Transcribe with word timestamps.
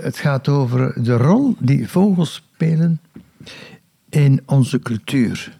Het 0.00 0.16
gaat 0.16 0.48
over 0.48 1.02
de 1.04 1.16
rol 1.16 1.56
die 1.58 1.88
vogels 1.88 2.34
spelen 2.34 3.00
in 4.08 4.42
onze 4.46 4.78
cultuur. 4.78 5.58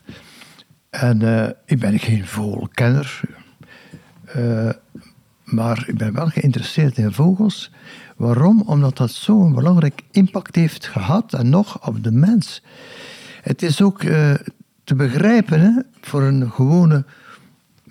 En 0.91 1.21
uh, 1.23 1.49
ik 1.65 1.79
ben 1.79 1.99
geen 1.99 2.27
vogelkenner, 2.27 3.21
uh, 4.37 4.71
maar 5.45 5.85
ik 5.87 5.97
ben 5.97 6.13
wel 6.13 6.27
geïnteresseerd 6.27 6.99
in 6.99 7.13
vogels. 7.13 7.71
Waarom? 8.17 8.63
Omdat 8.67 8.97
dat 8.97 9.11
zo'n 9.11 9.55
belangrijk 9.55 10.03
impact 10.11 10.55
heeft 10.55 10.87
gehad 10.87 11.33
en 11.33 11.49
nog 11.49 11.87
op 11.87 12.05
de 12.05 12.13
mens. 12.13 12.63
Het 13.43 13.63
is 13.63 13.83
ook 13.83 14.03
uh, 14.03 14.35
te 14.85 14.95
begrijpen 14.95 15.61
hè, 15.61 15.71
voor 16.01 16.23
een 16.23 16.51
gewone 16.51 17.05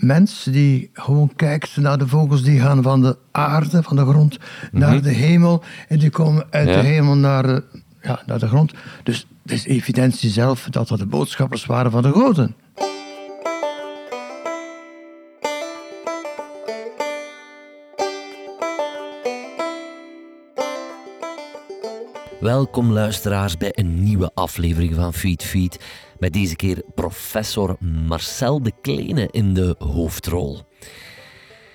mens 0.01 0.43
die 0.43 0.89
gewoon 0.93 1.31
kijkt 1.35 1.77
naar 1.77 1.97
de 1.97 2.07
vogels 2.07 2.43
die 2.43 2.59
gaan 2.59 2.83
van 2.83 3.01
de 3.01 3.17
aarde, 3.31 3.83
van 3.83 3.95
de 3.95 4.05
grond, 4.05 4.39
naar 4.71 4.93
mhm. 4.93 5.03
de 5.03 5.09
hemel. 5.09 5.63
En 5.87 5.99
die 5.99 6.09
komen 6.09 6.45
uit 6.49 6.67
de 6.67 6.73
hemel 6.73 7.15
naar 7.15 7.43
de, 7.43 7.63
ja, 8.01 8.21
naar 8.25 8.39
de 8.39 8.47
grond. 8.47 8.73
Dus 9.03 9.27
het 9.41 9.51
is 9.51 9.65
evidentie 9.65 10.29
zelf 10.29 10.67
dat 10.69 10.87
dat 10.87 10.99
de 10.99 11.05
boodschappers 11.05 11.65
waren 11.65 11.91
van 11.91 12.01
de 12.01 12.11
goden. 12.11 12.55
Welkom 22.41 22.91
luisteraars 22.91 23.57
bij 23.57 23.71
een 23.73 24.03
nieuwe 24.03 24.31
aflevering 24.33 24.95
van 24.95 25.13
Feed 25.13 25.43
Feed. 25.43 25.79
Met 26.19 26.33
deze 26.33 26.55
keer 26.55 26.83
professor 26.95 27.75
Marcel 28.07 28.63
de 28.63 28.71
Kleine 28.81 29.27
in 29.31 29.53
de 29.53 29.75
hoofdrol. 29.77 30.59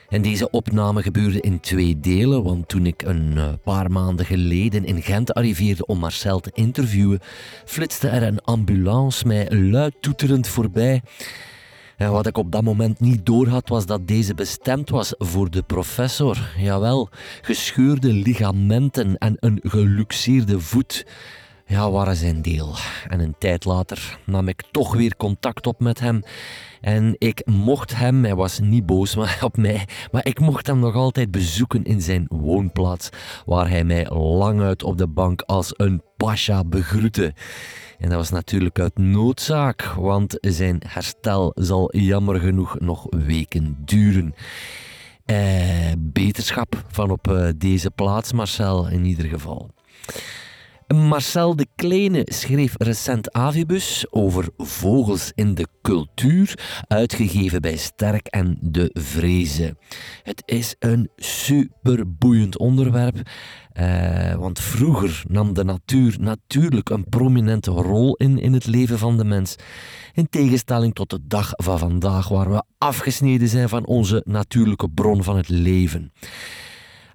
En 0.08 0.22
deze 0.22 0.50
opname 0.50 1.02
gebeurde 1.02 1.40
in 1.40 1.60
twee 1.60 2.00
delen, 2.00 2.42
want 2.42 2.68
toen 2.68 2.86
ik 2.86 3.02
een 3.02 3.32
eh, 3.36 3.48
paar 3.64 3.90
maanden 3.90 4.26
geleden 4.26 4.84
in 4.84 5.02
Gent 5.02 5.34
arriveerde 5.34 5.86
om 5.86 5.98
Marcel 5.98 6.40
te 6.40 6.50
interviewen, 6.54 7.20
flitste 7.64 8.08
er 8.08 8.22
een 8.22 8.40
ambulance 8.40 9.26
mij 9.26 9.50
luid 9.50 9.94
toeterend 10.00 10.48
voorbij. 10.48 11.02
En 11.96 12.10
wat 12.12 12.26
ik 12.26 12.38
op 12.38 12.52
dat 12.52 12.62
moment 12.62 13.00
niet 13.00 13.26
doorhad, 13.26 13.68
was 13.68 13.86
dat 13.86 14.08
deze 14.08 14.34
bestemd 14.34 14.90
was 14.90 15.14
voor 15.18 15.50
de 15.50 15.62
professor. 15.62 16.38
Jawel, 16.58 17.08
gescheurde 17.42 18.12
ligamenten 18.12 19.18
en 19.18 19.36
een 19.40 19.60
geluxeerde 19.62 20.60
voet 20.60 21.06
ja, 21.66 21.90
waren 21.90 22.16
zijn 22.16 22.42
deel. 22.42 22.74
En 23.08 23.20
een 23.20 23.34
tijd 23.38 23.64
later 23.64 24.18
nam 24.24 24.48
ik 24.48 24.62
toch 24.70 24.94
weer 24.94 25.16
contact 25.16 25.66
op 25.66 25.80
met 25.80 26.00
hem. 26.00 26.22
En 26.80 27.14
ik 27.18 27.46
mocht 27.46 27.96
hem, 27.96 28.24
hij 28.24 28.34
was 28.34 28.60
niet 28.60 28.86
boos 28.86 29.16
op 29.40 29.56
mij, 29.56 29.88
maar 30.12 30.26
ik 30.26 30.40
mocht 30.40 30.66
hem 30.66 30.78
nog 30.78 30.94
altijd 30.94 31.30
bezoeken 31.30 31.84
in 31.84 32.02
zijn 32.02 32.26
woonplaats, 32.28 33.08
waar 33.46 33.68
hij 33.68 33.84
mij 33.84 34.10
lang 34.10 34.60
uit 34.60 34.82
op 34.82 34.98
de 34.98 35.08
bank 35.08 35.42
als 35.42 35.72
een 35.76 36.02
pasha 36.16 36.64
begroette. 36.64 37.34
En 37.98 38.08
dat 38.08 38.18
was 38.18 38.30
natuurlijk 38.30 38.78
uit 38.78 38.98
noodzaak, 38.98 39.82
want 39.82 40.36
zijn 40.40 40.82
herstel 40.86 41.52
zal 41.54 41.96
jammer 41.96 42.40
genoeg 42.40 42.78
nog 42.80 43.06
weken 43.10 43.76
duren. 43.84 44.34
Eh, 45.24 45.92
beterschap 45.98 46.84
van 46.88 47.10
op 47.10 47.30
eh, 47.30 47.48
deze 47.56 47.90
plaats, 47.90 48.32
Marcel, 48.32 48.88
in 48.88 49.04
ieder 49.04 49.24
geval. 49.24 49.70
Marcel 50.94 51.56
de 51.56 51.66
Kleine 51.74 52.22
schreef 52.24 52.74
recent 52.78 53.32
Avibus 53.32 54.06
over 54.10 54.48
vogels 54.56 55.32
in 55.34 55.54
de 55.54 55.66
cultuur, 55.82 56.58
uitgegeven 56.88 57.60
bij 57.60 57.76
Sterk 57.76 58.26
en 58.26 58.58
De 58.60 58.90
Vreze. 58.92 59.76
Het 60.22 60.42
is 60.44 60.76
een 60.78 61.10
superboeiend 61.16 62.58
onderwerp, 62.58 63.30
eh, 63.72 64.34
want 64.34 64.60
vroeger 64.60 65.22
nam 65.28 65.54
de 65.54 65.64
natuur 65.64 66.16
natuurlijk 66.20 66.90
een 66.90 67.08
prominente 67.08 67.70
rol 67.70 68.14
in 68.16 68.38
in 68.38 68.52
het 68.52 68.66
leven 68.66 68.98
van 68.98 69.16
de 69.16 69.24
mens. 69.24 69.56
In 70.12 70.28
tegenstelling 70.28 70.94
tot 70.94 71.10
de 71.10 71.20
dag 71.22 71.50
van 71.56 71.78
vandaag, 71.78 72.28
waar 72.28 72.50
we 72.50 72.62
afgesneden 72.78 73.48
zijn 73.48 73.68
van 73.68 73.86
onze 73.86 74.22
natuurlijke 74.24 74.88
bron 74.90 75.22
van 75.22 75.36
het 75.36 75.48
leven. 75.48 76.12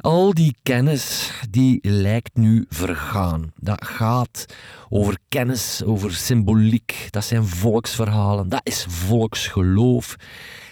Al 0.01 0.33
die 0.33 0.55
kennis 0.63 1.31
die 1.49 1.79
lijkt 1.81 2.35
nu 2.35 2.65
vergaan. 2.69 3.51
Dat 3.55 3.85
gaat 3.85 4.45
over 4.89 5.17
kennis, 5.29 5.83
over 5.83 6.13
symboliek. 6.13 7.07
Dat 7.09 7.23
zijn 7.23 7.45
volksverhalen. 7.45 8.49
Dat 8.49 8.61
is 8.63 8.85
volksgeloof. 8.89 10.15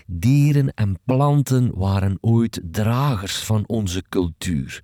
Dieren 0.05 0.73
en 0.73 0.99
planten 1.05 1.71
waren 1.73 2.17
ooit 2.21 2.61
dragers 2.63 3.37
van 3.37 3.63
onze 3.67 4.03
cultuur. 4.09 4.83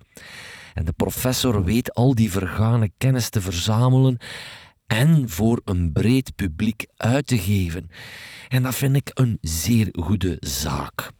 En 0.74 0.84
de 0.84 0.92
professor 0.92 1.64
weet 1.64 1.94
al 1.94 2.14
die 2.14 2.30
vergane 2.30 2.90
kennis 2.98 3.28
te 3.28 3.40
verzamelen 3.40 4.18
en 4.86 5.28
voor 5.28 5.60
een 5.64 5.92
breed 5.92 6.34
publiek 6.34 6.86
uit 6.96 7.26
te 7.26 7.38
geven. 7.38 7.90
En 8.48 8.62
dat 8.62 8.74
vind 8.74 8.96
ik 8.96 9.10
een 9.14 9.38
zeer 9.40 9.88
goede 9.92 10.36
zaak. 10.40 11.10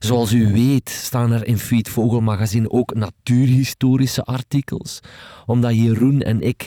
Zoals 0.00 0.32
u 0.32 0.52
weet 0.52 0.88
staan 0.88 1.32
er 1.32 1.46
in 1.46 1.58
Feed 1.58 1.88
Vogelmagazine 1.88 2.70
ook 2.70 2.94
natuurhistorische 2.94 4.22
artikels, 4.22 5.00
omdat 5.46 5.74
Jeroen 5.74 6.20
en 6.20 6.40
ik 6.40 6.66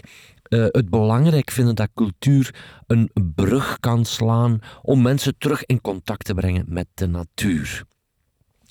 uh, 0.50 0.66
het 0.68 0.90
belangrijk 0.90 1.52
vinden 1.52 1.76
dat 1.76 1.90
cultuur 1.94 2.56
een 2.88 3.12
brug 3.36 3.80
kan 3.80 4.06
slaan 4.06 4.60
om 4.82 5.02
mensen 5.02 5.38
terug 5.38 5.66
in 5.66 5.82
contact 5.82 6.26
te 6.26 6.34
brengen 6.34 6.66
met 6.68 6.88
de 6.94 7.08
natuur. 7.08 7.84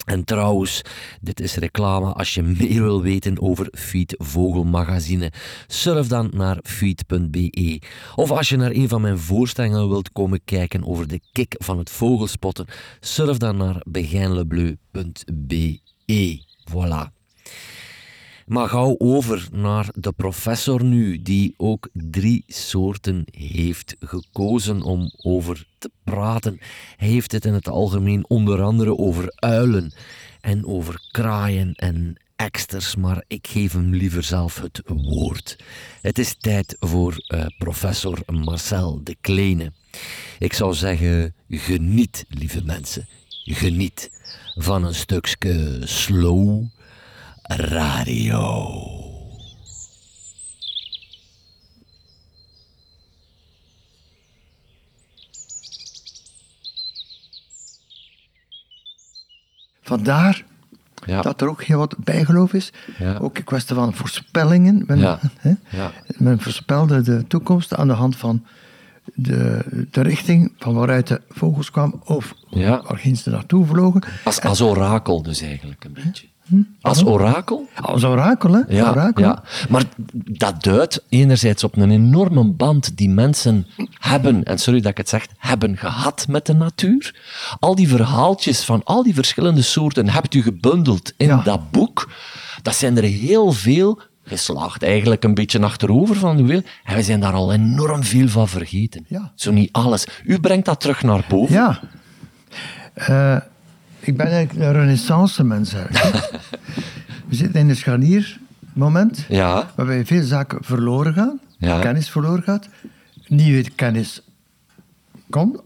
En 0.04 0.24
trouwens, 0.24 0.82
dit 1.20 1.40
is 1.40 1.54
reclame. 1.54 2.12
Als 2.12 2.34
je 2.34 2.42
meer 2.42 2.82
wil 2.82 3.02
weten 3.02 3.40
over 3.40 3.68
Feed 3.72 4.14
Vogelmagazine, 4.18 5.32
surf 5.66 6.06
dan 6.06 6.30
naar 6.34 6.58
feed.be. 6.62 7.80
Of 8.14 8.30
als 8.30 8.48
je 8.48 8.56
naar 8.56 8.70
een 8.70 8.88
van 8.88 9.00
mijn 9.00 9.18
voorstellingen 9.18 9.88
wilt 9.88 10.12
komen 10.12 10.40
kijken 10.44 10.86
over 10.86 11.08
de 11.08 11.20
kick 11.32 11.54
van 11.58 11.78
het 11.78 11.90
vogelspotten, 11.90 12.66
surf 13.00 13.36
dan 13.36 13.56
naar 13.56 13.80
begijnlebleu.be. 13.84 15.80
Voilà. 16.70 17.21
Maar 18.52 18.68
gauw 18.68 18.94
over 18.98 19.48
naar 19.52 19.88
de 19.94 20.12
professor 20.12 20.84
nu, 20.84 21.22
die 21.22 21.54
ook 21.56 21.88
drie 21.92 22.44
soorten 22.46 23.24
heeft 23.30 23.96
gekozen 24.00 24.82
om 24.82 25.12
over 25.16 25.66
te 25.78 25.90
praten. 26.04 26.58
Hij 26.96 27.08
heeft 27.08 27.32
het 27.32 27.44
in 27.44 27.52
het 27.52 27.68
algemeen 27.68 28.24
onder 28.28 28.62
andere 28.62 28.98
over 28.98 29.32
uilen 29.34 29.92
en 30.40 30.66
over 30.66 31.08
kraaien 31.10 31.74
en 31.74 32.16
eksters, 32.36 32.96
maar 32.96 33.24
ik 33.26 33.46
geef 33.46 33.72
hem 33.72 33.94
liever 33.94 34.22
zelf 34.22 34.60
het 34.60 34.82
woord. 34.86 35.56
Het 36.02 36.18
is 36.18 36.36
tijd 36.38 36.76
voor 36.80 37.24
uh, 37.28 37.46
professor 37.58 38.18
Marcel 38.26 39.00
de 39.04 39.16
Kleine. 39.20 39.72
Ik 40.38 40.52
zou 40.52 40.74
zeggen, 40.74 41.34
geniet, 41.48 42.24
lieve 42.28 42.64
mensen. 42.64 43.08
Geniet 43.44 44.10
van 44.54 44.84
een 44.84 44.94
stukje 44.94 45.80
slow 45.84 46.64
Radio. 47.42 48.80
Vandaar 59.82 60.44
ja. 61.06 61.22
dat 61.22 61.40
er 61.40 61.48
ook 61.48 61.62
heel 61.62 61.78
wat 61.78 61.94
bijgeloof 61.98 62.52
is. 62.52 62.72
Ook 63.20 63.36
een 63.36 63.44
kwestie 63.44 63.74
van 63.74 63.94
voorspellingen. 63.94 64.84
Men, 64.86 64.98
ja. 64.98 65.20
Men 66.16 66.40
voorspelde 66.40 67.00
de 67.00 67.26
toekomst 67.26 67.74
aan 67.74 67.86
de 67.86 67.92
hand 67.92 68.16
van 68.16 68.44
de, 69.14 69.64
de 69.90 70.00
richting 70.00 70.52
van 70.58 70.74
waaruit 70.74 71.06
de 71.06 71.20
vogels 71.28 71.70
kwamen 71.70 72.00
of 72.04 72.34
ja. 72.48 72.82
waarheen 72.82 73.16
ze 73.16 73.30
naartoe 73.30 73.66
vlogen. 73.66 74.02
Als, 74.24 74.40
als 74.40 74.60
orakel 74.60 75.22
dus 75.22 75.40
eigenlijk 75.40 75.84
een 75.84 75.92
beetje. 75.92 76.26
Hm? 76.46 76.62
Als 76.80 77.04
orakel? 77.04 77.68
Als 77.74 78.04
orakel, 78.04 78.52
hè? 78.52 78.60
Ja, 78.68 78.90
orakel. 78.90 79.24
ja, 79.24 79.42
maar 79.68 79.84
dat 80.14 80.62
duidt 80.62 81.04
enerzijds 81.08 81.64
op 81.64 81.76
een 81.76 81.90
enorme 81.90 82.44
band 82.44 82.96
die 82.96 83.08
mensen 83.08 83.66
hebben, 83.98 84.44
en 84.44 84.58
sorry 84.58 84.80
dat 84.80 84.90
ik 84.90 84.96
het 84.96 85.08
zeg, 85.08 85.26
hebben 85.38 85.76
gehad 85.76 86.26
met 86.28 86.46
de 86.46 86.54
natuur. 86.54 87.14
Al 87.58 87.74
die 87.74 87.88
verhaaltjes 87.88 88.64
van 88.64 88.80
al 88.84 89.02
die 89.02 89.14
verschillende 89.14 89.62
soorten 89.62 90.08
hebt 90.08 90.34
u 90.34 90.42
gebundeld 90.42 91.12
in 91.16 91.40
dat 91.44 91.70
boek. 91.70 92.10
Dat 92.62 92.74
zijn 92.74 92.96
er 92.96 93.02
heel 93.02 93.52
veel 93.52 94.00
geslaagd 94.24 94.82
eigenlijk 94.82 95.24
een 95.24 95.34
beetje 95.34 95.60
achterover 95.60 96.16
van 96.16 96.46
wil. 96.46 96.62
En 96.84 96.96
we 96.96 97.02
zijn 97.02 97.20
daar 97.20 97.32
al 97.32 97.52
enorm 97.52 98.02
veel 98.02 98.28
van 98.28 98.48
vergeten. 98.48 99.04
Ja. 99.08 99.32
Zo 99.34 99.52
niet 99.52 99.72
alles. 99.72 100.06
U 100.24 100.40
brengt 100.40 100.66
dat 100.66 100.80
terug 100.80 101.02
naar 101.02 101.24
boven. 101.28 101.54
Ja. 101.54 101.80
Uh, 103.08 103.36
ik 104.02 104.16
ben 104.16 104.26
eigenlijk 104.26 104.66
een 104.66 104.72
renaissance 104.72 105.44
mens. 105.44 105.72
We 107.28 107.34
zitten 107.34 107.60
in 107.60 107.68
een 107.68 107.76
scharniermoment 107.76 109.24
ja. 109.28 109.70
waarbij 109.76 110.06
veel 110.06 110.22
zaken 110.22 110.64
verloren 110.64 111.14
gaan, 111.14 111.40
kennis 111.80 112.10
verloren 112.10 112.42
gaat, 112.42 112.68
nieuwe 113.26 113.70
kennis 113.70 114.22
komt, 115.30 115.60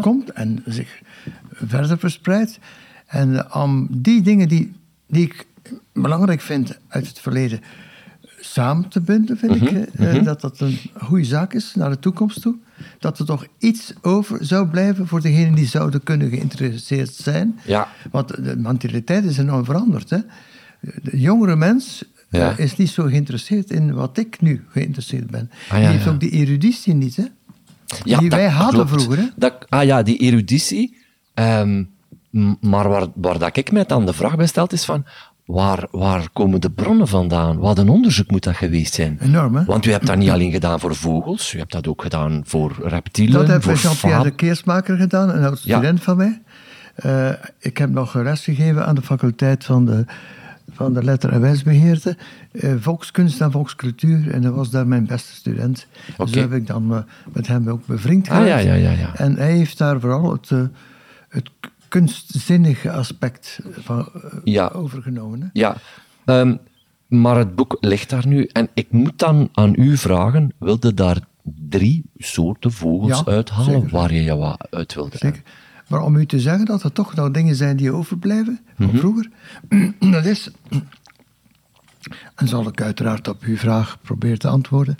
komt 0.00 0.32
en 0.32 0.62
zich 0.66 1.00
verder 1.52 1.98
verspreidt. 1.98 2.58
En 3.06 3.54
om 3.54 3.88
die 3.90 4.22
dingen 4.22 4.48
die, 4.48 4.72
die 5.06 5.24
ik 5.24 5.46
belangrijk 5.92 6.40
vind 6.40 6.78
uit 6.88 7.06
het 7.06 7.20
verleden 7.20 7.60
samen 8.44 8.88
te 8.88 9.00
binden, 9.00 9.36
vind 9.38 9.54
Mhm, 9.60 9.64
ik. 9.76 9.88
eh, 9.98 10.16
eh, 10.16 10.24
Dat 10.24 10.40
dat 10.40 10.60
een 10.60 10.78
goede 11.00 11.24
zaak 11.24 11.52
is 11.54 11.74
naar 11.74 11.90
de 11.90 11.98
toekomst 11.98 12.42
toe. 12.42 12.54
Dat 12.98 13.18
er 13.18 13.26
toch 13.26 13.46
iets 13.58 13.92
over 14.02 14.44
zou 14.44 14.66
blijven 14.68 15.06
voor 15.06 15.20
degenen 15.20 15.54
die 15.54 15.66
zouden 15.66 16.02
kunnen 16.02 16.28
geïnteresseerd 16.30 17.14
zijn. 17.14 17.58
Ja. 17.66 17.88
Want 18.10 18.28
de 18.44 18.56
mentaliteit 18.56 19.24
is 19.24 19.38
enorm 19.38 19.64
veranderd. 19.64 20.10
Hè? 20.10 20.18
De 21.02 21.18
jongere 21.20 21.56
mens 21.56 22.04
eh, 22.30 22.40
Ja. 22.40 22.56
is 22.56 22.76
niet 22.76 22.90
zo 22.90 23.04
geïnteresseerd 23.04 23.70
in 23.70 23.92
wat 23.94 24.18
ik 24.18 24.40
nu 24.40 24.64
geïnteresseerd 24.68 25.30
ben. 25.30 25.50
Ah, 25.68 25.68
ja, 25.68 25.76
die 25.78 25.86
heeft 25.96 26.08
ook 26.08 26.20
die 26.20 26.30
eruditie 26.30 26.94
niet, 26.94 27.16
hè? 27.16 27.24
Ja, 28.04 28.18
die 28.18 28.30
wij 28.30 28.48
hadden 28.48 28.86
klopt. 28.86 28.90
vroeger. 29.02 29.18
Hè? 29.24 29.28
Dat, 29.36 29.66
ah 29.68 29.84
ja, 29.84 30.02
die 30.02 30.16
eruditie. 30.18 30.96
Ehm, 31.34 31.84
maar 32.60 32.88
waar, 32.88 33.06
waar 33.14 33.38
dat 33.38 33.56
ik 33.56 33.72
mij 33.72 33.84
dan 33.84 34.06
de 34.06 34.12
vraag 34.12 34.36
bij 34.36 34.46
stel, 34.46 34.66
is 34.70 34.84
van... 34.84 35.04
Waar, 35.44 35.86
waar 35.90 36.28
komen 36.32 36.60
de 36.60 36.70
bronnen 36.70 37.08
vandaan? 37.08 37.58
Wat 37.58 37.78
een 37.78 37.88
onderzoek 37.88 38.30
moet 38.30 38.42
dat 38.42 38.56
geweest 38.56 38.94
zijn? 38.94 39.18
Enorm, 39.20 39.54
hè? 39.56 39.64
Want 39.64 39.86
u 39.86 39.90
hebt 39.90 40.06
dat 40.06 40.16
niet 40.16 40.30
alleen 40.30 40.50
gedaan 40.52 40.80
voor 40.80 40.94
vogels, 40.96 41.54
u 41.54 41.58
hebt 41.58 41.72
dat 41.72 41.86
ook 41.88 42.02
gedaan 42.02 42.42
voor 42.44 42.76
reptielen, 42.82 43.38
Dat 43.40 43.48
heeft 43.48 43.64
voor 43.64 43.74
Jean-Pierre 43.74 44.22
de 44.22 44.30
Keersmaker 44.30 44.96
gedaan, 44.96 45.28
een 45.30 45.44
oud 45.44 45.62
Ja. 45.62 45.76
student 45.78 46.02
van 46.02 46.16
mij. 46.16 46.42
Eh, 46.94 47.30
ik 47.58 47.78
heb 47.78 47.90
nog 47.90 48.14
les 48.14 48.44
gegeven 48.44 48.86
aan 48.86 48.94
de 48.94 49.02
faculteit 49.02 49.64
van 49.64 49.86
de, 49.86 50.04
van 50.72 50.92
de 50.94 51.04
letter- 51.04 51.32
en 51.32 51.40
wijsbeheerte. 51.40 52.16
eh, 52.52 52.72
volkskunst 52.78 53.40
en 53.40 53.50
volkscultuur. 53.50 54.30
En 54.30 54.42
hij 54.42 54.50
was 54.52 54.70
daar 54.70 54.86
mijn 54.86 55.06
beste 55.06 55.34
student. 55.34 55.86
Dus 56.16 56.34
heb 56.34 56.52
ik 56.52 56.66
dan 56.66 56.94
eh, 56.94 56.98
met 57.32 57.46
hem 57.46 57.68
ook 57.68 57.86
bevriend 57.86 58.28
Ah, 58.28 58.36
geraakt. 58.36 58.62
ja, 58.64 58.72
ja, 58.74 58.90
ja, 58.90 58.98
ja. 58.98 59.14
En 59.14 59.36
hij 59.36 59.52
heeft 59.52 59.78
daar 59.78 60.00
vooral 60.00 60.32
het, 60.32 60.50
het 61.28 61.50
kunstzinnige 61.92 62.90
aspect 62.92 63.58
van, 63.70 64.08
eh, 64.14 64.20
Ja. 64.44 64.68
overgenomen. 64.68 65.40
Hè? 65.42 65.46
Ja, 65.52 65.76
ehm, 66.24 66.56
maar 67.08 67.36
het 67.36 67.54
boek 67.54 67.76
ligt 67.80 68.10
daar 68.10 68.26
nu. 68.26 68.44
En 68.52 68.68
ik 68.74 68.90
moet 68.92 69.18
dan 69.18 69.48
aan 69.52 69.72
u 69.76 69.96
vragen, 69.96 70.52
wilde 70.58 70.94
daar 70.94 71.18
drie 71.68 72.04
soorten 72.16 72.72
vogels 72.72 73.22
Ja, 73.24 73.32
uithalen 73.32 73.72
zeker. 73.72 73.88
waar 73.90 74.12
je 74.14 74.22
je 74.22 74.36
wat 74.36 74.66
uit 74.70 74.94
wilde? 74.94 75.16
Zeker. 75.16 75.42
Maar 75.88 76.02
om 76.02 76.16
u 76.16 76.26
te 76.26 76.40
zeggen 76.40 76.64
dat 76.64 76.82
er 76.82 76.92
toch 76.92 77.14
nog 77.14 77.30
dingen 77.30 77.54
zijn 77.54 77.76
die 77.76 77.92
overblijven 77.92 78.60
van 78.76 78.86
Mhm. 78.86 78.96
vroeger, 78.96 79.28
dat 80.16 80.24
is, 80.24 80.50
en 82.34 82.48
zal 82.48 82.66
ik 82.68 82.80
uiteraard 82.80 83.28
op 83.28 83.42
uw 83.42 83.56
vraag 83.56 83.98
proberen 84.02 84.38
te 84.38 84.48
antwoorden, 84.48 84.96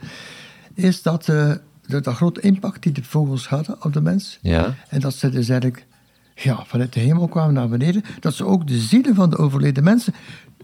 is 0.74 1.02
dat 1.02 1.24
de, 1.24 1.60
de 1.86 2.02
grote 2.12 2.40
impact 2.40 2.82
die 2.82 2.92
de 2.92 3.04
vogels 3.04 3.48
hadden 3.48 3.84
op 3.84 3.92
de 3.92 4.00
mens, 4.00 4.38
Ja. 4.42 4.74
en 4.88 5.00
dat 5.00 5.14
ze 5.14 5.30
dus 5.30 5.48
eigenlijk 5.48 5.86
ja, 6.34 6.64
vanuit 6.66 6.92
de 6.92 7.00
hemel 7.00 7.28
kwamen 7.28 7.54
naar 7.54 7.68
beneden, 7.68 8.02
dat 8.20 8.34
ze 8.34 8.44
ook 8.44 8.66
de 8.66 8.78
zielen 8.78 9.14
van 9.14 9.30
de 9.30 9.36
overleden 9.36 9.84
mensen 9.84 10.14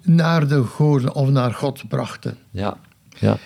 naar 0.03 0.49
de 0.49 0.63
goden 0.63 1.15
of 1.15 1.29
naar 1.29 1.55
God 1.55 1.89
brachten. 1.89 2.37
Ja, 2.51 2.77
ja. 3.19 3.37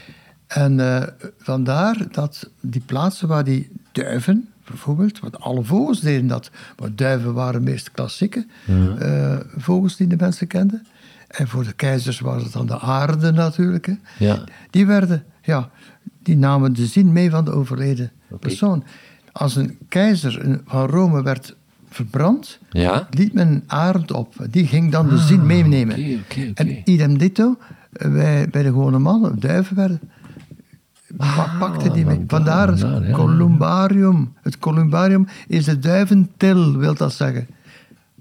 En 0.47 0.81
eh, 0.81 1.09
vandaar 1.39 2.07
dat 2.11 2.51
die 2.61 2.83
plaatsen 2.87 3.29
waar 3.29 3.45
die 3.45 3.71
duiven, 3.93 4.49
bijvoorbeeld, 4.65 5.19
want 5.21 5.41
alle 5.41 5.65
vogels 5.65 6.01
deden 6.01 6.27
dat, 6.27 6.51
maar 6.79 6.95
duiven 6.95 7.35
waren 7.35 7.63
meest 7.63 7.91
klassieke 7.91 8.47
eh, 8.99 9.37
vogels 9.57 9.97
die 9.97 10.07
de 10.07 10.17
mensen 10.19 10.47
kenden. 10.47 10.87
En 11.29 11.49
voor 11.49 11.65
de 11.65 11.73
keizers 11.73 12.21
was 12.21 12.43
het 12.43 12.53
dan 12.53 12.67
de 12.67 12.81
aarde 12.81 13.31
natuurlijk. 13.31 13.87
Hè. 13.87 13.95
Ja. 14.19 14.45
Die 14.71 14.87
werden, 14.87 15.25
ja, 15.43 15.71
die 16.23 16.37
namen 16.37 16.73
de 16.73 16.87
zin 16.87 17.13
mee 17.13 17.31
van 17.31 17.45
de 17.45 17.51
overleden 17.51 18.11
persoon. 18.41 18.85
Als 19.33 19.57
een 19.57 19.79
keizer 19.89 20.61
van 20.67 20.87
Rome 20.87 21.23
werd 21.23 21.57
verbrand, 21.95 22.59
Ja? 22.71 23.07
liet 23.11 23.33
men 23.33 23.49
een 23.49 23.63
arend 23.67 24.13
op. 24.13 24.35
Die 24.51 24.67
ging 24.67 24.91
dan 24.93 25.09
de 25.09 25.19
zin 25.19 25.47
meenemen. 25.47 26.23
En 26.55 26.91
idem 26.91 27.19
dito, 27.19 27.57
wij 27.93 28.49
bij 28.51 28.63
de 28.63 28.69
gewone 28.69 28.99
mannen, 28.99 29.41
duiven 29.41 29.77
werden. 29.77 30.01
Pak, 31.17 31.59
pakte 31.59 31.91
die 31.91 32.05
mee. 32.07 32.25
Vandaar 32.27 32.69
het 32.69 32.81
ja. 32.81 33.11
columbarium. 33.13 34.33
Het 34.43 34.59
columbarium 34.59 35.27
is 35.47 35.65
de 35.65 35.79
duiventil, 35.79 36.77
wil 36.79 36.95
dat 36.95 37.13
zeggen. 37.13 37.47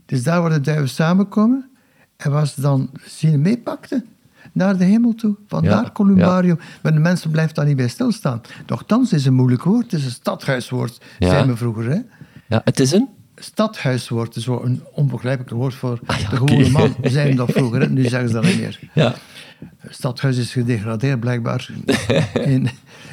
Dus 0.05 0.23
daar 0.23 0.41
waar 0.41 0.49
de 0.49 0.61
duiven 0.61 0.89
samenkomen 0.89 1.69
en 2.17 2.31
waar 2.31 2.47
ze 2.47 2.61
dan 2.61 2.89
zien 3.05 3.41
meepakten 3.41 4.05
naar 4.51 4.77
de 4.77 4.83
hemel 4.83 5.13
toe. 5.15 5.35
Vandaar 5.47 5.83
Ja, 5.83 5.89
columbarium. 5.93 6.59
Maar 6.81 6.93
de 6.93 6.99
mensen 6.99 7.31
blijven 7.31 7.55
daar 7.55 7.65
niet 7.65 7.75
bij 7.75 7.87
stilstaan. 7.87 8.41
Nochtans 8.67 9.13
is 9.13 9.17
het 9.17 9.27
een 9.27 9.33
moeilijk 9.33 9.63
woord. 9.63 9.83
Het 9.91 9.99
is 9.99 10.05
een 10.05 10.11
stadhuiswoord, 10.11 11.01
Ja. 11.19 11.29
zei 11.29 11.45
men 11.45 11.57
vroeger. 11.57 11.89
Hè? 11.89 11.99
Ja, 12.47 12.61
het 12.63 12.79
is 12.79 12.91
een... 12.91 13.07
Stadhuiswoord 13.43 14.35
is 14.35 14.43
zo 14.43 14.61
een 14.63 14.83
onbegrijpelijk 14.93 15.51
woord 15.51 15.73
voor 15.73 15.99
Ah 16.05 16.19
ja, 16.19 16.29
de 16.29 16.35
gewone 16.35 16.69
man. 16.69 16.95
Zeiden 17.01 17.35
dat 17.35 17.51
vroeger, 17.51 17.89
nu 17.89 18.03
zeggen 18.07 18.29
ze 18.29 18.33
dat 18.35 18.43
niet 18.43 18.59
meer. 18.59 18.79
Ja. 18.93 19.13
Stadhuis 19.89 20.37
is 20.37 20.51
gedegradeerd, 20.51 21.19
blijkbaar, 21.19 21.69
in, 22.33 22.69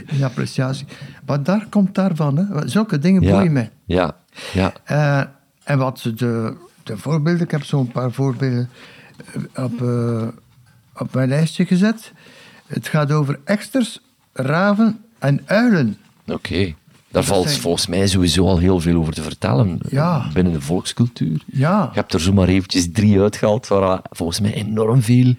in 0.07 0.25
appreciatie. 0.25 0.87
Maar 1.27 1.43
daar 1.43 1.67
komt 1.71 1.95
daarvan. 1.95 2.37
Hè. 2.37 2.69
Zulke 2.69 2.99
dingen 2.99 3.23
Ja. 3.23 3.31
boeien 3.31 3.53
mij. 3.53 3.71
Ja. 3.85 4.17
Ja. 4.53 4.73
Eh, 4.85 5.23
en 5.65 5.79
wat 5.79 6.11
de, 6.17 6.57
de 6.83 6.97
voorbeelden, 6.97 7.43
ik 7.43 7.51
heb 7.51 7.65
zo'n 7.65 7.89
paar 7.93 8.13
voorbeelden 8.13 8.69
eh, 9.55 9.65
op, 9.65 9.83
eh, 9.83 10.27
op 10.95 11.15
mijn 11.15 11.29
lijstje 11.29 11.67
gezet. 11.67 12.13
Het 12.67 12.89
gaat 12.89 13.13
over 13.13 13.39
eksters, 13.45 14.01
raven 14.33 15.01
en 15.19 15.41
uilen. 15.45 15.97
Oké. 16.27 16.75
Daar 17.11 17.25
valt 17.25 17.49
zijn- 17.49 17.61
volgens 17.61 17.87
mij 17.87 18.07
sowieso 18.07 18.47
al 18.47 18.59
heel 18.59 18.81
veel 18.81 18.99
over 19.01 19.13
te 19.13 19.23
vertellen 19.23 19.79
Ja. 19.91 20.27
binnen 20.33 20.53
de 20.53 20.61
volkscultuur. 20.61 21.43
Ja. 21.47 21.83
Je 21.93 21.99
hebt 21.99 22.13
er 22.15 22.21
zomaar 22.21 22.49
eventjes 22.49 22.89
drie 22.93 23.21
uitgehaald 23.21 23.69
waar 23.69 24.01
volgens 24.11 24.41
mij 24.41 24.55
enorm 24.55 25.03
veel 25.03 25.35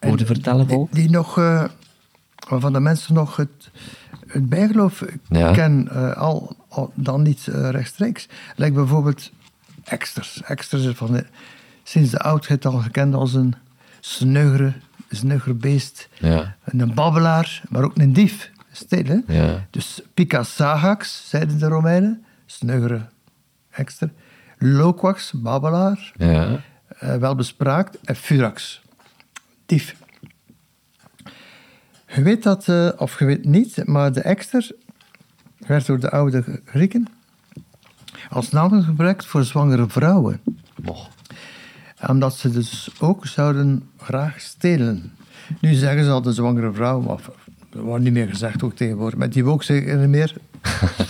over 0.00 0.18
te 0.18 0.26
vertellen 0.26 0.68
valt. 0.68 0.92
die 0.92 1.10
nog, 1.10 1.38
eh, 1.38 1.64
waarvan 2.48 2.72
de 2.72 2.80
mensen 2.80 3.14
nog 3.14 3.36
het, 3.36 3.70
het 4.26 4.48
bijgeloof 4.48 5.02
Ja. 5.28 5.52
kennen, 5.52 5.88
eh, 5.88 6.16
al, 6.16 6.56
al 6.68 6.92
dan 6.94 7.22
niet 7.22 7.46
eh, 7.48 7.70
rechtstreeks. 7.70 8.28
Lijkt 8.56 8.74
bijvoorbeeld 8.74 9.30
eksters. 9.84 10.42
Eksters 10.42 10.84
is 10.84 10.94
van 10.96 11.12
de, 11.12 11.24
sinds 11.82 12.10
de 12.10 12.18
oudheid 12.18 12.66
al 12.66 12.78
gekend 12.78 13.14
als 13.14 13.34
een 13.34 13.54
sneugere, 14.00 14.72
sneuger 15.10 15.56
beest. 15.56 16.08
Ja. 16.20 16.56
En 16.64 16.78
Een 16.80 16.94
babbelaar, 16.94 17.62
maar 17.68 17.82
ook 17.84 17.92
een 17.98 18.12
dief. 18.12 18.50
Stil, 18.74 19.04
hè? 19.04 19.34
Ja. 19.34 19.66
Dus 19.70 20.02
Pica 20.14 20.42
sagax, 20.42 21.28
zeiden 21.28 21.58
de 21.58 21.66
Romeinen. 21.66 22.24
Sneugere 22.46 23.06
ekster. 23.70 24.10
Loquax, 24.58 25.32
babbelaar. 25.32 26.12
Ja. 26.16 26.60
Eh, 26.98 27.16
wel 27.16 27.34
bespraakt. 27.34 27.98
En 28.04 28.16
Furax, 28.16 28.82
dief. 29.66 29.96
Je 32.06 32.22
weet 32.22 32.42
dat, 32.42 32.68
eh, 32.68 32.88
of 32.96 33.18
je 33.18 33.24
weet 33.24 33.44
niet, 33.44 33.86
maar 33.86 34.12
de 34.12 34.20
ekster 34.20 34.70
werd 35.58 35.86
door 35.86 36.00
de 36.00 36.10
oude 36.10 36.60
Grieken 36.64 37.08
als 38.28 38.50
naam 38.50 38.82
gebruikt 38.82 39.26
voor 39.26 39.44
zwangere 39.44 39.88
vrouwen. 39.88 40.40
Omdat 42.06 42.34
ze 42.34 42.50
dus 42.50 42.90
ook 43.00 43.26
zouden 43.26 43.88
graag 43.96 44.40
stelen. 44.40 45.12
Nu 45.60 45.74
zeggen 45.74 46.04
ze 46.04 46.10
al 46.10 46.22
de 46.22 46.32
zwangere 46.32 46.72
vrouw, 46.72 47.00
maar 47.00 47.20
dat 47.74 47.82
wordt 47.82 48.04
niet 48.04 48.12
meer 48.12 48.28
gezegd 48.28 48.62
ook 48.62 48.74
tegenwoordig. 48.74 49.18
Met 49.18 49.32
die 49.32 49.44
wook 49.44 49.62
zeker 49.62 49.96
niet 49.96 50.08
meer. 50.08 50.34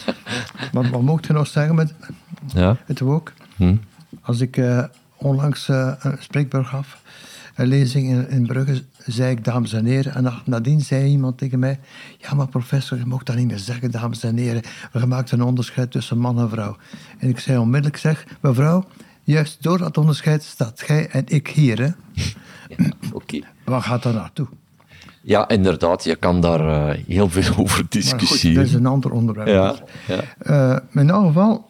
maar 0.72 0.90
wat 0.90 1.02
mocht 1.02 1.26
je 1.26 1.32
nog 1.32 1.46
zeggen 1.46 1.74
met 1.74 1.94
Ja. 2.54 2.76
het 2.84 3.00
wook? 3.00 3.32
Hm. 3.56 3.76
Als 4.20 4.40
ik 4.40 4.56
eh, 4.56 4.84
onlangs 5.16 5.68
eh, 5.68 5.92
een 5.98 6.16
spreekbeurt 6.20 6.66
gaf, 6.66 7.02
een 7.54 7.66
lezing 7.66 8.08
in, 8.08 8.28
in 8.28 8.46
Brugge, 8.46 8.82
zei 9.06 9.30
ik 9.30 9.44
dames 9.44 9.72
en 9.72 9.84
heren. 9.84 10.14
En 10.14 10.22
na- 10.22 10.42
nadien 10.44 10.80
zei 10.80 11.10
iemand 11.10 11.38
tegen 11.38 11.58
mij, 11.58 11.80
ja 12.18 12.34
maar 12.34 12.48
professor, 12.48 12.98
je 12.98 13.06
mocht 13.06 13.26
dat 13.26 13.36
niet 13.36 13.46
meer 13.46 13.58
zeggen, 13.58 13.90
dames 13.90 14.22
en 14.22 14.36
heren. 14.36 14.62
We 14.92 15.06
maken 15.06 15.38
een 15.40 15.46
onderscheid 15.46 15.90
tussen 15.90 16.18
man 16.18 16.38
en 16.38 16.48
vrouw. 16.48 16.76
En 17.18 17.28
ik 17.28 17.38
zei 17.38 17.58
onmiddellijk, 17.58 17.96
zeg, 17.96 18.26
mevrouw, 18.40 18.84
juist 19.22 19.62
door 19.62 19.78
dat 19.78 19.96
onderscheid 19.98 20.42
staat 20.42 20.80
gij 20.82 21.08
en 21.08 21.22
ik 21.26 21.48
hier. 21.48 21.78
Hè? 21.82 21.88
Oké. 23.12 23.38
Waar 23.64 23.82
gaat 23.82 24.02
dat 24.02 24.14
naartoe? 24.14 24.46
Ja, 25.26 25.48
inderdaad. 25.48 26.04
Je 26.04 26.16
kan 26.16 26.40
daar 26.40 26.60
eh, 26.60 27.04
heel 27.06 27.28
veel 27.28 27.56
over 27.62 27.86
discussiëren. 27.88 28.56
dat 28.56 28.66
is 28.66 28.74
een 28.74 28.86
ander 28.86 29.10
onderwerp. 29.10 29.48
Ja, 29.48 29.74
ja. 30.06 30.22
Eh, 30.38 31.00
in 31.00 31.10
elk 31.10 31.26
geval, 31.26 31.68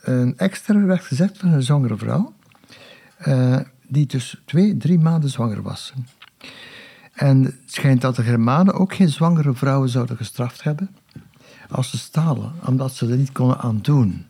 een 0.00 0.38
extra 0.38 0.84
werd 0.84 1.04
gezegd 1.04 1.38
van 1.38 1.52
een 1.52 1.62
zwangere 1.62 1.96
vrouw, 1.96 2.32
eh, 3.16 3.56
die 3.86 4.06
dus 4.06 4.42
twee, 4.44 4.76
drie 4.76 4.98
maanden 4.98 5.30
zwanger 5.30 5.62
was. 5.62 5.92
En 7.12 7.42
het 7.42 7.54
schijnt 7.66 8.00
dat 8.00 8.16
de 8.16 8.22
Germanen 8.22 8.74
ook 8.74 8.94
geen 8.94 9.08
zwangere 9.08 9.54
vrouwen 9.54 9.88
zouden 9.88 10.16
gestraft 10.16 10.62
hebben 10.62 10.96
als 11.70 11.90
ze 11.90 11.98
stalen, 11.98 12.52
omdat 12.66 12.94
ze 12.94 13.08
er 13.08 13.16
niet 13.16 13.32
konden 13.32 13.58
aan 13.58 13.78
doen. 13.82 14.26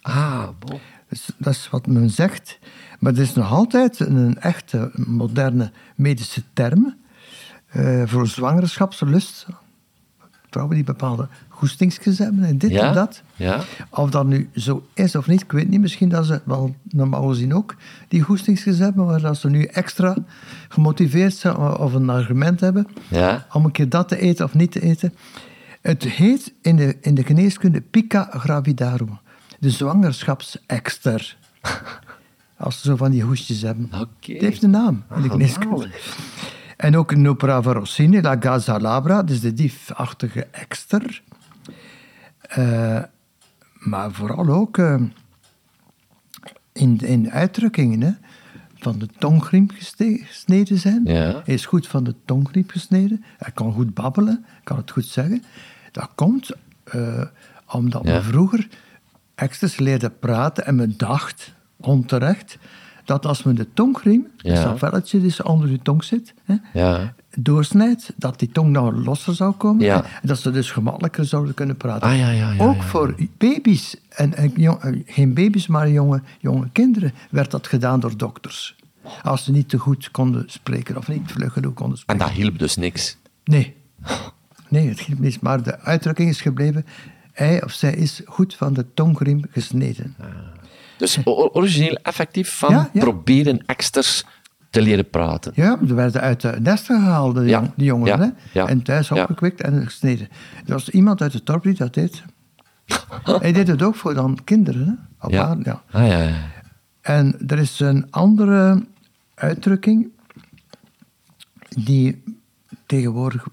Ah, 0.00 0.48
bon. 0.58 0.78
Dus 1.08 1.28
dat 1.36 1.52
is 1.52 1.70
wat 1.70 1.86
men 1.86 2.10
zegt. 2.10 2.58
Maar 2.98 3.12
het 3.12 3.20
is 3.20 3.34
nog 3.34 3.50
altijd 3.50 4.00
een 4.00 4.40
echte 4.40 4.90
moderne 4.94 5.72
medische 5.94 6.42
term 6.52 6.94
eh, 7.76 8.02
voor 8.06 8.26
zwangerschapslust. 8.26 9.46
vrouwen 10.50 10.76
die 10.76 10.84
bepaalde 10.84 11.28
goestingsjes 11.48 12.18
hebben 12.18 12.44
en 12.44 12.58
dit 12.58 12.70
Ja? 12.70 12.88
en 12.88 12.94
dat. 12.94 13.22
Ja? 13.34 13.60
Of 13.90 14.10
dat 14.10 14.26
nu 14.26 14.48
zo 14.54 14.86
is 14.94 15.14
of 15.16 15.26
niet, 15.26 15.42
ik 15.42 15.52
weet 15.52 15.68
niet. 15.68 15.80
Misschien 15.80 16.08
dat 16.08 16.26
ze 16.26 16.40
wel 16.44 16.74
normaal 16.82 17.28
gezien 17.28 17.54
ook 17.54 17.74
die 18.08 18.20
goestingsjes 18.22 18.78
hebben, 18.78 19.06
maar 19.06 19.20
dat 19.20 19.36
ze 19.36 19.48
nu 19.48 19.64
extra 19.64 20.16
gemotiveerd 20.68 21.34
zijn 21.34 21.56
of 21.56 21.92
een 21.92 22.10
argument 22.10 22.60
hebben 22.60 22.86
Ja? 23.08 23.46
om 23.52 23.64
een 23.64 23.70
keer 23.72 23.88
dat 23.88 24.08
te 24.08 24.18
eten 24.18 24.44
of 24.44 24.54
niet 24.54 24.72
te 24.72 24.80
eten. 24.82 25.14
Het 25.80 26.02
heet 26.02 26.52
in 26.62 26.76
de, 26.76 26.96
in 27.00 27.14
de 27.14 27.24
geneeskunde 27.24 27.80
pica 27.80 28.28
gravidarum, 28.32 29.18
de 29.58 29.70
zwangerschapsekster. 29.70 31.36
Als 32.58 32.80
ze 32.80 32.88
zo 32.88 32.96
van 32.96 33.10
die 33.10 33.22
hoestjes 33.22 33.62
hebben. 33.62 33.84
Oké. 33.94 34.32
Het 34.32 34.40
heeft 34.42 34.62
een 34.62 34.70
naam 34.70 35.04
in 35.16 35.22
de 35.22 35.30
geneeskunde. 35.30 35.88
En 36.76 36.96
ook 36.96 37.14
Nopra 37.16 37.60
Rossini, 37.62 38.20
La 38.20 38.36
Gaza 38.40 38.78
Labra, 38.78 39.22
dus 39.22 39.40
de 39.40 39.52
diefachtige 39.52 40.46
ekster. 40.50 41.22
Eh, 42.40 43.02
maar 43.78 44.12
vooral 44.12 44.48
ook 44.48 44.78
eh, 44.78 45.02
in, 46.72 46.98
in 46.98 47.30
uitdrukkingen 47.30 48.00
hè, 48.02 48.10
van 48.78 48.98
de 48.98 49.08
tongriem 49.18 49.70
geste- 49.70 50.20
gesneden 50.24 50.78
zijn. 50.78 51.00
Ja. 51.04 51.42
Hij 51.44 51.54
is 51.54 51.66
goed 51.66 51.86
van 51.86 52.04
de 52.04 52.14
tongriem 52.24 52.68
gesneden. 52.68 53.24
Hij 53.38 53.52
kan 53.52 53.72
goed 53.72 53.94
babbelen, 53.94 54.44
kan 54.64 54.76
het 54.76 54.90
goed 54.90 55.06
zeggen. 55.06 55.44
Dat 55.92 56.10
komt 56.14 56.50
eh, 56.84 57.22
omdat 57.66 58.04
Ja. 58.04 58.12
men 58.12 58.24
vroeger 58.24 58.68
eksters 59.34 59.78
leerde 59.78 60.10
praten 60.10 60.66
en 60.66 60.74
men 60.74 60.94
dacht, 60.96 61.52
onterecht, 61.76 62.58
dat 63.06 63.26
als 63.26 63.42
men 63.42 63.54
de 63.54 63.66
tongriem, 63.74 64.26
Ja. 64.36 64.54
dus 64.54 64.62
dat 64.64 64.78
velletje 64.78 65.20
die 65.20 65.44
onder 65.44 65.70
je 65.70 65.78
tong 65.82 66.04
zit, 66.04 66.34
hè, 66.44 66.54
Ja. 66.72 67.14
doorsnijdt, 67.38 68.12
dat 68.16 68.38
die 68.38 68.48
tong 68.50 68.70
nou 68.70 68.94
losser 69.02 69.34
zou 69.34 69.52
komen. 69.54 69.84
Ja. 69.84 70.04
En 70.04 70.28
dat 70.28 70.38
ze 70.38 70.50
dus 70.50 70.70
gemakkelijker 70.70 71.24
zouden 71.24 71.54
kunnen 71.54 71.76
praten. 71.76 72.08
Ah, 72.08 72.60
Ook 72.68 72.82
voor 72.82 73.14
baby's, 73.38 73.96
en, 74.08 74.34
en 74.34 74.52
jong- 74.56 74.80
eh, 74.80 75.02
geen 75.06 75.34
baby's, 75.34 75.66
maar 75.66 75.90
jonge, 75.90 76.22
jonge 76.40 76.68
kinderen, 76.72 77.12
werd 77.30 77.50
dat 77.50 77.66
gedaan 77.66 78.00
door 78.00 78.16
dokters. 78.16 78.76
Als 79.22 79.44
ze 79.44 79.52
niet 79.52 79.68
te 79.68 79.78
goed 79.78 80.10
konden 80.10 80.44
spreken 80.46 80.96
of 80.96 81.08
niet 81.08 81.32
vlug 81.32 81.52
genoeg 81.52 81.74
konden 81.74 81.94
En 81.96 82.00
spreken. 82.02 82.26
dat 82.26 82.34
hielp 82.36 82.58
dus 82.58 82.76
niks. 82.76 83.16
Nee. 83.44 83.74
Nee, 84.68 84.88
het 84.88 85.00
ging 85.00 85.18
niet. 85.18 85.40
Maar 85.40 85.62
de 85.62 85.78
uitdrukking 85.80 86.28
is 86.28 86.40
gebleven. 86.40 86.86
Hij 87.32 87.64
of 87.64 87.72
zij 87.72 87.94
is 87.94 88.20
goed 88.24 88.54
van 88.54 88.72
de 88.74 88.86
tongriem 88.94 89.40
gesneden. 89.50 90.14
Dus 90.98 91.18
origineel 91.24 91.98
effectief 92.02 92.58
van 92.58 92.70
Ja, 92.70 92.90
ja. 92.92 93.00
proberen 93.00 93.66
eksters 93.66 94.24
te 94.70 94.82
leren 94.82 95.10
praten. 95.10 95.52
Ja, 95.54 95.78
ze 95.86 95.94
werden 95.94 96.20
uit 96.20 96.40
de 96.40 96.56
nesten 96.60 97.00
gehaald, 97.00 97.34
de 97.34 97.42
Ja, 97.44 97.72
die 97.76 97.86
jongeren. 97.86 98.34
hè? 98.52 98.62
En 98.64 98.82
thuis 98.82 99.10
opgekwikt 99.10 99.60
en 99.60 99.84
gesneden. 99.84 100.28
Er 100.66 100.72
was 100.72 100.88
iemand 100.88 101.22
uit 101.22 101.32
het 101.32 101.46
dorp 101.46 101.62
die 101.62 101.74
dat 101.74 101.94
deed. 101.94 102.22
Hij 103.42 103.52
deed 103.52 103.68
het 103.68 103.82
ook 103.82 103.94
voor 103.94 104.14
dan 104.14 104.38
kinderen. 104.44 105.08
Hè? 105.18 105.28
Ja. 105.28 105.44
paar- 105.54 105.58
ja. 105.64 105.82
Ah, 105.90 106.06
ja, 106.08 106.22
ja. 106.22 106.34
En 107.00 107.36
er 107.46 107.58
is 107.58 107.80
een 107.80 108.06
andere 108.10 108.86
uitdrukking 109.34 110.08
die 111.68 112.22
tegenwoordig 112.86 113.46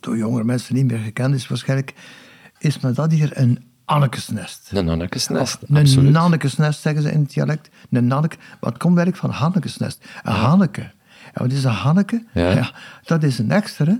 door 0.00 0.16
jongere 0.16 0.44
mensen 0.44 0.74
niet 0.74 0.86
meer 0.86 0.98
gekend 0.98 1.34
is 1.34 1.48
waarschijnlijk, 1.48 1.94
is 2.58 2.80
maar 2.80 2.94
dat 2.94 3.12
hier 3.12 3.30
een 3.38 3.64
annekesnest. 3.94 4.70
Een 4.72 4.88
annekesnest, 4.88 5.58
Een 5.68 6.10
nannekesnest 6.10 6.80
zeggen 6.80 7.02
ze 7.02 7.12
in 7.12 7.20
het 7.20 7.32
dialect. 7.32 7.70
Een 7.90 8.06
nanneke, 8.06 8.36
wat 8.60 8.78
komt 8.78 8.96
eigenlijk 8.98 9.16
van 9.26 9.30
hannekesnest? 9.42 10.04
Een 10.22 10.32
hanneke. 10.32 10.80
Ja, 11.34 11.42
wat 11.42 11.52
is 11.52 11.64
een 11.64 11.70
hanneke? 11.70 12.24
Ja. 12.34 12.72
dat 13.04 13.22
is 13.22 13.38
een 13.38 13.50
extra. 13.50 13.84
hè. 13.84 13.94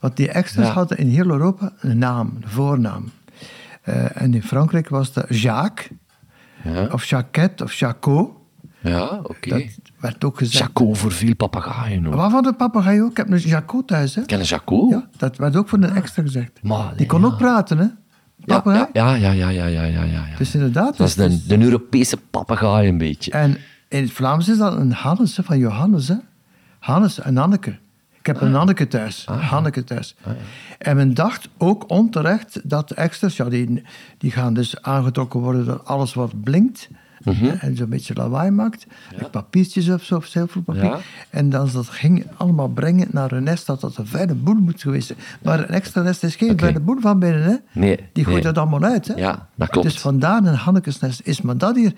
Want 0.00 0.16
die 0.16 0.28
extras 0.30 0.66
Ja. 0.66 0.72
hadden 0.72 0.98
in 0.98 1.08
heel 1.08 1.30
Europa 1.30 1.72
een 1.80 1.98
naam, 1.98 2.38
een 2.42 2.48
voornaam. 2.48 3.10
Eh, 3.82 4.22
en 4.22 4.34
in 4.34 4.42
Frankrijk 4.42 4.88
was 4.88 5.12
dat 5.12 5.26
Jacques, 5.28 5.88
Ja, 6.62 6.86
of 6.92 7.04
Jacquette, 7.04 7.64
of 7.64 7.72
Jacot. 7.74 8.30
ja 8.80 9.20
oké. 9.22 9.48
Dat 9.48 9.62
werd 10.00 10.24
ook 10.24 10.38
gezegd. 10.38 10.58
Jacot 10.64 10.98
voor 10.98 11.12
veel 11.12 11.34
papegaaien. 11.36 12.04
hoor. 12.04 12.16
Wat 12.16 12.30
van 12.30 12.42
de 12.42 12.52
papegaai 12.54 13.02
ook? 13.02 13.10
Ik 13.10 13.16
heb 13.16 13.30
een 13.30 13.38
Jacot 13.38 13.86
thuis. 13.88 14.14
Hè? 14.14 14.22
Ken 14.22 14.38
je 14.38 14.44
Jacot? 14.44 14.90
Ja, 14.90 15.08
dat 15.16 15.36
werd 15.36 15.56
ook 15.56 15.68
voor 15.68 15.78
een 15.82 15.94
extra 15.94 16.22
gezegd. 16.22 16.62
Maar, 16.62 16.96
Die 16.96 17.06
kon 17.06 17.24
ook 17.24 17.36
praten, 17.36 17.78
hè? 17.78 17.86
Ja, 18.44 18.60
Papegaai. 18.60 18.88
ja, 18.92 19.14
ja, 19.14 19.30
ja, 19.30 19.48
ja, 19.48 19.66
ja, 19.66 19.82
ja, 19.82 20.02
ja, 20.02 20.04
ja. 20.04 20.36
Dus 20.38 20.54
inderdaad. 20.54 20.96
Dat 20.96 21.08
is 21.08 21.14
dus- 21.14 21.46
de, 21.46 21.58
de 21.58 21.64
Europese 21.64 22.16
papegaai 22.30 22.88
een 22.88 22.98
beetje. 22.98 23.30
En 23.30 23.56
in 23.88 24.02
het 24.02 24.12
Vlaams 24.12 24.48
is 24.48 24.58
dat 24.58 24.76
een 24.76 24.92
Hannes 24.92 25.38
van 25.42 25.58
Johannes. 25.58 26.08
Hè? 26.08 26.16
Hannes 26.78 27.20
en 27.20 27.36
Hanneke. 27.36 27.76
Ik 28.18 28.26
heb 28.26 28.40
een 28.40 28.54
Hanneke 28.54 28.88
thuis. 28.88 29.24
Hanneke 29.24 29.84
thuis. 29.84 30.16
En 30.78 30.96
men 30.96 31.14
dacht 31.14 31.48
ook 31.58 31.90
onterecht 31.90 32.60
dat 32.62 32.90
extras, 32.90 33.36
ja, 33.36 33.48
die, 33.48 33.82
die 34.18 34.30
gaan 34.30 34.54
dus 34.54 34.82
aangetrokken 34.82 35.40
worden 35.40 35.64
door 35.64 35.82
alles 35.82 36.14
wat 36.14 36.42
blinkt. 36.42 36.88
En 37.60 37.76
zo'n 37.76 37.88
beetje 37.88 38.14
lawaai 38.14 38.50
maakt. 38.50 38.86
Met 39.18 39.30
papiertjes 39.30 39.88
of 39.88 40.02
zo, 40.02 40.16
of 40.16 40.26
zilverpapier. 40.26 40.82
Ja. 40.84 40.98
En 41.30 41.50
dan 41.50 41.70
dat 41.72 41.88
ging 41.88 42.26
allemaal 42.36 42.68
brengen 42.68 43.08
naar 43.10 43.32
een 43.32 43.42
nest 43.42 43.66
dat 43.66 43.80
dat 43.80 43.96
een 43.96 44.06
fijne 44.06 44.34
boel 44.34 44.54
moet 44.54 44.82
geweest 44.82 45.06
zijn. 45.06 45.18
Maar 45.42 45.58
een 45.58 45.68
extra 45.68 46.02
nest 46.02 46.22
is 46.22 46.36
geen 46.36 46.58
fijne 46.58 46.80
boel 46.80 47.00
van 47.00 47.18
binnen. 47.18 47.42
Hè? 47.42 47.54
Nee, 47.80 47.98
Die 48.12 48.24
gooit 48.24 48.36
nee. 48.42 48.52
dat 48.52 48.58
allemaal 48.58 48.90
uit. 48.90 49.08
Hè? 49.08 49.14
Ja, 49.14 49.48
dat 49.54 49.68
klopt. 49.68 49.86
Dus 49.86 50.00
vandaar 50.00 50.44
een 50.44 50.54
Hannekesnest. 50.54 51.20
Is 51.24 51.40
maar 51.40 51.58
dat 51.58 51.76
hier 51.76 51.92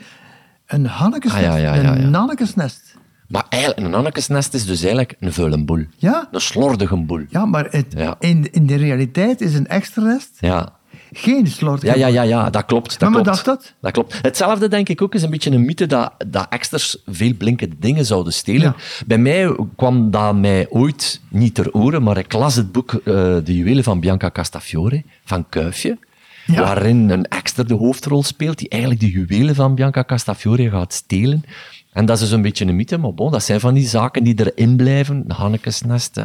een 0.66 0.87
Hannekesnest? 0.87 1.47
Ah, 1.47 1.50
ja, 1.52 1.56
ja, 1.56 1.75
ja, 1.75 1.83
ja. 1.83 1.97
Een 1.99 2.11
Nannekesnest. 2.11 2.97
Maar 3.28 3.45
eigenlijk, 3.49 3.87
een 3.87 3.95
annekesnest 3.95 4.54
is 4.54 4.66
dus 4.66 4.80
eigenlijk 4.80 5.16
een 5.21 5.33
vuile 5.33 5.64
boel. 5.64 5.85
Ja? 5.97 6.28
Een 6.30 6.40
slordige 6.40 6.97
boel. 6.97 7.25
Ja, 7.28 7.47
maar 7.47 7.66
het, 7.71 7.87
Ja. 7.97 8.16
In, 8.18 8.52
in 8.52 8.66
de 8.66 8.76
realiteit 8.76 9.40
is 9.40 9.54
een 9.54 9.66
extra 9.66 10.02
nest 10.02 10.30
Ja. 10.40 10.73
Geen 11.16 11.46
slordig. 11.46 11.82
Ja, 11.82 11.94
ja, 11.94 12.06
ja, 12.06 12.23
ja, 12.23 12.50
dat 12.50 12.64
klopt. 12.64 12.90
Dat 12.90 13.00
Maar 13.00 13.23
klopt. 13.23 13.26
dacht 13.26 13.44
dat? 13.44 13.75
Dat 13.80 13.92
klopt. 13.92 14.18
Hetzelfde 14.23 14.68
denk 14.68 14.88
ik 14.88 15.02
ook 15.02 15.14
is 15.14 15.23
een 15.23 15.30
beetje 15.30 15.50
een 15.50 15.64
mythe 15.64 15.87
dat, 15.87 16.12
dat 16.26 16.46
exters 16.50 16.96
veel 17.06 17.35
blinkende 17.35 17.76
dingen 17.78 18.04
zouden 18.06 18.32
stelen. 18.32 18.61
Ja. 18.61 18.75
Bij 19.06 19.18
mij 19.18 19.56
kwam 19.76 20.11
dat 20.11 20.35
mij 20.35 20.66
ooit 20.70 21.20
niet 21.28 21.54
ter 21.54 21.73
oren, 21.73 22.02
maar 22.02 22.16
ik 22.16 22.32
las 22.32 22.54
het 22.54 22.73
boek 22.73 22.92
eh, 22.92 23.02
De 23.44 23.56
Juwelen 23.56 23.85
van 23.85 24.00
Bianca 24.00 24.30
Castafiore 24.30 25.04
van 25.25 25.49
Kuifje. 25.49 25.99
Ja. 26.46 26.61
Waarin 26.61 27.11
een 27.11 27.25
exter 27.25 27.66
de 27.68 27.75
hoofdrol 27.75 28.23
speelt 28.23 28.58
die 28.58 28.68
eigenlijk 28.68 29.00
de 29.00 29.11
juwelen 29.11 29.54
van 29.54 29.75
Bianca 29.75 30.04
Castafiore 30.04 30.70
gaat 30.70 30.92
stelen. 30.92 31.44
En 31.92 32.06
dat 32.06 32.16
is 32.16 32.23
dus 32.23 32.32
een 32.32 32.42
beetje 32.42 32.66
een 32.66 32.76
mythe, 32.76 32.99
maar 32.99 33.14
bon, 33.14 33.30
dat 33.30 33.42
zijn 33.42 33.61
van 33.61 33.75
die 33.75 33.87
zaken 33.87 34.25
die 34.25 34.35
erin 34.44 34.76
blijven. 34.76 35.25
Hannekesnest. 35.28 36.14
Hè. 36.14 36.25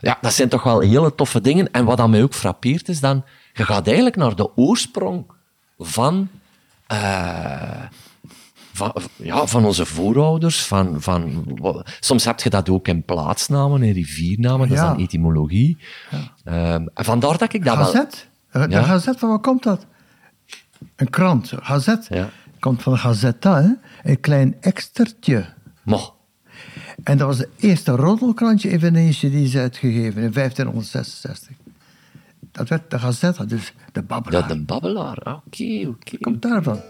Ja, 0.00 0.18
dat 0.20 0.32
zijn 0.32 0.48
toch 0.48 0.62
wel 0.62 0.80
hele 0.80 1.14
toffe 1.14 1.40
dingen. 1.40 1.72
En 1.72 1.84
wat 1.84 2.00
aan 2.00 2.10
mij 2.10 2.22
ook 2.22 2.34
frappeert 2.34 2.88
is 2.88 3.00
dan, 3.00 3.24
je 3.60 3.66
gaat 3.66 3.86
eigenlijk 3.86 4.16
naar 4.16 4.36
de 4.36 4.56
oorsprong 4.56 5.24
van, 5.78 6.28
eh, 6.86 7.82
van, 8.72 8.92
ja, 9.16 9.46
van 9.46 9.64
onze 9.64 9.86
voorouders. 9.86 10.66
Van, 10.66 11.02
van, 11.02 11.44
soms 12.00 12.24
heb 12.24 12.40
je 12.40 12.50
dat 12.50 12.68
ook 12.68 12.88
in 12.88 13.04
plaatsnamen, 13.04 13.82
in 13.82 13.92
riviernamen, 13.92 14.68
dat 14.68 14.78
is 14.78 14.84
dan 14.84 14.98
etymologie. 14.98 15.78
Ehm, 16.44 16.86
en 16.94 17.04
vandaar 17.04 17.38
dat 17.38 17.52
ik 17.52 17.64
dat 17.64 17.76
wel... 17.76 17.86
Gazet. 17.86 18.28
De 18.52 18.66
Ja. 18.68 18.82
gazet, 18.82 19.18
van 19.18 19.28
waar 19.28 19.38
komt 19.38 19.62
dat? 19.62 19.86
Een 20.96 21.10
krant, 21.10 21.52
gazet. 21.60 22.06
Ja. 22.10 22.28
Komt 22.58 22.82
van 22.82 22.98
gazetta, 22.98 23.62
hè? 23.62 23.70
een 24.10 24.20
klein 24.20 24.56
extertje. 24.60 25.46
Mo, 25.82 26.14
En 27.02 27.18
dat 27.18 27.26
was 27.26 27.38
het 27.38 27.48
eerste 27.56 27.92
roddelkrantje 27.92 28.68
in 28.68 28.80
Venetië 28.80 29.30
die 29.30 29.44
is 29.44 29.56
uitgegeven 29.56 30.22
in 30.22 30.32
1566. 30.32 31.56
Dat 32.60 32.68
werd 32.68 32.90
de 32.90 32.98
gazetta, 32.98 33.44
dus 33.44 33.72
de 33.92 34.02
babbelaar. 34.02 34.48
de 34.48 34.64
babbelaar. 34.64 35.16
Ah, 35.16 35.36
Oké, 35.46 35.88
oké. 35.88 36.18
Komt 36.18 36.42
daarvan. 36.42 36.80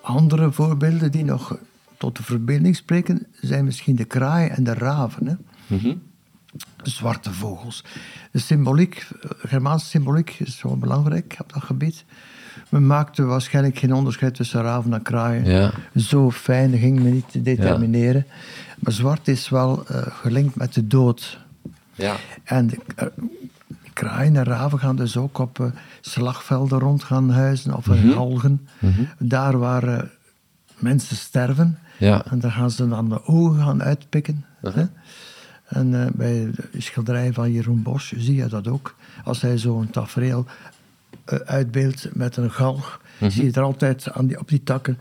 Andere 0.00 0.52
voorbeelden 0.52 1.10
die 1.10 1.24
nog 1.24 1.58
tot 1.96 2.16
de 2.16 2.22
verbeelding 2.22 2.76
spreken, 2.76 3.26
zijn 3.32 3.64
misschien 3.64 3.96
de 3.96 4.04
kraaien 4.04 4.50
en 4.50 4.64
de 4.64 4.74
raven. 4.74 5.26
Hè? 5.26 5.34
De 6.82 6.90
zwarte 6.90 7.32
vogels. 7.32 7.84
De 8.32 8.38
symboliek, 8.38 9.08
eh, 9.20 9.30
Germaanse 9.38 9.86
symboliek 9.86 10.36
is 10.38 10.62
wel 10.62 10.78
belangrijk 10.78 11.36
op 11.40 11.52
dat 11.52 11.62
gebied. 11.62 12.04
Men 12.68 12.86
maakte 12.86 13.24
waarschijnlijk 13.24 13.78
geen 13.78 13.94
onderscheid 13.94 14.34
tussen 14.34 14.62
raven 14.62 14.92
en 14.92 15.02
kraaien. 15.02 15.44
Ja. 15.44 15.72
Zo 15.96 16.30
fijn 16.30 16.78
ging 16.78 17.02
men 17.02 17.12
niet 17.12 17.30
te 17.30 17.42
determineren. 17.42 18.26
Maar 18.78 18.92
zwart 18.92 19.28
is 19.28 19.48
wel 19.48 19.84
eh, 19.86 20.02
gelinkt 20.06 20.56
met 20.56 20.74
de 20.74 20.86
dood. 20.86 21.38
Ja. 21.94 22.16
En 22.44 22.66
de, 22.66 22.78
eh, 22.96 23.06
kraaien 23.92 24.36
en 24.36 24.44
raven 24.44 24.78
gaan 24.78 24.96
dus 24.96 25.16
ook 25.16 25.38
op 25.38 25.60
eh, 25.60 25.66
slagvelden 26.00 26.78
rond 26.78 27.04
gaan 27.04 27.30
huizen 27.30 27.76
of 27.76 27.86
in 27.86 28.12
galgen. 28.12 28.68
Daar 29.18 29.58
waar 29.58 30.10
mensen 30.78 31.16
sterven. 31.16 31.78
Ja. 31.98 32.24
En 32.30 32.38
daar 32.38 32.50
gaan 32.50 32.70
ze 32.70 32.88
dan 32.88 33.08
de 33.08 33.26
ogen 33.26 33.62
gaan 33.62 33.82
uitpikken. 33.82 34.44
hè. 34.60 34.84
En 35.68 36.10
bij 36.14 36.50
de 36.54 36.80
schilderij 36.80 37.32
van 37.32 37.52
Jeroen 37.52 37.82
Bosch 37.82 38.12
zie 38.16 38.34
je 38.34 38.46
dat 38.46 38.68
ook. 38.68 38.94
Als 39.24 39.40
hij 39.40 39.58
zo'n 39.58 39.90
tafereel 39.90 40.46
uitbeeldt 41.44 42.08
met 42.14 42.36
een 42.36 42.50
galg, 42.50 43.00
zie 43.20 43.44
je 43.44 43.52
er 43.52 43.62
altijd 43.62 44.12
aan 44.12 44.26
die, 44.26 44.38
op 44.38 44.48
die 44.48 44.62
takken 44.62 44.98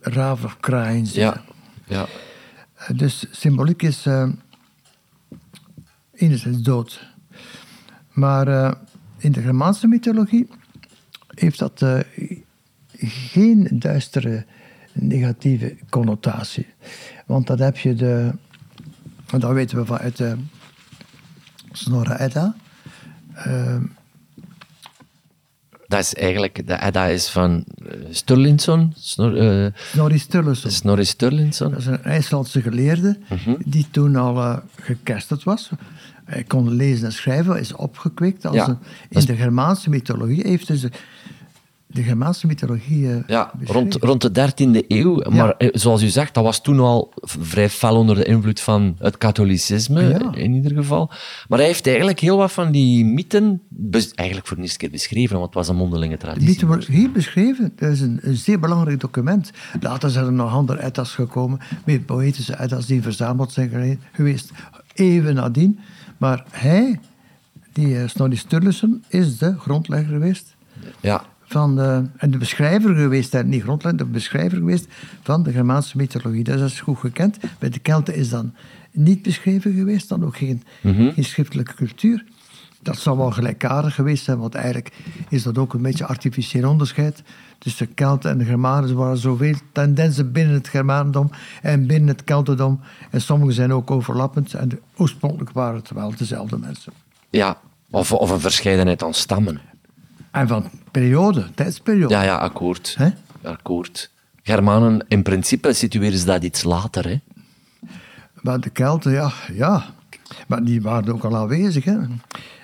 raven 0.00 0.44
of 0.44 0.60
kraaien 0.60 1.06
zitten. 1.06 1.42
Ja. 1.86 2.06
ja. 2.86 2.94
Dus 2.94 3.26
symboliek 3.30 3.82
is 3.82 4.06
uh, 4.06 4.28
enerzijds 6.12 6.62
dood. 6.62 7.06
Maar 8.10 8.48
uh, 8.48 8.72
in 9.18 9.32
de 9.32 9.42
Germaanse 9.42 9.86
mythologie 9.86 10.48
heeft 11.28 11.58
dat 11.58 11.80
uh, 11.80 12.00
geen 12.98 13.68
duistere 13.72 14.46
negatieve 14.92 15.76
connotatie. 15.90 16.66
Want 17.26 17.46
dat 17.46 17.58
heb 17.58 17.76
je 17.76 17.94
de. 17.94 18.32
Dat 19.26 19.52
weten 19.52 19.78
we 19.78 19.86
vanuit 19.86 20.16
de 20.16 20.36
Snorre 21.72 22.20
Edda. 22.20 22.54
Dat 25.86 26.00
is 26.00 26.14
eigenlijk, 26.14 26.66
de 26.66 26.82
Edda 26.82 27.04
is 27.04 27.28
van 27.28 27.64
Sturlinson. 28.10 28.92
Snor, 28.98 29.42
uh, 29.42 29.66
Snorri 29.74 30.18
Sturluson. 30.18 30.70
Snorri 30.70 31.04
Sturlinson. 31.04 31.70
Dat 31.70 31.78
is 31.78 31.86
een 31.86 32.02
IJslandse 32.02 32.62
geleerde 32.62 33.18
uh-huh. 33.32 33.54
die 33.64 33.86
toen 33.90 34.16
al 34.16 34.36
uh, 34.36 34.56
gekersterd 34.80 35.42
was. 35.42 35.70
Hij 36.24 36.44
kon 36.44 36.74
lezen 36.74 37.06
en 37.06 37.12
schrijven, 37.12 37.60
is 37.60 37.72
opgekweekt. 37.72 38.46
Als 38.46 38.56
Ja, 38.56 38.68
een, 38.68 38.78
in 39.08 39.24
de 39.24 39.36
Germaanse 39.36 39.90
mythologie 39.90 40.48
heeft 40.48 40.66
dus 40.66 40.84
de 41.94 42.02
Germaanse 42.02 42.46
mythologie. 42.46 43.10
eh, 43.10 43.16
Ja, 43.26 43.52
rond, 43.64 43.94
rond 43.94 44.20
de 44.22 44.30
13e 44.30 44.84
eeuw. 44.88 45.22
Maar 45.30 45.50
eh, 45.56 45.68
zoals 45.72 46.02
u 46.02 46.08
zegt, 46.08 46.34
dat 46.34 46.44
was 46.44 46.62
toen 46.62 46.80
al 46.80 47.12
vrij 47.22 47.70
fel 47.70 47.96
onder 47.96 48.16
de 48.16 48.24
invloed 48.24 48.60
van 48.60 48.96
het 48.98 49.18
katholicisme, 49.18 50.02
Ja. 50.08 50.34
in 50.34 50.52
ieder 50.54 50.72
geval. 50.76 51.10
Maar 51.48 51.58
hij 51.58 51.66
heeft 51.66 51.86
eigenlijk 51.86 52.20
heel 52.20 52.36
wat 52.36 52.52
van 52.52 52.70
die 52.72 53.04
mythen, 53.04 53.60
eigenlijk 54.14 54.46
voor 54.48 54.56
de 54.56 54.62
eerste 54.62 54.78
keer 54.78 54.90
beschreven, 54.90 55.34
want 55.34 55.46
het 55.46 55.54
was 55.54 55.68
een 55.68 55.76
mondelinge 55.76 56.12
De 56.12 56.18
traditie. 56.18 56.48
mythologie 56.66 57.10
beschreven, 57.10 57.72
dat 57.76 57.90
is 57.90 58.00
een, 58.00 58.18
een 58.22 58.36
zeer 58.36 58.58
belangrijk 58.60 59.00
document. 59.00 59.50
Later 59.80 60.10
zijn 60.10 60.24
er 60.24 60.32
nog 60.32 60.52
andere 60.52 60.82
eddas 60.82 61.10
gekomen, 61.14 61.58
meer 61.84 62.00
poëtische 62.00 62.60
eddas 62.60 62.86
die 62.86 63.02
verzameld 63.02 63.52
zijn 63.52 63.98
geweest, 64.12 64.50
even 64.94 65.34
nadien. 65.34 65.78
Maar 66.18 66.44
hij, 66.50 67.00
die 67.72 67.88
uh, 67.88 68.02
Snorri 68.08 68.36
Sturluson, 68.36 69.04
is 69.08 69.38
de 69.38 69.54
grondlegger 69.58 70.08
geweest 70.08 70.54
Ja, 71.00 71.24
van 71.44 71.76
de, 71.76 72.04
en 72.16 72.30
de 72.30 72.38
beschrijver 72.38 72.94
geweest, 72.94 73.42
niet 73.42 73.62
grondlegger, 73.62 73.98
de 73.98 74.04
beschrijver 74.04 74.58
geweest 74.58 74.86
van 75.22 75.42
de 75.42 75.52
Germaanse 75.52 75.96
mythologie. 75.96 76.44
Dus 76.44 76.58
dat 76.58 76.68
is 76.70 76.80
goed 76.80 76.98
gekend. 76.98 77.38
Bij 77.58 77.68
de 77.68 77.78
Kelten 77.78 78.14
is 78.14 78.28
dan 78.28 78.54
niet 78.90 79.22
beschreven 79.22 79.72
geweest, 79.74 80.08
dan 80.08 80.24
ook 80.24 80.36
geen, 80.36 80.62
geen 80.82 81.24
schriftelijke 81.24 81.74
cultuur. 81.74 82.24
Dat 82.82 82.98
zou 82.98 83.16
wel 83.16 83.30
gelijkaardig 83.30 83.94
geweest 83.94 84.24
zijn, 84.24 84.38
want 84.38 84.54
eigenlijk 84.54 84.92
is 85.28 85.42
dat 85.42 85.58
ook 85.58 85.74
een 85.74 85.82
beetje 85.82 86.06
artificieel 86.06 86.68
onderscheid. 86.68 87.22
Tussen 87.58 87.86
de 87.86 87.94
Kelten 87.94 88.30
en 88.30 88.38
de 88.38 88.44
Germanen 88.44 88.90
er 88.90 88.96
waren 88.96 89.16
zoveel 89.16 89.54
tendensen 89.72 90.32
binnen 90.32 90.54
het 90.54 90.68
Germanendom 90.68 91.30
en 91.62 91.86
binnen 91.86 92.08
het 92.08 92.24
Keltendom. 92.24 92.80
En 93.10 93.20
sommige 93.20 93.52
zijn 93.52 93.72
ook 93.72 93.90
overlappend. 93.90 94.54
En 94.54 94.80
oorspronkelijk 94.96 95.50
waren 95.52 95.76
het 95.76 95.90
wel 95.90 96.14
dezelfde 96.16 96.58
mensen. 96.58 96.92
ja. 97.30 97.58
Of, 97.90 98.12
of 98.12 98.30
een 98.30 98.40
verscheidenheid 98.40 99.02
aan 99.02 99.14
stammen. 99.14 99.60
En 100.34 100.48
van 100.48 100.70
periode, 100.90 101.46
tijdsperiode. 101.54 102.14
Ja, 102.14 102.22
ja, 102.22 102.36
akkoord. 102.36 102.94
Hè? 102.98 103.08
Akkoord. 103.42 104.10
Germanen, 104.42 105.04
in 105.08 105.22
principe 105.22 105.72
situeren 105.72 106.18
ze 106.18 106.24
dat 106.24 106.42
iets 106.44 106.62
later, 106.62 107.08
hè. 107.08 107.20
Maar 108.40 108.60
de 108.60 108.70
Kelten, 108.70 109.12
ja, 109.12 109.32
ja. 109.52 109.84
Maar 110.46 110.64
die 110.64 110.82
waren 110.82 111.12
ook 111.12 111.24
al 111.24 111.36
aanwezig. 111.36 111.84
Hè. 111.84 111.98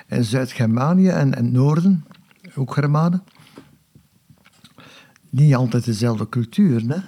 In 0.09 0.25
Zuid-Germanië 0.25 1.09
en, 1.09 1.35
en 1.35 1.53
Noorden, 1.53 2.05
ook 2.55 2.75
Germanen. 2.75 3.23
Niet 5.29 5.55
altijd 5.55 5.85
dezelfde 5.85 6.29
cultuur. 6.29 6.83
Hè. 6.89 6.99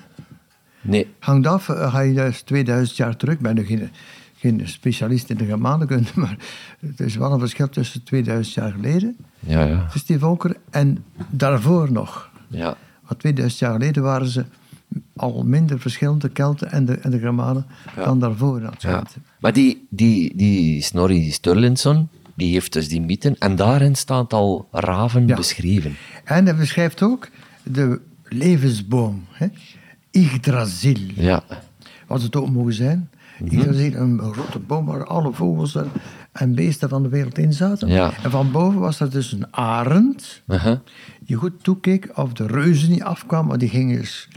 Nee. 0.81 1.15
Hangt 1.19 1.47
af, 1.47 1.69
eh, 1.69 1.93
ga 1.93 2.01
je 2.01 2.13
juist 2.13 2.47
2000 2.47 2.97
jaar 2.97 3.17
terug. 3.17 3.39
Ben 3.39 3.55
nu 3.55 3.65
geen, 3.65 3.91
geen 4.43 4.61
specialist 4.69 5.31
in 5.31 5.37
de 5.37 5.45
Germanenkunde, 5.45 6.09
maar 6.23 6.37
het 6.81 7.01
is 7.01 7.17
wel 7.17 7.33
een 7.33 7.39
verschil 7.39 7.69
tussen 7.69 8.03
2000 8.05 8.55
jaar 8.55 8.73
geleden, 8.73 9.17
Ja, 9.41 9.65
ja. 9.65 9.89
dus 9.93 10.05
die 10.07 10.19
volkeren, 10.19 10.57
en 10.71 11.05
daarvoor 11.31 11.93
nog. 11.93 12.31
Ja. 12.49 12.77
Want 13.07 13.21
2000 13.21 13.61
jaar 13.61 13.73
geleden 13.73 14.03
waren 14.03 14.27
ze 14.29 14.45
al 15.17 15.43
minder 15.45 15.81
verschillende 15.81 16.29
Kelten 16.29 16.71
en 16.73 16.85
de, 16.85 16.95
en 16.95 17.11
de 17.11 17.19
Germanen 17.19 17.67
dan 17.95 18.19
daarvoor. 18.19 18.71
Ja. 18.79 19.03
Maar 19.41 19.53
die, 19.53 19.87
die, 19.91 20.37
die 20.37 20.83
Snorri 20.83 21.31
Sturlinson, 21.31 22.09
die 22.35 22.53
heeft 22.53 22.73
dus 22.73 22.89
die 22.89 23.01
mythen. 23.01 23.39
En 23.39 23.57
daarin 23.57 23.95
staat 23.95 24.33
al 24.33 24.69
raven 24.73 25.27
Ja. 25.27 25.37
beschreven. 25.37 25.95
En 26.25 26.45
hij 26.45 26.57
beschrijft 26.57 27.03
ook 27.03 27.29
de 27.63 28.01
levensboom, 28.29 29.25
hè? 29.31 29.47
Yggdrasil. 30.11 30.97
Ja. 31.15 31.43
Wat 32.07 32.23
het 32.23 32.37
ook 32.37 32.51
mogen 32.51 32.75
zijn. 32.75 33.11
Mhm. 33.39 33.55
Yggdrasil, 33.55 33.95
een 33.95 34.21
grote 34.33 34.59
boom 34.59 34.87
waar 34.87 35.07
alle 35.07 35.33
vogels 35.33 35.75
en, 35.75 35.91
en 36.33 36.55
beesten 36.55 36.89
van 36.89 37.03
de 37.03 37.09
wereld 37.09 37.39
in 37.39 37.53
zaten. 37.53 37.89
Ja. 37.89 38.13
En 38.23 38.31
van 38.31 38.51
boven 38.53 38.81
was 38.81 39.01
er 39.01 39.11
dus 39.11 39.33
een 39.33 39.47
arend 39.55 40.43
Uh-huh. 40.47 40.79
die 41.21 41.37
goed 41.37 41.63
toekeek 41.65 42.11
of 42.15 42.33
de 42.33 42.47
reuzen 42.47 42.91
niet 42.91 43.03
afkwamen, 43.03 43.49
want 43.49 43.61
die 43.61 43.69
gingen 43.69 43.99
dus 43.99 44.29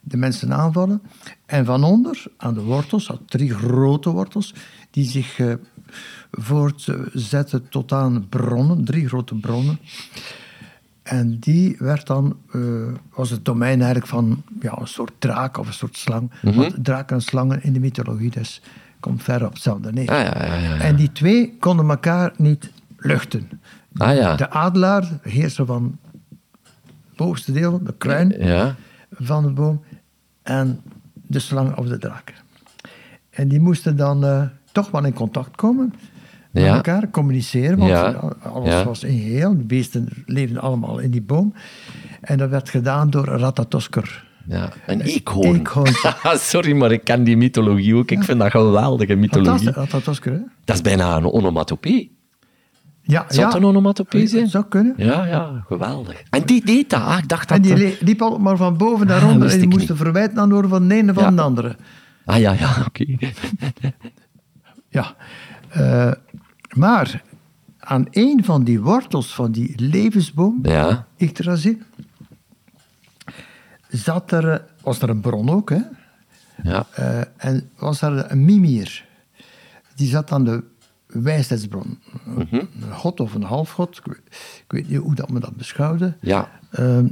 de 0.00 0.16
mensen 0.16 0.54
aanvallen. 0.54 1.02
En 1.46 1.64
van 1.64 1.84
onder, 1.84 2.24
aan 2.36 2.54
de 2.54 2.62
wortels, 2.62 3.06
had 3.06 3.20
drie 3.26 3.54
grote 3.54 4.10
wortels, 4.10 4.54
die 4.90 5.04
zich 5.04 5.38
eh, 5.38 5.54
voortzetten 6.30 7.68
tot 7.68 7.92
aan 7.92 8.26
bronnen, 8.28 8.84
drie 8.84 9.08
grote 9.08 9.34
bronnen. 9.34 9.78
En 11.10 11.38
die 11.38 11.76
werd 11.78 12.06
dan, 12.06 12.36
eh, 12.52 12.60
was 13.14 13.30
het 13.30 13.44
domein 13.44 13.78
eigenlijk 13.78 14.06
van 14.06 14.42
ja, 14.60 14.78
een 14.78 14.86
soort 14.86 15.12
draak 15.18 15.56
of 15.58 15.66
een 15.66 15.72
soort 15.72 15.96
slang. 15.96 16.30
Want 16.42 16.84
draken 16.84 17.16
en 17.16 17.22
slangen 17.22 17.62
in 17.62 17.72
de 17.72 17.80
mythologie, 17.80 18.30
dus 18.30 18.62
komt 19.00 19.22
ver 19.22 19.44
op 19.46 19.52
hetzelfde 19.52 19.92
neer. 19.92 20.08
Ah, 20.08 20.22
ja, 20.22 20.44
ja, 20.46 20.54
ja, 20.54 20.74
ja. 20.74 20.80
En 20.80 20.96
die 20.96 21.12
twee 21.12 21.56
konden 21.60 21.88
elkaar 21.90 22.32
niet 22.36 22.70
luchten. 22.96 23.48
Ah, 23.96 24.16
ja. 24.16 24.36
De 24.36 24.50
adelaar, 24.50 25.00
de 25.22 25.30
heerser 25.30 25.66
van 25.66 25.98
het 26.62 27.16
bovenste 27.16 27.52
deel, 27.52 27.82
de 27.82 27.94
kruin 27.98 28.34
Ja. 28.38 28.74
van 29.10 29.42
de 29.42 29.50
boom, 29.50 29.82
en 30.42 30.80
de 31.12 31.38
slang 31.38 31.76
of 31.76 31.86
de 31.86 31.98
draak. 31.98 32.34
En 33.30 33.48
die 33.48 33.60
moesten 33.60 33.96
dan 33.96 34.24
eh, 34.24 34.42
toch 34.72 34.90
wel 34.90 35.04
in 35.04 35.12
contact 35.12 35.56
komen 35.56 35.94
met 36.50 36.62
Ja. 36.62 36.74
elkaar, 36.74 37.10
communiceren, 37.10 37.78
want 37.78 37.90
Ja. 37.90 38.32
alles 38.42 38.68
Ja. 38.68 38.84
was 38.84 39.04
in 39.04 39.18
geheel. 39.18 39.56
De 39.56 39.64
beesten 39.64 40.08
leefden 40.26 40.60
allemaal 40.60 40.98
in 40.98 41.10
die 41.10 41.22
boom. 41.22 41.54
En 42.20 42.38
dat 42.38 42.50
werd 42.50 42.68
gedaan 42.68 43.10
door 43.10 43.24
Ratatosker. 43.24 44.24
ja. 44.46 44.68
Een 44.86 45.00
eekhoorn. 45.00 45.54
Eekhoorn. 45.58 45.92
Sorry, 46.38 46.72
maar 46.72 46.92
ik 46.92 47.04
ken 47.04 47.24
die 47.24 47.36
mythologie 47.36 47.94
ook. 47.96 48.10
Ik 48.10 48.22
vind 48.24 48.38
dat 48.38 48.50
geweldige 48.50 49.14
mythologie. 49.14 49.70
Ratatosker, 49.70 50.32
hè? 50.32 50.38
Dat 50.64 50.76
is 50.76 50.82
bijna 50.82 51.16
een 51.16 51.24
onomatopee. 51.24 52.18
Ja, 53.02 53.24
Zou 53.28 53.40
ja. 53.40 53.46
het 53.46 53.56
een 53.56 53.64
onomatopee 53.64 54.26
zijn? 54.26 54.42
Dat 54.42 54.50
zou 54.50 54.64
kunnen. 54.68 54.94
Ja, 54.96 55.26
ja, 55.26 55.64
geweldig. 55.66 56.22
En 56.30 56.42
die 56.42 56.64
deed 56.64 56.90
dat. 56.90 57.00
Ah, 57.00 57.18
ik 57.18 57.28
dacht 57.28 57.48
dat... 57.48 57.56
En 57.56 57.62
die 57.62 57.96
liep 58.00 58.22
al 58.22 58.38
maar 58.38 58.56
van 58.56 58.76
boven 58.76 59.06
naar 59.06 59.22
Ah, 59.22 59.28
onder 59.30 59.50
en 59.50 59.58
die 59.58 59.68
moesten 59.68 59.96
verwijten 59.96 60.38
aan 60.38 60.48
door 60.48 60.68
van 60.68 60.88
de 60.88 60.94
ene 60.94 61.12
van 61.14 61.36
de 61.36 61.42
andere. 61.42 61.76
Ah, 62.24 62.38
ja, 62.38 62.52
ja, 62.52 62.76
oké. 62.88 63.04
Ja. 64.88 65.14
Eh, 65.68 66.12
maar 66.74 67.22
aan 67.78 68.06
een 68.10 68.44
van 68.44 68.64
die 68.64 68.80
wortels 68.80 69.34
van 69.34 69.52
die 69.52 69.80
levensboom, 69.80 70.58
Ja. 70.62 71.06
Yggdrasil, 71.16 71.76
zat 73.88 74.32
er, 74.32 74.64
was 74.82 75.02
er 75.02 75.08
een 75.08 75.20
bron 75.20 75.50
ook, 75.50 75.70
hè? 75.70 75.80
Ja. 76.62 76.86
Eh, 76.94 77.20
en 77.36 77.70
was 77.76 78.02
er 78.02 78.30
een 78.30 78.44
mimier. 78.44 79.08
Die 79.94 80.08
zat 80.08 80.32
aan 80.32 80.44
de 80.44 80.64
wijsheidsbron. 81.06 81.98
Een 82.50 82.68
god 82.92 83.20
of 83.20 83.34
een 83.34 83.42
halfgod, 83.42 83.96
ik 83.96 84.04
weet, 84.04 84.20
ik 84.64 84.64
weet 84.72 84.88
niet 84.88 84.98
hoe 84.98 85.14
dat 85.14 85.30
men 85.30 85.40
dat 85.40 85.56
beschouwde. 85.56 86.14
Ja. 86.20 86.48
Ehm, 86.70 87.06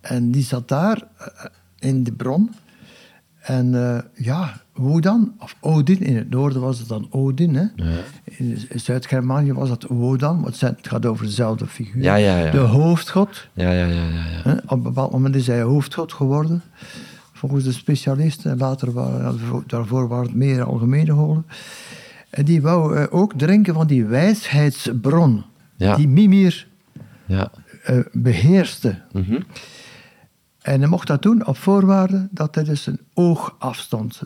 en 0.00 0.30
die 0.30 0.42
zat 0.42 0.68
daar 0.68 1.02
eh, 1.16 1.44
in 1.78 2.02
de 2.04 2.12
bron. 2.12 2.54
En 3.40 3.74
eh, 3.74 4.02
ja, 4.24 4.60
hoe 4.78 5.00
dan? 5.00 5.32
Of 5.38 5.56
Odin, 5.60 6.00
in 6.00 6.16
het 6.16 6.30
noorden 6.30 6.60
was 6.62 6.78
het 6.78 6.88
dan 6.88 7.06
Odin. 7.10 7.54
Hè? 7.54 7.64
In 8.24 8.58
Zuid-Germanië 8.74 9.52
was 9.52 9.68
dat 9.68 9.82
Wodan, 9.88 10.34
want 10.34 10.46
het 10.46 10.56
zijn- 10.56 10.74
het 10.76 10.88
gaat 10.88 11.06
over 11.06 11.24
dezelfde 11.26 11.66
figuur. 11.66 12.02
Ja, 12.02 12.14
ja, 12.14 12.38
ja. 12.38 12.50
De 12.50 12.58
hoofdgod. 12.58 13.48
Ja, 13.52 13.70
ja, 13.72 13.86
ja, 13.86 13.94
ja. 13.94 14.08
ja. 14.08 14.40
Hè? 14.42 14.52
Op 14.52 14.70
een 14.70 14.82
bepaald 14.82 15.12
moment 15.12 15.34
is 15.34 15.46
hij 15.46 15.62
hoofdgod 15.62 16.12
geworden, 16.12 16.62
volgens 17.32 17.64
de 17.64 17.72
specialisten. 17.72 18.50
En 18.50 18.58
later 18.58 18.92
waren, 18.92 19.38
daarvoor 19.66 20.08
waren 20.08 20.26
het 20.26 20.34
meer 20.34 20.62
algemene 20.62 21.12
goden. 21.12 21.46
En 22.30 22.44
die 22.44 22.62
wou 22.62 22.96
eh, 22.96 23.04
ook 23.10 23.32
drinken 23.36 23.74
van 23.74 23.86
die 23.86 24.04
wijsheidsbron, 24.04 25.44
Ja. 25.76 25.96
die 25.96 26.08
Mimir 26.08 26.66
ja. 27.26 27.50
eh, 27.84 27.98
beheerste. 28.12 29.00
Mhm. 29.12 29.40
En 30.62 30.80
hij 30.80 30.88
mocht 30.88 31.06
dat 31.06 31.22
doen 31.22 31.46
op 31.46 31.56
voorwaarde 31.56 32.28
dat 32.30 32.54
hij 32.54 32.64
dus 32.64 32.86
een 32.86 33.00
oog 33.14 33.54
afstond. 33.58 34.22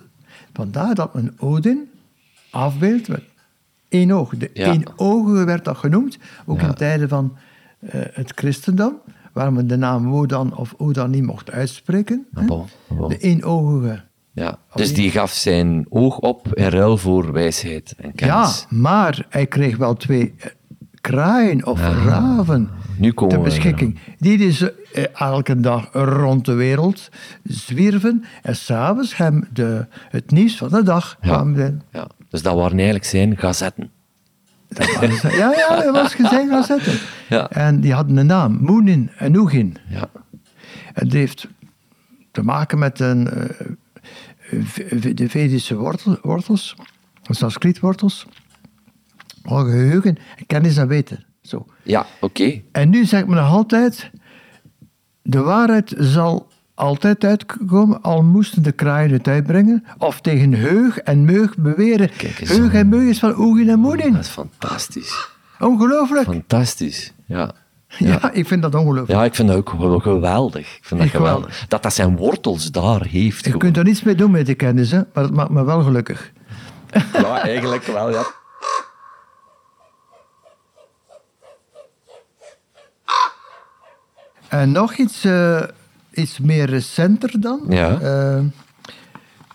Vandaar 0.53 0.95
dat 0.95 1.15
men 1.15 1.35
Odin 1.39 1.91
afbeeldt 2.51 3.09
met 3.09 3.23
één 3.89 4.11
oog. 4.11 4.37
De 4.37 4.51
Ja. 4.55 4.73
eenogige 4.73 5.45
werd 5.45 5.65
dat 5.65 5.77
genoemd, 5.77 6.19
ook 6.47 6.61
Ja. 6.61 6.67
in 6.69 6.75
tijden 6.75 7.09
van 7.09 7.37
eh, 7.81 8.01
het 8.13 8.33
christendom, 8.35 8.95
waar 9.33 9.53
men 9.53 9.67
de 9.67 9.77
naam 9.77 10.07
Wodan 10.07 10.57
of 10.57 10.75
Odan 10.77 11.11
niet 11.11 11.23
mocht 11.23 11.51
uitspreken. 11.51 12.27
Ah, 12.35 12.47
bon, 12.47 12.67
ah, 12.89 12.97
bon. 12.99 13.09
De 13.09 13.19
eenogige 13.19 14.03
ja. 14.35 14.59
Dus 14.75 14.95
die 14.95 15.11
gaf 15.11 15.33
zijn 15.33 15.87
oog 15.89 16.19
op 16.19 16.55
in 16.55 16.69
ruil 16.69 16.97
voor 16.97 17.33
wijsheid 17.33 17.95
en 17.99 18.07
Ja, 18.07 18.13
kennis. 18.15 18.67
maar 18.71 19.27
hij 19.29 19.47
kreeg 19.47 19.77
wel 19.77 19.95
twee 19.95 20.35
kraaien 21.03 21.67
of 21.67 21.81
raven 21.81 22.71
Nu 22.97 23.13
komen 23.13 23.35
ter 23.35 23.45
beschikking. 23.45 23.99
Die 24.19 24.39
dus 24.39 24.61
eh, 24.93 25.05
elke 25.15 25.61
dag 25.61 25.89
rond 25.93 26.45
de 26.45 26.53
wereld 26.53 27.09
zwierven 27.43 28.25
en 28.43 28.57
s'avonds 28.57 29.17
hem 29.17 29.45
de, 29.53 29.87
het 30.09 30.31
nieuws 30.31 30.57
van 30.57 30.69
de 30.69 30.83
dag 30.83 31.17
Ja. 31.21 31.29
kwamen 31.29 31.55
doen. 31.55 31.83
Ja. 31.93 32.07
Dus 32.29 32.43
dat 32.43 32.55
waren 32.55 32.75
eigenlijk 32.77 33.05
zijn 33.05 33.37
gazetten. 33.39 33.91
Dat 34.69 34.87
Ja, 35.33 35.53
ja, 35.69 35.77
dat 35.83 35.91
was 35.95 36.15
gezegd 36.15 36.49
gaan 36.51 36.65
zetten. 36.65 36.99
Ja. 37.29 37.51
En 37.51 37.81
die 37.81 37.93
hadden 37.93 38.17
een 38.17 38.27
naam, 38.27 38.59
Moonin 38.61 39.11
en 39.17 39.37
Oegin. 39.37 39.77
Ja. 39.89 40.09
En 40.95 41.13
heeft 41.13 41.49
te 42.31 42.43
maken 42.43 42.79
met 42.79 43.01
een, 43.01 43.29
eh, 43.31 43.45
v- 44.65 45.15
de 45.15 45.29
Vedische 45.29 45.77
wortel, 45.77 46.19
wortels, 46.23 46.77
de 47.23 47.35
Sanskrietwortels. 47.35 48.27
Oh, 49.45 49.61
geheugen, 49.61 50.17
kennis 50.47 50.77
en 50.77 50.89
weten. 50.89 51.25
Zo. 51.43 51.67
Ja, 51.83 52.07
oké. 52.21 52.61
En 52.73 52.91
nu 52.91 53.05
zegt 53.05 53.27
men 53.27 53.37
nog 53.37 53.51
altijd, 53.51 54.11
de 55.23 55.41
waarheid 55.43 55.95
zal 55.99 56.49
altijd 56.75 57.25
uitkomen, 57.25 58.03
al 58.03 58.23
moesten 58.23 58.63
de 58.63 58.73
kraaien 58.73 59.13
het 59.13 59.29
uitbrengen, 59.29 59.85
of 59.99 60.21
tegen 60.21 60.53
heug 60.53 60.99
en 60.99 61.25
meug 61.25 61.57
beweren. 61.57 62.11
Heug 62.45 62.73
en 62.73 62.89
meug 62.89 63.09
is 63.09 63.19
van 63.19 63.39
Oegin 63.39 63.69
en 63.69 63.79
Moedin. 63.79 64.13
Dat 64.13 64.21
is 64.25 64.29
fantastisch. 64.29 65.29
Ongelooflijk. 65.59 66.25
Fantastisch. 66.25 67.13
Ja. 67.27 67.51
Ja. 67.99 68.33
ik 68.33 68.47
vind 68.47 68.63
dat 68.63 68.75
ongelooflijk. 68.75 69.19
Ja, 69.19 69.25
ik 69.25 69.35
vind 69.35 69.49
dat 69.49 69.57
ook 69.57 69.73
wel 69.73 69.99
geweldig. 69.99 70.77
Ik 70.77 70.85
vind 70.85 71.01
dat 71.01 71.09
Ik 71.09 71.15
wel. 71.17 71.27
geweldig. 71.27 71.65
Dat 71.69 71.83
dat 71.83 71.93
zijn 71.95 72.17
wortels 72.17 72.71
daar 72.71 73.05
heeft. 73.05 73.39
Je 73.39 73.45
gewoon. 73.45 73.59
kunt 73.59 73.77
er 73.77 73.85
niets 73.85 74.03
mee 74.03 74.15
doen 74.15 74.31
met 74.31 74.47
die 74.47 74.55
kennis, 74.55 74.91
hè? 74.91 75.01
maar 75.15 75.25
het 75.25 75.33
maakt 75.33 75.51
me 75.51 75.65
wel 75.65 75.83
gelukkig. 75.83 76.33
Ja, 77.13 77.41
eigenlijk 77.41 77.85
wel, 77.85 78.11
ja. 78.11 78.25
En 84.53 84.73
nog 84.73 84.95
iets, 84.97 85.25
eh, 85.25 85.63
iets 86.11 86.39
meer 86.39 86.65
recenter 86.65 87.41
dan. 87.41 87.61
Ja. 87.69 88.01
Eh, 88.01 88.45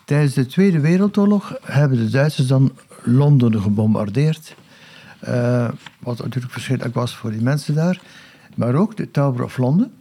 tijdens 0.04 0.34
de 0.34 0.46
Tweede 0.46 0.80
Wereldoorlog 0.80 1.58
hebben 1.62 1.98
de 1.98 2.10
Duitsers 2.10 2.46
dan 2.46 2.72
Londen 3.02 3.62
gebombardeerd. 3.62 4.54
Eh, 5.18 5.68
wat 5.98 6.18
natuurlijk 6.18 6.52
verschrikkelijk 6.52 6.94
was 6.94 7.14
voor 7.14 7.30
die 7.30 7.42
mensen 7.42 7.74
daar. 7.74 8.00
Maar 8.54 8.74
ook 8.74 8.96
de 8.96 9.10
Tower 9.10 9.44
of 9.44 9.58
London. 9.58 9.92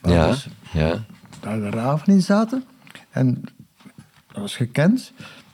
waar 0.00 0.12
Ja, 0.12 0.26
dus 0.26 0.48
ja. 0.72 1.04
daar 1.40 1.60
de 1.60 1.70
raven 1.70 2.12
in 2.12 2.22
zaten. 2.22 2.64
En 3.10 3.44
dat 4.32 4.40
was 4.40 4.56
gekend. 4.56 5.12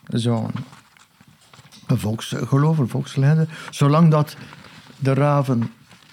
Zo'n 0.08 0.50
volksgeloof, 1.86 2.78
een 2.78 2.88
volkslegende. 2.88 3.46
Zolang 3.70 4.10
dat 4.10 4.36
de 4.98 5.14
raven 5.14 5.70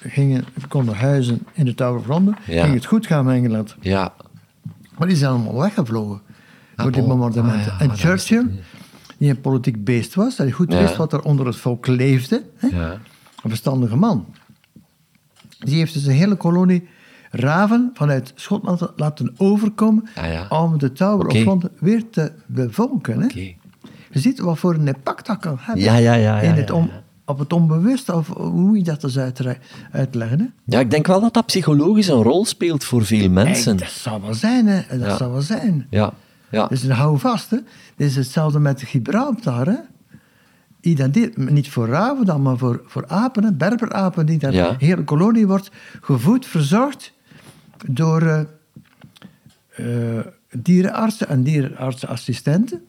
gingen, 0.07 0.45
konden 0.67 0.95
huizen 0.95 1.47
in 1.53 1.65
de 1.65 1.73
Tower 1.73 1.99
of 1.99 2.07
London, 2.07 2.35
Ja. 2.47 2.63
ging 2.63 2.73
het 2.75 2.85
goed 2.85 3.07
gaan 3.07 3.25
met 3.25 3.35
Engeland. 3.35 3.75
Ja. 3.81 4.13
Maar 4.97 5.07
die 5.07 5.17
zijn 5.17 5.31
allemaal 5.31 5.59
weggevlogen 5.61 6.21
door 6.75 6.91
die 6.91 7.03
bombardementen. 7.03 7.71
Ah, 7.71 7.79
ja, 7.79 7.85
en 7.85 7.97
Churchill, 7.97 8.45
die 9.17 9.29
een 9.29 9.41
politiek 9.41 9.83
beest 9.83 10.15
was, 10.15 10.39
en 10.39 10.51
goed 10.51 10.71
Ja. 10.71 10.79
wist 10.79 10.95
wat 10.95 11.13
er 11.13 11.21
onder 11.21 11.45
het 11.45 11.55
volk 11.55 11.87
leefde, 11.87 12.43
hè, 12.57 12.67
Ja. 12.67 12.91
een 13.43 13.49
verstandige 13.49 13.95
man, 13.95 14.25
die 15.59 15.75
heeft 15.75 15.93
dus 15.93 16.05
een 16.05 16.13
hele 16.13 16.35
kolonie 16.35 16.87
raven 17.31 17.91
vanuit 17.93 18.31
Schotland 18.35 18.87
laten 18.95 19.33
overkomen 19.37 20.07
Ah, 20.15 20.61
om 20.63 20.77
de 20.77 20.91
Tower 20.91 21.27
of 21.27 21.43
London 21.43 21.69
weer 21.79 22.09
te 22.09 22.31
bevolken. 22.45 23.19
Hè. 23.21 23.27
Je 24.11 24.19
ziet 24.21 24.39
wat 24.39 24.57
voor 24.57 24.73
een 24.73 24.87
impact 24.87 25.25
dat 25.25 25.37
kan 25.37 25.57
hebben. 25.59 25.83
Ja, 25.83 25.95
ja, 25.95 26.13
ja, 26.13 26.35
ja, 26.37 26.39
in 26.41 26.53
het 26.53 26.67
ja. 26.69 26.73
Op 27.25 27.39
het 27.39 27.53
onbewust, 27.53 28.09
of 28.09 28.27
hoe 28.27 28.77
je 28.77 28.83
dat 28.83 29.03
eens 29.03 29.17
uitre- 29.17 29.57
uitleggen. 29.91 30.39
Hè. 30.39 30.45
Ja, 30.65 30.79
ik 30.79 30.91
denk 30.91 31.07
wel 31.07 31.21
dat 31.21 31.33
dat 31.33 31.45
psychologisch 31.45 32.07
een 32.07 32.21
rol 32.23 32.45
speelt 32.45 32.83
voor 32.83 33.05
veel 33.05 33.29
mensen. 33.29 33.77
Dat 33.77 33.89
zou 33.89 34.21
wel 34.21 34.33
zijn, 34.33 34.67
hè. 34.67 34.81
Dat 34.97 35.07
Ja. 35.09 35.17
zou 35.17 35.31
wel 35.31 35.41
zijn. 35.41 35.87
Ja. 35.89 36.13
Ja. 36.49 36.67
Dus 36.67 36.87
hou 36.89 37.19
vast, 37.19 37.49
hè. 37.49 37.57
Dit 37.95 38.07
is 38.09 38.15
hetzelfde 38.15 38.59
met 38.59 38.81
Gibraltar, 38.83 39.65
hè. 39.65 39.75
Identiteit, 40.81 41.49
niet 41.51 41.69
voor 41.69 41.87
raven 41.87 42.25
dan, 42.25 42.41
maar 42.41 42.57
voor, 42.57 42.81
voor 42.85 43.07
apen, 43.07 43.43
hè. 43.43 43.53
berberapen, 43.53 44.25
die 44.25 44.37
daar 44.37 44.53
Ja. 44.53 44.69
een 44.69 44.75
hele 44.79 45.03
kolonie 45.03 45.47
wordt 45.47 45.71
gevoed, 46.01 46.45
verzorgd 46.45 47.13
door 47.87 48.21
eh, 48.21 48.39
eh, 50.17 50.25
dierenartsen 50.51 51.27
en 51.27 51.43
dierenartsenassistenten. 51.43 52.81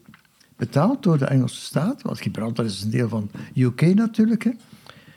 Betaald 0.57 1.03
door 1.03 1.19
de 1.19 1.25
Engelse 1.25 1.61
staat, 1.61 2.03
want 2.03 2.21
Gibraltar 2.21 2.65
is 2.65 2.83
een 2.83 2.91
deel 2.91 3.09
van 3.09 3.31
UK 3.55 3.81
natuurlijk. 3.95 4.45
Hè. 4.45 4.51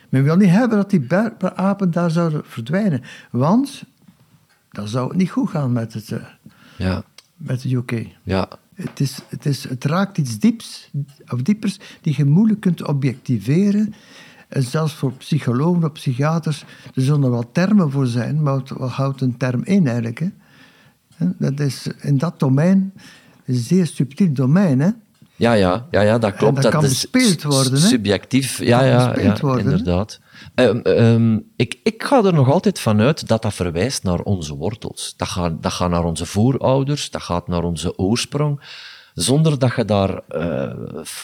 Men 0.10 0.24
wil 0.24 0.36
niet 0.36 0.50
hebben 0.50 0.78
dat 0.78 0.90
die 0.90 1.00
berberapen 1.00 1.92
daar 1.92 2.12
zouden 2.12 2.42
verdwijnen, 2.46 3.02
want 3.32 3.84
dan 4.70 4.88
zou 4.88 5.08
het 5.08 5.18
niet 5.18 5.30
goed 5.30 5.50
gaan 5.50 5.72
met, 5.72 5.94
het, 5.94 6.12
eh, 6.12 6.20
Ja. 6.78 7.04
met 7.38 7.62
de 7.62 7.76
UK. 7.76 8.08
Ja. 8.24 8.48
Het, 8.74 9.00
is, 9.00 9.20
het, 9.28 9.46
is, 9.46 9.70
het 9.70 9.84
raakt 9.86 10.18
iets 10.18 10.40
dieps, 10.40 10.92
of 11.28 11.42
diepers 11.42 11.80
die 12.02 12.14
je 12.18 12.26
moeilijk 12.26 12.60
kunt 12.60 12.88
objectiveren. 12.88 13.94
En 14.48 14.64
zelfs 14.64 14.94
voor 14.94 15.14
psychologen 15.14 15.84
of 15.84 15.92
psychiaters, 15.92 16.66
er 16.96 17.02
zullen 17.02 17.24
er 17.24 17.32
wel 17.32 17.52
termen 17.52 17.92
voor 17.92 18.08
zijn, 18.08 18.44
maar 18.44 18.54
wat, 18.54 18.92
houdt 18.92 19.22
een 19.22 19.38
term 19.38 19.64
in 19.64 19.86
eigenlijk? 19.88 20.20
Hè, 21.16 21.28
Dat 21.38 21.60
is 21.60 21.88
in 22.02 22.18
dat 22.18 22.40
domein, 22.40 22.94
een 23.46 23.56
zeer 23.56 23.88
subtiel 23.88 24.34
domein. 24.34 24.80
Hè? 24.80 24.90
Ja, 25.40 25.54
ja, 25.54 25.88
ja, 25.92 26.02
ja, 26.02 26.18
dat 26.18 26.34
klopt. 26.34 26.62
dat 26.62 26.72
kan 26.72 26.84
is 26.86 27.10
bespeeld 27.10 27.44
worden? 27.44 27.78
Subjectief, 27.80 28.58
ja, 28.64 28.84
ja, 28.84 29.20
ja 29.20 29.38
worden, 29.42 29.64
inderdaad. 29.64 30.20
Ehm, 30.56 30.78
ehm, 30.78 31.40
ik, 31.56 31.80
ik 31.84 32.04
ga 32.04 32.24
er 32.24 32.34
nog 32.34 32.50
altijd 32.50 32.80
vanuit 32.80 33.28
dat 33.28 33.42
dat 33.42 33.54
verwijst 33.54 34.04
naar 34.04 34.20
onze 34.20 34.56
wortels. 34.56 35.14
Dat 35.18 35.28
gaat, 35.28 35.64
dat 35.64 35.72
gaat 35.72 35.90
naar 35.90 36.04
onze 36.04 36.26
voorouders, 36.26 37.12
dat 37.12 37.22
gaat 37.22 37.48
naar 37.48 37.64
onze 37.64 37.98
oorsprong. 37.98 38.62
Zonder 39.14 39.60
dat 39.60 39.76
je 39.76 39.86
daar 39.86 40.22
eh, 40.28 40.72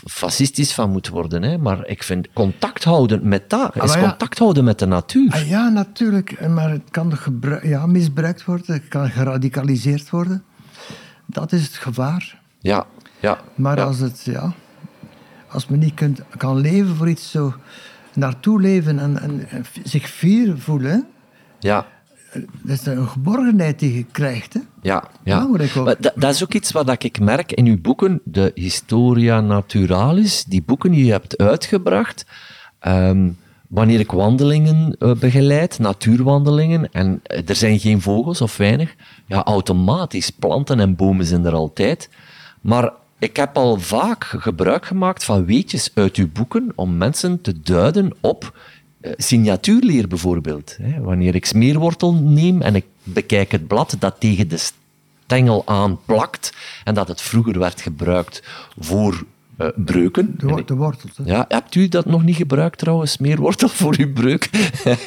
fascistisch 0.05 0.73
van 0.73 0.89
moet 0.89 1.09
worden. 1.09 1.43
Hè. 1.43 1.57
Maar 1.57 1.87
ik 1.87 2.03
vind 2.03 2.27
contact 2.33 2.83
houden 2.83 3.27
met 3.27 3.49
dat, 3.49 3.75
is 3.75 3.81
maar 3.81 3.99
ja. 3.99 4.07
contact 4.09 4.39
houden 4.39 4.63
met 4.63 4.79
de 4.79 4.85
natuur. 4.85 5.31
Ah, 5.31 5.49
ja, 5.49 5.69
natuurlijk. 5.69 6.47
Maar 6.47 6.69
het 6.69 6.89
kan 6.91 7.13
ja, 7.63 7.85
misbruikt 7.85 8.45
worden, 8.45 8.73
het 8.73 8.87
kan 8.87 9.09
geradicaliseerd 9.09 10.09
worden. 10.09 10.43
Dat 11.25 11.51
is 11.51 11.63
het 11.63 11.75
gevaar. 11.75 12.41
Ja, 12.59 12.85
ja. 13.19 13.39
Maar 13.55 13.77
ja. 13.77 13.83
als, 13.83 13.99
het, 13.99 14.21
ja, 14.23 14.53
als 15.47 15.67
men 15.67 15.79
niet 15.79 15.93
kunt, 15.93 16.21
kan 16.37 16.57
leven 16.57 16.95
voor 16.95 17.09
iets 17.09 17.31
zo 17.31 17.53
naartoe 18.13 18.61
leven 18.61 18.99
en, 18.99 19.21
en, 19.21 19.47
zich 19.83 20.09
fier 20.09 20.57
voelen, 20.57 21.07
ja. 21.59 21.87
dat 22.61 22.79
is 22.79 22.85
een 22.85 23.07
geborgenheid 23.07 23.79
die 23.79 23.95
je 23.95 24.05
krijgt. 24.11 24.53
Hè? 24.53 24.59
Ja, 24.81 25.03
ja. 25.23 25.41
Ook. 25.41 25.75
Maar 25.75 25.95
dat, 25.99 26.13
dat 26.15 26.33
is 26.33 26.43
ook 26.43 26.53
iets 26.53 26.71
wat 26.71 27.03
ik 27.03 27.19
merk 27.19 27.51
in 27.51 27.65
uw 27.65 27.81
boeken, 27.81 28.21
de 28.23 28.51
Historia 28.55 29.41
Naturalis, 29.41 30.43
die 30.43 30.63
boeken 30.63 30.91
die 30.91 31.05
je 31.05 31.11
hebt 31.11 31.37
uitgebracht. 31.37 32.25
Ehm, 32.79 33.29
wanneer 33.67 33.99
ik 33.99 34.11
wandelingen 34.11 34.95
eh, 34.99 35.11
begeleid, 35.15 35.79
natuurwandelingen, 35.79 36.91
en 36.91 37.19
eh, 37.23 37.49
er 37.49 37.55
zijn 37.55 37.79
geen 37.79 38.01
vogels 38.01 38.41
of 38.41 38.57
weinig, 38.57 38.95
ja, 39.25 39.43
automatisch, 39.43 40.29
planten 40.29 40.79
en 40.79 40.95
bomen 40.95 41.25
zijn 41.25 41.45
er 41.45 41.53
altijd. 41.53 42.09
Maar 42.61 42.93
ik 43.19 43.35
heb 43.35 43.57
al 43.57 43.79
vaak 43.79 44.23
gebruik 44.23 44.85
gemaakt 44.85 45.23
van 45.23 45.45
weetjes 45.45 45.91
uit 45.93 46.15
uw 46.15 46.27
boeken 46.33 46.71
om 46.75 46.97
mensen 46.97 47.41
te 47.41 47.61
duiden 47.61 48.13
op 48.21 48.57
eh, 49.01 49.11
signatuurleer 49.17 50.07
bijvoorbeeld. 50.07 50.77
Wanneer 50.99 51.35
ik 51.35 51.45
smeerwortel 51.45 52.13
neem 52.13 52.61
en 52.61 52.75
ik 52.75 52.85
bekijk 53.03 53.51
het 53.51 53.67
blad 53.67 53.95
dat 53.99 54.15
tegen 54.19 54.47
de 54.47 54.57
stengel 55.25 55.61
aanplakt 55.65 56.53
en 56.83 56.93
dat 56.93 57.07
het 57.07 57.21
vroeger 57.21 57.59
werd 57.59 57.81
gebruikt 57.81 58.43
voor 58.79 59.23
eh, 59.57 59.67
breuken. 59.75 60.35
De, 60.37 60.45
wo- 60.47 60.63
de 60.65 60.75
wortels. 60.75 61.17
Hè? 61.17 61.23
Ja, 61.25 61.45
hebt 61.47 61.75
u 61.75 61.87
dat 61.87 62.05
nog 62.05 62.23
niet 62.23 62.35
gebruikt 62.35 62.77
trouwens, 62.77 63.11
smeerwortel 63.11 63.67
voor 63.79 63.95
uw 63.97 64.13
breuk? 64.13 64.49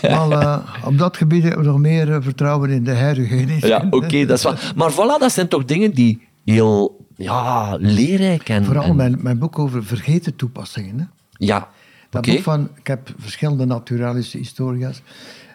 Eh, 0.02 0.56
op 0.84 0.98
dat 0.98 1.16
gebied 1.16 1.42
hebben 1.42 1.62
we 1.64 1.70
nog 1.70 1.78
meer 1.78 2.22
vertrouwen 2.22 2.70
in 2.70 2.84
de 2.84 2.94
geneeskunde. 2.96 3.66
ja, 3.66 3.86
oké, 3.90 4.26
dat 4.26 4.36
is 4.38 4.44
wel. 4.44 4.54
Maar 4.76 4.92
voilà, 4.92 5.20
dat 5.20 5.32
zijn 5.32 5.48
toch 5.48 5.64
dingen 5.64 5.90
die 5.90 6.26
heel 6.44 7.06
ja, 7.24 7.76
leerrijk 7.80 8.48
en... 8.48 8.64
Vooral 8.64 8.84
en- 8.84 8.96
mijn, 8.96 9.16
mijn 9.22 9.38
boek 9.38 9.58
over 9.58 9.84
vergeten 9.84 10.36
toepassingen. 10.36 10.98
Hè? 10.98 11.04
Ja, 11.32 11.68
Dat 12.10 12.26
boek 12.26 12.40
van, 12.42 12.68
ik 12.74 12.86
heb 12.86 13.14
verschillende 13.18 13.64
naturalische 13.64 14.38
historia's. 14.38 15.02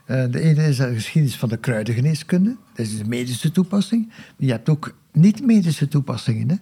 Eh, 0.05 0.23
de 0.31 0.39
ene 0.39 0.63
is 0.67 0.77
de 0.77 0.93
geschiedenis 0.93 1.37
van 1.37 1.49
de 1.49 1.57
kruidengeneeskunde. 1.57 2.55
Dat 2.75 2.85
is 2.85 2.97
de 2.97 3.05
medische 3.05 3.51
toepassing. 3.51 4.07
Maar 4.07 4.17
je 4.37 4.51
hebt 4.51 4.69
ook 4.69 4.95
niet-medische 5.11 5.87
toepassingen 5.87 6.49
hè, 6.49 6.55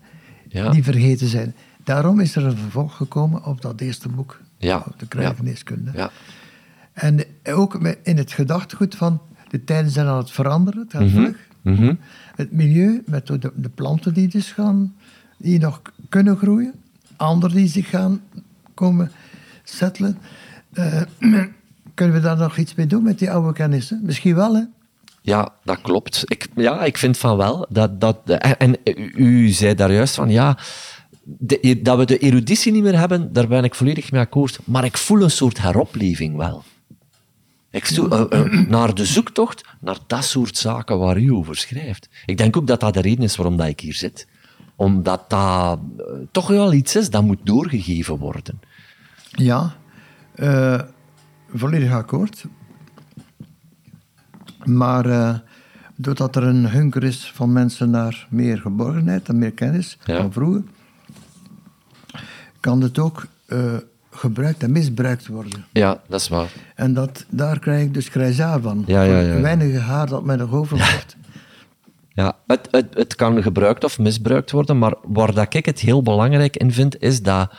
Ja. 0.59 0.69
die 0.71 0.83
vergeten 0.83 1.27
zijn. 1.27 1.55
Daarom 1.83 2.19
is 2.19 2.35
er 2.35 2.45
een 2.45 2.57
vervolg 2.57 2.95
gekomen 2.95 3.45
op 3.45 3.61
dat 3.61 3.81
eerste 3.81 4.09
boek. 4.09 4.39
Ja, 4.57 4.83
Op 4.87 4.99
de 4.99 5.07
kruidengeneeskunde. 5.07 5.91
Ja, 5.95 6.11
En 6.93 7.23
ook 7.43 7.75
in 8.03 8.17
het 8.17 8.31
gedachtegoed 8.31 8.95
van 8.95 9.21
de 9.49 9.63
tijden 9.63 9.91
zijn 9.91 10.05
aan 10.07 10.17
het 10.17 10.31
veranderen, 10.31 10.81
het 10.81 10.91
gaat 10.91 11.09
vlug. 11.09 11.37
mhm. 11.61 11.93
Het 12.35 12.51
milieu 12.51 13.03
met 13.05 13.27
de, 13.27 13.51
de 13.55 13.69
planten 13.69 14.13
die 14.13 14.27
dus 14.27 14.51
gaan 14.51 14.95
die 15.37 15.59
nog 15.59 15.81
kunnen 16.09 16.37
groeien. 16.37 16.73
Anderen 17.15 17.55
die 17.55 17.67
zich 17.67 17.89
gaan 17.89 18.21
komen 18.73 19.11
settelen. 19.63 20.17
Eh, 20.73 21.01
kunnen 21.93 22.15
we 22.15 22.21
daar 22.21 22.37
nog 22.37 22.57
iets 22.57 22.75
mee 22.75 22.87
doen 22.87 23.03
met 23.03 23.19
die 23.19 23.31
oude 23.31 23.53
kennissen? 23.53 23.99
Misschien 24.03 24.35
wel, 24.35 24.55
hè? 24.55 24.63
Ja, 25.21 25.49
dat 25.63 25.81
klopt. 25.81 26.23
Ik, 26.25 26.47
ja, 26.55 26.83
ik 26.83 26.97
vind 26.97 27.17
van 27.17 27.37
wel. 27.37 27.65
Dat, 27.69 28.01
dat, 28.01 28.17
en, 28.25 28.57
en 28.83 29.11
u 29.15 29.49
zei 29.49 29.75
daar 29.75 29.91
juist 29.93 30.15
van, 30.15 30.29
ja, 30.29 30.57
dat 31.81 31.97
we 31.97 32.05
de 32.05 32.17
eruditie 32.17 32.71
niet 32.71 32.83
meer 32.83 32.97
hebben, 32.99 33.33
daar 33.33 33.47
ben 33.47 33.63
ik 33.63 33.75
volledig 33.75 34.11
mee 34.11 34.21
akkoord. 34.21 34.59
Maar 34.63 34.85
ik 34.85 34.97
voel 34.97 35.21
een 35.21 35.31
soort 35.31 35.61
heropleving 35.61 36.37
wel. 36.37 36.63
Ik 37.71 37.85
eh, 37.89 38.21
eh, 38.29 38.67
naar 38.67 38.93
de 38.93 39.05
zoektocht 39.05 39.65
naar 39.79 39.97
dat 40.07 40.23
soort 40.23 40.57
zaken 40.57 40.99
waar 40.99 41.17
u 41.17 41.31
over 41.31 41.55
schrijft. 41.55 42.09
Ik 42.25 42.37
denk 42.37 42.57
ook 42.57 42.67
dat 42.67 42.79
dat 42.79 42.93
de 42.93 43.01
reden 43.01 43.23
is 43.23 43.35
waarom 43.35 43.57
dat 43.57 43.67
ik 43.67 43.79
hier 43.79 43.93
zit. 43.93 44.27
Omdat 44.75 45.29
dat 45.29 45.79
eh, 45.97 46.03
toch 46.31 46.47
wel 46.47 46.73
iets 46.73 46.95
is 46.95 47.09
dat 47.09 47.23
moet 47.23 47.39
doorgegeven 47.43 48.17
worden. 48.17 48.59
Ja, 49.31 49.75
volledig 51.53 51.91
akkoord. 51.91 52.45
Maar 54.63 55.41
doordat 55.95 56.35
er 56.35 56.43
een 56.43 56.69
hunker 56.69 57.03
is 57.03 57.31
van 57.35 57.53
mensen 57.53 57.89
naar 57.89 58.27
meer 58.29 58.57
geborgenheid 58.57 59.27
en 59.29 59.37
meer 59.37 59.51
kennis 59.51 59.97
Ja. 60.05 60.17
van 60.17 60.33
vroeger, 60.33 60.63
kan 62.59 62.81
het 62.81 62.99
ook 62.99 63.27
gebruikt 64.21 64.63
en 64.63 64.71
misbruikt 64.71 65.27
worden. 65.27 65.65
Ja, 65.71 66.01
dat 66.07 66.21
is 66.21 66.27
waar. 66.27 66.51
En 66.75 66.93
dat, 66.93 67.25
daar 67.29 67.59
krijg 67.59 67.83
ik 67.83 67.93
dus 67.93 68.07
grijzaar 68.07 68.61
van. 68.61 68.83
Ja, 68.87 69.03
ja, 69.03 69.19
ja, 69.19 69.41
Weinige 69.41 69.77
haar 69.77 70.07
dat 70.07 70.23
mij 70.23 70.35
nog 70.35 70.51
overblijft. 70.51 71.15
Ja, 72.13 72.37
het, 72.47 72.67
het, 72.71 72.87
het 72.93 73.15
kan 73.15 73.43
gebruikt 73.43 73.83
of 73.83 73.99
misbruikt 73.99 74.51
worden, 74.51 74.77
maar 74.77 74.93
waar 75.03 75.33
dat 75.33 75.53
ik 75.53 75.65
het 75.65 75.79
heel 75.79 76.01
belangrijk 76.01 76.57
in 76.57 76.71
vind, 76.71 77.01
is 77.01 77.21
dat 77.21 77.51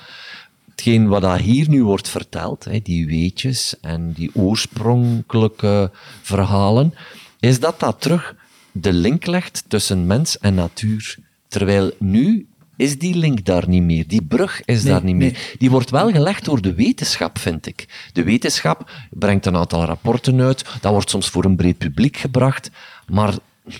hetgeen 0.70 1.09
wat 1.09 1.22
dat 1.22 1.40
hier 1.40 1.68
nu 1.68 1.85
wordt 1.85 2.09
verteld, 2.09 2.64
hè, 2.64 2.81
die 2.83 3.07
weetjes 3.07 3.81
en 3.81 4.12
die 4.12 4.31
oorspronkelijke 4.35 5.90
verhalen, 6.22 6.94
is 7.40 7.61
dat 7.61 7.81
dat 7.81 8.01
terug 8.01 8.35
de 8.72 8.92
link 8.92 9.27
legt 9.27 9.64
tussen 9.68 10.07
mens 10.07 10.38
en 10.38 10.55
natuur. 10.55 11.18
Terwijl 11.48 11.90
nu 11.98 12.46
is 12.83 12.99
die 12.99 13.14
link 13.14 13.45
daar 13.45 13.68
niet 13.68 13.83
meer. 13.83 14.09
Die 14.09 14.23
brug 14.23 14.64
is 14.64 14.83
Nee, 14.83 14.92
daar 14.92 15.05
niet 15.05 15.16
nee. 15.16 15.31
meer. 15.31 15.55
Die 15.59 15.71
wordt 15.71 15.90
wel 15.90 16.11
gelegd 16.11 16.45
door 16.45 16.61
de 16.62 16.75
wetenschap, 16.75 17.38
vind 17.38 17.66
ik. 17.66 18.09
De 18.12 18.23
wetenschap 18.25 18.90
brengt 19.11 19.47
een 19.47 19.57
aantal 19.57 19.85
rapporten 19.85 20.40
uit. 20.40 20.64
Dat 20.81 20.92
wordt 20.92 21.11
soms 21.11 21.29
voor 21.29 21.45
een 21.45 21.57
breed 21.57 21.79
publiek 21.79 22.16
gebracht. 22.16 22.71
Maar 23.09 23.35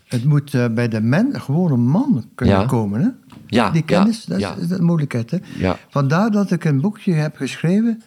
Het 0.07 0.25
moet 0.25 0.55
eh, 0.55 0.67
bij 0.69 0.89
de 0.89 1.01
men, 1.01 1.41
gewone 1.41 1.77
man 1.77 2.25
kunnen 2.35 2.55
Ja. 2.61 2.67
komen. 2.67 3.01
Hè? 3.01 3.09
Ja, 3.47 3.71
Die 3.71 3.83
kennis, 3.83 4.25
ja, 4.27 4.29
dat 4.29 4.37
is, 4.39 4.43
ja. 4.45 4.55
is 4.55 4.69
de 4.69 4.83
moeilijkheid. 4.83 5.31
Hè? 5.31 5.39
Ja. 5.57 5.79
Vandaar 5.89 6.31
dat 6.31 6.51
ik 6.51 6.65
een 6.65 6.81
boekje 6.81 7.13
heb 7.13 7.37
geschreven, 7.37 8.03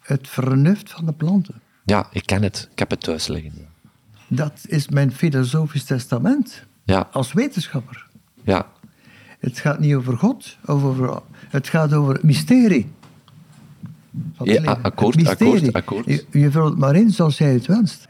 Het 0.00 0.28
vernuft 0.28 0.90
van 0.90 1.06
de 1.06 1.12
planten. 1.12 1.54
Ja, 1.84 2.06
ik 2.12 2.26
ken 2.26 2.42
het. 2.42 2.68
Ik 2.72 2.78
heb 2.78 2.90
het 2.90 3.00
thuis 3.00 3.26
liggen. 3.26 3.52
Dat 4.28 4.52
is 4.66 4.88
mijn 4.88 5.12
filosofisch 5.12 5.84
testament 5.84 6.64
Ja, 6.84 7.08
als 7.12 7.32
wetenschapper. 7.32 8.06
ja, 8.44 8.66
Het 9.40 9.58
gaat 9.58 9.78
niet 9.78 9.94
over 9.94 10.16
God, 10.16 10.58
of 10.66 10.82
over, 10.84 11.20
het 11.48 11.68
gaat 11.68 11.92
over 11.92 12.14
het 12.14 12.22
mysterie. 12.22 12.86
van 14.34 14.48
het 14.48 14.62
Ja, 14.62 14.78
akkoord, 14.82 15.14
Het 15.14 15.24
mysterie. 15.24 15.54
akkoord, 15.76 16.04
akkoord. 16.04 16.26
Je, 16.30 16.38
je 16.40 16.50
vult 16.50 16.68
het 16.70 16.78
maar 16.78 16.96
in 16.96 17.10
zoals 17.10 17.38
jij 17.38 17.52
het 17.52 17.66
wenst. 17.66 18.06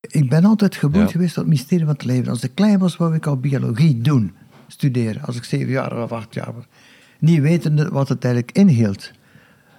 Ik 0.00 0.28
ben 0.28 0.44
altijd 0.44 0.76
geboeid 0.76 1.06
Ja. 1.06 1.12
geweest 1.12 1.34
tot 1.34 1.42
het 1.44 1.52
mysterie 1.52 1.84
van 1.84 1.94
het 1.94 2.04
leven. 2.04 2.28
Als 2.30 2.42
ik 2.42 2.54
klein 2.54 2.78
was, 2.78 2.96
wou 2.96 3.14
ik 3.14 3.26
al 3.26 3.36
biologie 3.36 4.00
doen, 4.00 4.32
studeren. 4.66 5.22
Als 5.22 5.36
ik 5.36 5.44
zeven 5.44 5.70
jaar 5.72 6.02
of 6.02 6.12
acht 6.12 6.34
jaar 6.34 6.54
was. 6.54 6.64
Niet 7.18 7.40
wetende 7.40 7.88
wat 7.88 8.08
het 8.08 8.24
eigenlijk 8.24 8.56
inhield. 8.56 9.10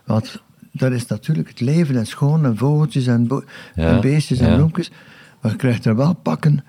Want 0.05 0.43
dat 0.75 0.91
is 0.91 1.07
natuurlijk 1.07 1.47
het 1.47 1.59
leven 1.59 1.95
en 1.95 2.05
schoon 2.05 2.45
en 2.45 2.57
vogeltjes 2.57 3.07
en, 3.07 3.27
Ja, 3.75 3.87
en 3.87 4.01
beestjes 4.01 4.39
en 4.39 4.49
ja. 4.49 4.55
bloemjes. 4.55 4.91
Maar 5.41 5.51
je 5.51 5.57
krijgt 5.57 5.85
er 5.85 5.95
wel 5.95 6.13
pakken 6.13 6.63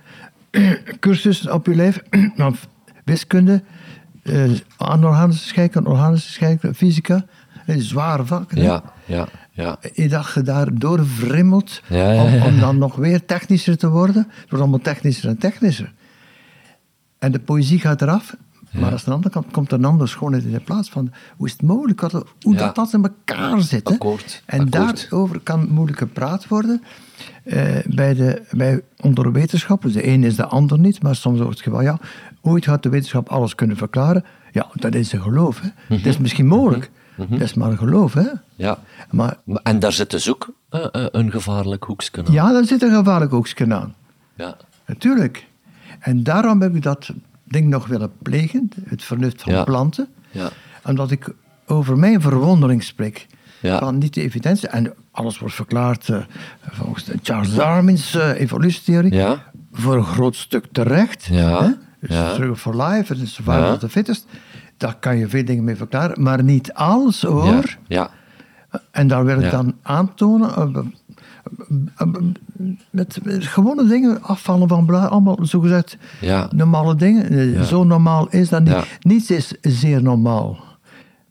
cursussen 1.01 1.53
op 1.53 1.67
je 1.67 1.75
lijf. 1.75 2.03
wiskunde, 3.05 3.63
eh, 4.23 4.51
anorganische 4.77 5.47
scheikunde, 5.47 5.91
organische 5.91 6.33
scheikunde, 6.33 6.77
fysica. 6.77 7.25
Eh, 7.67 7.77
Zware 7.79 8.25
vakken. 8.25 8.59
hè. 8.59 8.65
ja, 8.65 8.83
ja, 9.05 9.29
ja. 9.51 9.79
Je 9.95 10.09
dat 10.09 10.33
je 10.35 10.43
daar 10.43 10.79
doorvrimmelt 10.79 11.83
Ja, 11.89 12.13
ja, 12.13 12.23
om, 12.23 12.43
om 12.43 12.61
dan 12.61 12.79
nog 12.79 12.97
weer 12.97 13.25
technischer 13.25 13.77
te 13.77 13.89
worden. 13.89 14.27
Het 14.29 14.51
wordt 14.51 14.65
allemaal 14.65 14.79
technischer 14.79 15.29
en 15.29 15.39
technischer. 15.39 15.93
En 17.19 17.33
de 17.33 17.39
poëzie 17.39 17.79
gaat 17.79 18.03
eraf. 18.03 18.37
Maar 18.81 18.91
aan 18.91 18.99
de 19.05 19.11
andere 19.11 19.31
kant 19.35 19.51
komt 19.51 19.73
er 19.73 19.79
een 19.79 19.85
andere 19.85 20.09
schoonheid 20.09 20.45
in 20.45 20.53
de 20.53 20.61
plaats 20.61 20.91
van. 20.91 21.13
Hoe 21.37 21.47
is 21.47 21.53
het 21.53 21.63
mogelijk 21.63 22.01
dat, 22.01 22.13
hoe 22.43 22.53
Ja. 22.55 22.59
dat, 22.59 22.75
dat 22.75 22.93
in 22.93 23.03
elkaar 23.03 23.61
zit? 23.61 23.85
Akkoord, 23.91 24.43
En 24.47 24.61
akkoord. 24.61 24.73
daarover 25.11 25.41
kan 25.41 25.69
moeilijk 25.71 25.99
gepraat 25.99 26.49
worden. 26.49 26.83
eh, 27.45 27.75
bij 27.87 28.15
de, 28.15 28.43
bij, 28.51 28.81
onder 29.01 29.33
wetenschappers. 29.33 29.93
De 29.93 30.07
een 30.09 30.25
is 30.25 30.37
de 30.37 30.45
ander 30.47 30.79
niet. 30.79 31.03
Maar 31.03 31.17
soms 31.17 31.39
wordt 31.39 31.55
het 31.55 31.63
gewoon, 31.63 31.83
ja, 31.83 31.99
ooit 32.41 32.65
gaat 32.65 32.83
de 32.83 32.89
wetenschap 32.89 33.29
alles 33.29 33.55
kunnen 33.55 33.77
verklaren. 33.77 34.25
Ja, 34.53 34.67
dat 34.75 34.95
is 34.95 35.13
een 35.13 35.23
geloof. 35.23 35.61
Hè? 35.61 35.69
Mhm. 35.89 36.03
Dat 36.03 36.13
is 36.13 36.19
misschien 36.19 36.47
mogelijk. 36.47 36.91
Dat 37.17 37.41
is 37.41 37.55
maar 37.55 37.71
een 37.71 37.79
geloof. 37.79 38.15
Hè? 38.15 38.27
ja. 38.57 38.79
Maar 39.11 39.37
En 39.63 39.79
daar 39.79 39.93
zit 39.93 40.11
dus 40.11 40.31
ook 40.31 40.49
eh, 40.69 40.85
eh, 40.93 41.07
een 41.11 41.31
gevaarlijk 41.31 41.85
hoekje 41.85 42.11
aan. 42.27 42.33
Ja, 42.33 42.53
daar 42.53 42.65
zit 42.65 42.83
een 42.83 42.95
gevaarlijk 42.95 43.31
hoekje 43.31 43.75
aan. 43.75 43.95
Ja. 44.35 44.57
Natuurlijk. 44.87 45.47
En 46.01 46.23
daarom 46.23 46.61
heb 46.61 46.75
ik 46.75 46.83
dat 46.83 47.11
ding 47.55 47.69
nog 47.69 47.87
willen 47.87 48.13
plegen, 48.23 48.69
het 48.85 49.03
vernuft 49.05 49.43
van 49.43 49.53
Ja. 49.53 49.65
planten. 49.65 50.09
Ja. 50.31 50.49
Omdat 50.85 51.11
ik 51.11 51.35
over 51.67 51.99
mijn 51.99 52.21
verwondering 52.21 52.83
spreek. 52.83 53.27
Ja. 53.61 53.79
Van 53.79 53.99
niet 53.99 54.15
de 54.15 54.23
evidentie. 54.23 54.69
En 54.69 54.93
alles 55.11 55.39
wordt 55.39 55.55
verklaard 55.55 56.09
eh, 56.09 56.19
volgens 56.61 57.05
de 57.05 57.19
Charles 57.23 57.55
Darwin's 57.55 58.15
eh, 58.15 58.41
evolutietheorie. 58.41 59.13
Ja. 59.13 59.43
Voor 59.73 59.97
een 59.97 60.05
groot 60.05 60.37
stuk 60.37 60.67
terecht. 60.73 61.25
Ja. 61.25 61.63
Hè? 61.65 61.71
Dus 62.09 62.59
for 62.61 62.83
life, 62.83 63.13
het 63.13 63.23
is 63.23 63.35
survival 63.35 63.73
of 63.73 63.79
the 63.79 63.89
fittest. 63.89 64.27
Daar 64.77 64.97
kan 65.01 65.17
je 65.19 65.29
veel 65.29 65.45
dingen 65.45 65.65
mee 65.65 65.77
verklaren. 65.77 66.23
Maar 66.23 66.43
niet 66.43 66.73
alles 66.73 67.23
hoor. 67.23 67.77
Ja. 67.87 68.11
En 68.91 69.09
daar 69.09 69.25
wil 69.25 69.41
ik 69.41 69.51
dan 69.51 69.75
aantonen, 69.83 70.57
eh, 70.57 70.79
met, 72.91 73.19
met 73.23 73.45
gewone 73.47 73.87
dingen, 73.87 74.23
afvallen 74.23 74.69
van 74.69 74.87
bla, 74.87 75.07
allemaal 75.07 75.39
zogezegd 75.43 75.97
Ja. 76.21 76.49
normale 76.55 76.95
dingen. 76.95 77.55
Eh, 77.57 77.63
Zo 77.63 77.85
normaal 77.85 78.29
is 78.29 78.49
dat 78.49 78.61
niet. 78.63 78.73
Ja. 78.73 78.85
Niets 79.01 79.31
is 79.31 79.53
zeer 79.61 80.03
normaal. 80.03 80.59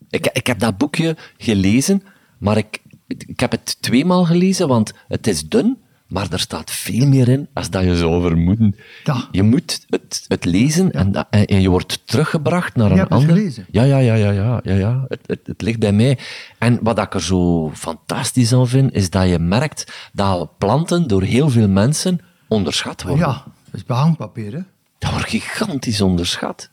Ik, 0.10 0.30
ik 0.34 0.48
heb 0.48 0.60
dat 0.60 0.78
boekje 0.78 1.18
gelezen, 1.38 2.04
maar 2.38 2.58
ik, 2.58 2.82
ik 3.08 3.40
heb 3.40 3.52
het 3.52 3.78
tweemaal 3.82 4.26
gelezen, 4.26 4.68
want 4.68 4.94
het 5.08 5.28
is 5.28 5.50
dun, 5.50 5.78
maar 6.14 6.28
er 6.32 6.40
staat 6.40 6.72
veel 6.72 7.08
meer 7.08 7.30
in 7.30 7.48
als 7.54 7.70
dat 7.70 7.84
je 7.84 7.96
zou 7.96 8.22
vermoeden. 8.22 8.76
Ja. 9.04 9.28
Je 9.32 9.44
moet 9.44 9.86
het, 9.88 10.26
het 10.28 10.46
lezen 10.46 10.92
en, 10.92 11.30
en, 11.30 11.46
en 11.46 11.62
je 11.62 11.70
wordt 11.70 12.08
teruggebracht 12.08 12.76
naar 12.76 12.94
Je 12.94 13.00
een 13.00 13.08
ander... 13.08 13.36
gelezen? 13.36 13.66
Ja, 13.72 13.84
ja, 13.84 13.98
ja, 13.98 14.14
ja, 14.14 14.32
ja, 14.32 14.60
ja, 14.64 14.74
ja. 14.74 15.06
Het, 15.08 15.20
het, 15.26 15.40
het 15.44 15.62
ligt 15.62 15.80
bij 15.80 15.92
mij. 15.92 16.18
En 16.58 16.80
wat 16.82 17.00
ik 17.00 17.14
er 17.14 17.22
zo 17.22 17.72
fantastisch 17.74 18.54
aan 18.54 18.68
vind, 18.68 18.94
is 18.94 19.10
dat 19.10 19.30
je 19.30 19.40
merkt 19.40 20.10
dat 20.14 20.58
planten 20.58 21.08
door 21.08 21.22
heel 21.22 21.50
veel 21.50 21.70
mensen 21.70 22.20
onderschat 22.48 23.04
worden. 23.04 23.28
Ja, 23.28 23.44
dat 23.66 23.74
is 23.74 23.86
behangpapier. 23.86 24.54
Hè? 24.54 24.62
Dat 24.98 25.12
wordt 25.12 25.30
gigantisch 25.30 26.02
onderschat. 26.02 26.70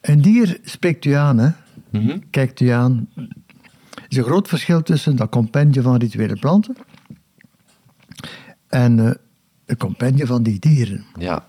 Een 0.00 0.20
dier 0.20 0.58
spreekt 0.62 1.04
u 1.04 1.12
aan, 1.12 1.38
hè? 1.38 1.50
Mhm. 1.90 2.18
kijkt 2.30 2.60
u 2.60 2.68
aan. 2.68 3.08
Er 3.14 4.06
is 4.08 4.16
een 4.16 4.24
groot 4.24 4.48
verschil 4.48 4.82
tussen 4.82 5.16
dat 5.16 5.28
compendium 5.28 5.84
van 5.84 5.96
rituele 5.96 6.36
planten 6.36 6.76
en 8.76 8.98
eh 9.06 9.10
het 9.66 9.78
compendium 9.78 10.26
van 10.26 10.42
die 10.42 10.58
dieren. 10.58 11.04
Ja, 11.18 11.44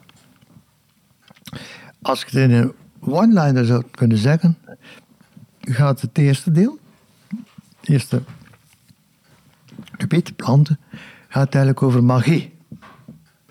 Als 2.02 2.22
ik 2.22 2.28
het 2.30 2.36
in 2.36 2.52
een 2.52 2.74
one-liner 3.00 3.66
zou 3.66 3.84
kunnen 3.92 4.18
zeggen, 4.18 4.58
gaat 5.62 6.02
het 6.02 6.18
eerste 6.18 6.52
deel, 6.52 6.80
het 7.80 7.90
eerste 7.90 8.22
gebied, 9.98 10.36
planten, 10.36 10.80
gaat 11.28 11.54
eigenlijk 11.54 11.84
over 11.84 12.04
magie. 12.04 12.54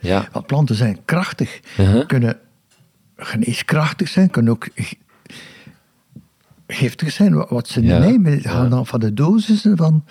ja, 0.01 0.29
Want 0.33 0.47
planten 0.47 0.75
zijn 0.75 0.99
krachtig, 1.05 1.61
Uh-huh. 1.79 2.07
kunnen 2.07 2.39
geneeskrachtig 3.17 4.09
zijn, 4.09 4.31
kunnen 4.31 4.53
ook 4.53 4.69
giftig 6.67 7.13
zijn, 7.13 7.35
wa- 7.35 7.47
wat 7.49 7.69
ze 7.69 7.83
Ja, 7.83 7.99
nemen. 7.99 8.49
Hangt 8.49 8.71
dan 8.71 8.87
van 8.87 9.01
de 9.01 9.15
dosissen 9.15 9.77
van, 9.77 10.05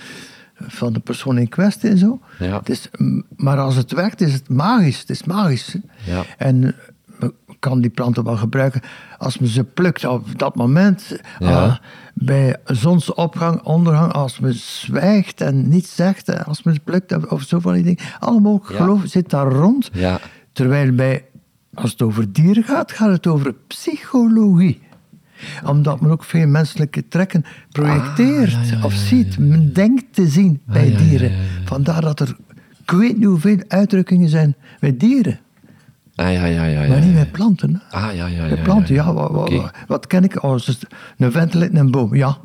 van 0.58 0.94
de 0.94 1.00
persoon 1.00 1.38
in 1.38 1.50
kwestie 1.50 1.90
en 1.90 1.98
zo. 1.98 2.20
Ja. 2.40 2.58
Het 2.58 2.70
is, 2.70 2.90
maar 3.36 3.58
als 3.58 3.76
het 3.76 3.92
werkt, 3.92 4.22
is 4.22 4.34
het 4.34 4.50
magisch. 4.50 5.00
Het 5.00 5.10
is 5.10 5.24
magisch. 5.24 5.76
Ja. 6.06 6.24
En 6.38 6.76
we 7.20 7.34
kan 7.60 7.82
die 7.82 7.90
planten 7.90 8.24
wel 8.24 8.38
gebruiken 8.38 8.82
als 9.18 9.38
men 9.38 9.50
ze 9.50 9.64
plukt 9.64 10.06
op 10.06 10.40
dat 10.40 10.56
moment. 10.56 11.20
Ja. 11.40 11.64
ah, 11.64 11.76
bij 12.14 12.58
zonsopgang, 12.66 13.62
ondergang, 13.62 14.12
als 14.12 14.40
men 14.40 14.54
zwijgt 14.54 15.42
en 15.42 15.70
niets 15.70 15.96
zegt, 15.96 16.30
eh, 16.30 16.48
als 16.48 16.64
men 16.64 16.74
ze 16.74 16.80
plukt 16.80 17.30
of 17.30 17.42
zo 17.42 17.60
van 17.60 17.74
die 17.74 17.84
dingen. 17.84 18.04
Allemaal 18.20 18.60
geloof 18.64 19.02
zit 19.06 19.30
daar 19.30 19.48
rond. 19.48 19.90
Ja. 19.94 20.20
Terwijl 20.52 20.92
bij, 20.92 21.26
als 21.74 21.92
het 21.92 22.02
over 22.02 22.32
dieren 22.32 22.64
gaat, 22.64 22.92
gaat 22.92 23.12
het 23.12 23.28
over 23.28 23.54
psychologie 23.68 24.82
omdat 25.66 26.02
men 26.02 26.12
ook 26.12 26.24
veel 26.24 26.48
menselijke 26.48 27.08
trekken 27.08 27.46
projecteert 27.72 28.54
Ah, 28.56 28.66
ja, 28.66 28.78
ja, 28.78 28.84
of 28.84 28.94
ziet. 28.94 29.38
Men 29.38 29.74
denkt 29.74 30.04
te 30.12 30.28
zien 30.28 30.62
bij 30.66 30.86
ja, 30.86 30.92
ja, 30.92 30.98
dieren. 31.04 31.32
Vandaar 31.66 32.02
dat 32.02 32.20
er, 32.20 32.36
ik 32.84 32.92
weet 32.92 33.16
niet 33.18 33.26
hoeveel 33.26 33.58
uitdrukkingen 33.68 34.30
zijn 34.30 34.56
bij 34.80 34.98
dieren. 34.98 35.40
Ah, 36.16 36.34
ja, 36.34 36.46
ja, 36.46 36.64
ja. 36.64 36.82
ja, 36.82 36.88
Maar 36.90 37.02
niet 37.02 37.14
bij 37.14 37.26
planten. 37.26 37.82
Hè. 37.90 37.98
Ah, 37.98 38.16
ja, 38.16 38.26
ja, 38.28 38.46
ja. 38.46 38.54
Bij 38.56 38.64
planten, 38.64 38.96
ja. 38.96 39.14
wat, 39.14 39.72
wat, 39.88 40.08
ken 40.08 40.24
ik? 40.24 40.44
Oh, 40.44 40.58
ze- 40.58 40.78
een 41.18 41.52
en 41.52 41.76
een 41.76 41.92
boom, 41.92 42.16
ja. 42.16 42.38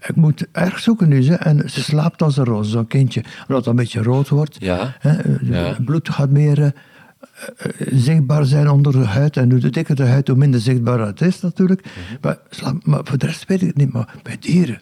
Ik 0.00 0.16
moet 0.16 0.46
erg 0.52 0.78
zoeken 0.78 1.08
nu. 1.08 1.22
Ze. 1.22 1.34
En 1.34 1.70
ze 1.70 1.82
slaapt 1.82 2.22
als 2.22 2.36
een 2.36 2.44
roos, 2.44 2.70
zo'n 2.70 2.86
kindje. 2.86 3.24
Omdat 3.40 3.56
het 3.56 3.66
een 3.66 3.76
beetje 3.76 4.02
rood 4.02 4.28
wordt. 4.28 4.56
Ja. 4.58 4.94
Hè, 4.98 5.16
eh, 5.52 5.80
bloed 5.84 6.08
gaat 6.08 6.30
meer 6.30 6.62
eh, 6.62 6.70
zichtbaar 7.90 8.44
zijn 8.44 8.68
onder 8.70 8.92
de 8.92 8.98
huid. 9.04 9.36
En 9.36 9.50
hoe 9.50 9.70
dikker 9.70 9.96
de 9.96 10.06
huid, 10.06 10.28
hoe 10.28 10.36
minder 10.36 10.60
zichtbaar 10.60 10.98
het 11.06 11.20
is 11.20 11.40
natuurlijk. 11.40 11.84
Mhm. 11.84 12.16
maar, 12.20 12.38
maar 12.82 13.00
voor 13.04 13.18
de 13.18 13.26
rest 13.26 13.46
weet 13.46 13.60
ik 13.62 13.66
het 13.66 13.76
niet. 13.76 13.92
Maar 13.92 14.14
bij 14.22 14.36
dieren, 14.40 14.80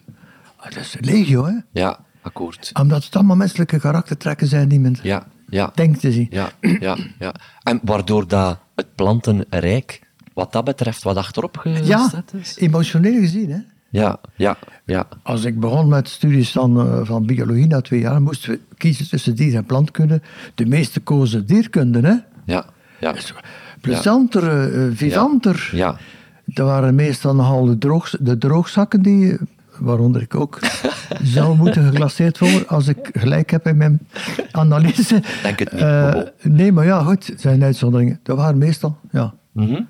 ah, 0.55 0.63
dat 0.71 0.77
is 0.83 0.95
legio. 0.99 1.45
Hè? 1.45 1.53
Ja, 1.71 1.99
akkoord. 2.21 2.69
Omdat 2.79 3.03
het 3.03 3.15
allemaal 3.15 3.35
menselijke 3.35 3.79
karaktertrekken 3.79 4.47
zijn 4.47 4.67
die 4.67 4.79
men 4.79 4.95
Ja, 5.03 5.27
ja. 5.49 5.71
denkt 5.75 5.99
te 5.99 6.11
zien. 6.11 6.27
Ja, 6.29 6.49
ja, 6.79 6.97
ja. 7.19 7.33
En 7.63 7.79
waardoor 7.83 8.27
dat 8.27 8.59
het 8.75 8.95
plantenrijk, 8.95 10.01
wat 10.33 10.51
dat 10.51 10.63
betreft, 10.63 11.03
wat 11.03 11.15
achterop 11.17 11.57
gezet 11.57 11.87
Ja, 11.87 12.23
is? 12.39 12.57
emotioneel 12.57 13.19
gezien. 13.19 13.51
Hè? 13.51 13.57
Ja, 13.89 14.19
ja, 14.35 14.57
ja. 14.85 15.07
Als 15.23 15.43
ik 15.43 15.59
begon 15.59 15.87
met 15.87 16.09
studies 16.09 16.51
van, 16.51 16.79
eh, 16.79 16.99
van 17.03 17.25
biologie 17.25 17.67
na 17.67 17.81
twee 17.81 17.99
jaar, 17.99 18.21
moesten 18.21 18.51
we 18.51 18.59
kiezen 18.77 19.09
tussen 19.09 19.35
dier- 19.35 19.55
en 19.55 19.65
plantkunde. 19.65 20.21
De 20.55 20.65
meeste 20.65 20.99
kozen 20.99 21.45
dierkunde, 21.45 21.99
hè? 22.07 22.15
Ja, 22.51 22.65
ja. 22.99 23.13
Plezanter, 23.81 24.71
eh, 24.73 24.87
vivanter. 24.93 25.69
Ja, 25.71 25.97
Dat 26.45 26.67
waren 26.67 26.95
meestal 26.95 27.35
nogal 27.35 27.65
de, 27.65 27.77
droog, 27.77 28.09
de 28.19 28.37
droogzakken 28.37 29.01
die, 29.01 29.37
waaronder 29.79 30.21
ik 30.21 30.35
ook, 30.35 30.59
zou 31.35 31.57
moeten 31.57 31.83
geglaceerd 31.89 32.39
worden 32.39 32.67
als 32.67 32.87
ik 32.87 33.09
gelijk 33.13 33.49
heb 33.51 33.67
in 33.67 33.77
mijn 33.77 33.99
analyse. 34.51 35.21
Denk 35.43 35.59
het 35.59 35.71
niet, 35.71 35.81
Eh, 35.81 36.21
nee, 36.41 36.71
maar 36.71 36.85
ja, 36.85 37.03
goed, 37.03 37.27
het 37.27 37.41
zijn 37.41 37.63
uitzonderingen. 37.63 38.19
Dat 38.23 38.37
waren 38.37 38.57
meestal, 38.57 38.97
ja. 39.11 39.33
Mhm. 39.51 39.81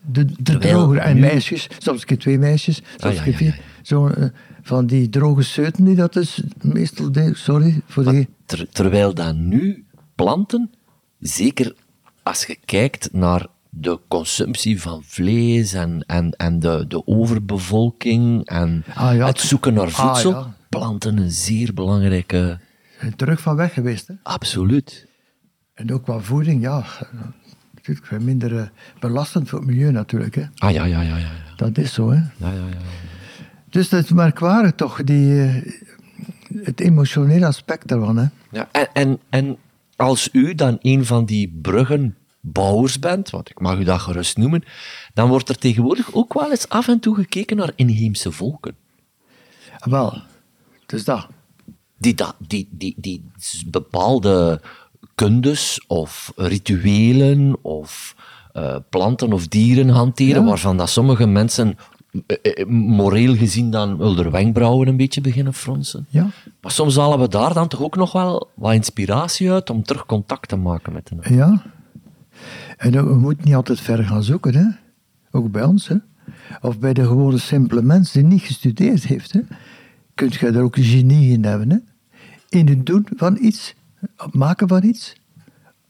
De, 0.00 0.24
de 0.38 0.58
drogere. 0.58 1.00
En 1.00 1.14
nu- 1.14 1.20
meisjes, 1.20 1.68
soms 1.78 2.00
een 2.00 2.06
keer 2.06 2.18
twee 2.18 2.38
meisjes, 2.38 2.82
soms 2.96 3.16
een 3.16 3.22
keer 3.22 3.34
vier. 3.34 3.60
Zo, 3.82 4.06
eh, 4.08 4.24
van 4.62 4.86
die 4.86 5.08
droge 5.08 5.42
seuten 5.42 5.84
die 5.84 5.94
dat 5.94 6.16
is 6.16 6.42
meestal 6.60 7.12
de, 7.12 7.30
sorry 7.34 7.80
voor 7.86 8.04
die. 8.04 8.28
Ter- 8.44 8.68
terwijl 8.70 9.14
dan 9.14 9.48
nu 9.48 9.84
planten, 10.14 10.70
zeker 11.20 11.74
als 12.26 12.44
je 12.44 12.56
kijkt 12.64 13.12
naar 13.12 13.46
de 13.70 14.00
consumptie 14.08 14.80
van 14.80 15.02
vlees 15.04 15.72
en, 15.72 16.04
en, 16.06 16.30
en 16.30 16.58
de, 16.58 16.84
de 16.88 17.06
overbevolking 17.06 18.46
en 18.46 18.84
Ah, 18.94 19.14
ja. 19.14 19.26
het 19.26 19.40
zoeken 19.40 19.74
naar 19.74 19.86
Ah, 19.86 19.92
voedsel, 19.92 20.30
ja. 20.30 20.54
planten 20.68 21.16
een 21.18 21.30
zeer 21.30 21.74
belangrijke... 21.74 22.58
terug 23.16 23.40
van 23.40 23.56
weg 23.56 23.72
geweest. 23.72 24.06
Hè? 24.06 24.14
Absoluut. 24.22 25.06
En 25.74 25.92
ook 25.92 26.02
qua 26.02 26.18
voeding, 26.18 26.62
ja. 26.62 26.84
Natuurlijk 27.74 28.06
veel 28.06 28.20
minder 28.20 28.58
eh, 28.58 28.66
belastend 29.00 29.48
voor 29.48 29.58
het 29.58 29.68
milieu 29.68 29.90
natuurlijk. 29.90 30.34
Hè? 30.34 30.42
Ah 30.56 30.72
ja, 30.72 30.84
ja, 30.84 31.00
ja, 31.00 31.08
ja. 31.08 31.16
ja. 31.18 31.54
Dat 31.56 31.78
is 31.78 31.92
zo. 31.92 32.10
Hè? 32.10 32.16
ja, 32.16 32.52
ja, 32.52 32.66
ja. 32.68 32.76
Dus 33.70 33.88
dat 33.88 34.04
is 34.04 34.10
merkwaardig 34.10 34.72
toch, 34.72 35.04
die, 35.04 35.42
eh, 35.42 35.54
het 36.64 36.80
emotionele 36.80 37.46
aspect 37.46 37.88
daarvan. 37.88 38.16
Hè? 38.16 38.26
Ja, 38.50 38.68
en, 38.72 38.88
en, 38.92 39.18
en 39.28 39.56
als 39.96 40.28
u 40.32 40.54
dan 40.54 40.78
een 40.80 41.04
van 41.04 41.24
die 41.24 41.58
bruggenbouwers 41.62 42.98
bent, 42.98 43.30
want 43.30 43.50
ik 43.50 43.60
mag 43.60 43.78
u 43.78 43.84
dat 43.84 44.00
gerust 44.00 44.36
noemen, 44.36 44.64
dan 45.14 45.28
wordt 45.28 45.48
er 45.48 45.58
tegenwoordig 45.58 46.12
ook 46.14 46.34
wel 46.34 46.50
eens 46.50 46.68
af 46.68 46.88
en 46.88 47.00
toe 47.00 47.14
gekeken 47.14 47.56
naar 47.56 47.72
inheemse 47.74 48.32
volken. 48.32 48.76
Wel, 49.78 50.22
het 50.82 50.92
is 50.92 51.04
dat. 51.04 51.26
Die, 51.98 52.14
dat, 52.14 52.34
die, 52.38 52.68
die, 52.70 52.94
die 52.96 53.24
bepaalde 53.66 54.60
kundes 55.14 55.84
of 55.86 56.32
rituelen 56.36 57.56
of 57.62 58.14
eh, 58.52 58.76
planten 58.90 59.32
of 59.32 59.48
dieren 59.48 59.88
hanteren, 59.88 60.42
Ja. 60.42 60.48
waarvan 60.48 60.76
dat 60.76 60.90
sommige 60.90 61.26
mensen 61.26 61.78
moreel 62.68 63.36
gezien 63.36 63.70
dan 63.70 63.96
wel 63.96 64.14
de 64.14 64.30
wenkbrauwen 64.30 64.88
een 64.88 64.96
beetje 64.96 65.20
beginnen 65.20 65.54
fronsen. 65.54 66.06
Ja. 66.08 66.28
Maar 66.60 66.70
soms 66.70 66.96
halen 66.96 67.18
we 67.18 67.28
daar 67.28 67.54
dan 67.54 67.68
toch 67.68 67.82
ook 67.82 67.96
nog 67.96 68.12
wel 68.12 68.50
wat 68.54 68.72
inspiratie 68.72 69.50
uit 69.50 69.70
om 69.70 69.82
terug 69.82 70.06
contact 70.06 70.48
te 70.48 70.56
maken 70.56 70.92
met 70.92 71.08
de 71.08 71.14
natuur. 71.14 71.36
Ja. 71.36 71.62
En 72.76 72.98
ook, 72.98 73.08
we 73.08 73.14
moeten 73.14 73.44
niet 73.44 73.54
altijd 73.54 73.80
ver 73.80 74.04
gaan 74.04 74.22
zoeken, 74.22 74.54
hè. 74.54 74.64
Ook 75.30 75.50
bij 75.50 75.64
ons, 75.64 75.88
hè. 75.88 75.96
Of 76.60 76.78
bij 76.78 76.92
de 76.92 77.06
gewone 77.06 77.38
simpele 77.38 77.82
mens 77.82 78.12
die 78.12 78.22
niet 78.22 78.42
gestudeerd 78.42 79.04
heeft, 79.04 79.32
hè. 79.32 79.40
Kunt 80.14 80.34
je 80.34 80.46
er 80.46 80.62
ook 80.62 80.76
genie 80.76 81.32
in 81.32 81.44
hebben, 81.44 81.70
hè. 81.70 81.78
In 82.48 82.68
het 82.68 82.86
doen 82.86 83.06
van 83.16 83.38
iets, 83.40 83.74
het 84.16 84.34
maken 84.34 84.68
van 84.68 84.84
iets, 84.84 85.16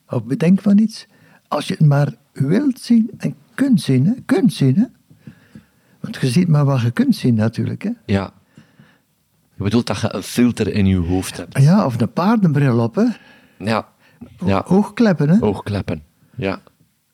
of 0.08 0.24
bedenken 0.24 0.62
van 0.62 0.78
iets. 0.78 1.06
Als 1.48 1.68
je 1.68 1.74
het 1.74 1.86
maar 1.86 2.14
wilt 2.32 2.80
zien 2.80 3.10
en 3.18 3.34
kunt 3.54 3.80
zien, 3.80 4.06
hè. 4.06 4.12
Kunt 4.24 4.52
zien, 4.52 4.76
hè. 4.76 4.84
Want 6.12 6.20
je 6.20 6.28
ziet 6.28 6.48
maar 6.48 6.64
wat 6.64 6.80
je 6.80 6.90
kunt 6.90 7.16
zien, 7.16 7.34
natuurlijk, 7.34 7.82
hè. 7.82 7.90
Ja. 8.06 8.30
Je 9.54 9.62
bedoelt 9.62 9.86
dat 9.86 10.00
je 10.00 10.14
een 10.14 10.22
filter 10.22 10.72
in 10.74 10.86
je 10.86 10.96
hoofd 10.96 11.36
hebt. 11.36 11.58
Ja, 11.58 11.84
of 11.86 12.00
een 12.00 12.12
paardenbril 12.12 12.78
op, 12.78 12.94
hè. 12.94 13.04
Ja. 13.58 13.88
Ja. 14.44 14.64
Oogkleppen, 14.68 15.28
hè. 15.28 15.36
Oogkleppen. 15.44 16.02
Ja. 16.36 16.60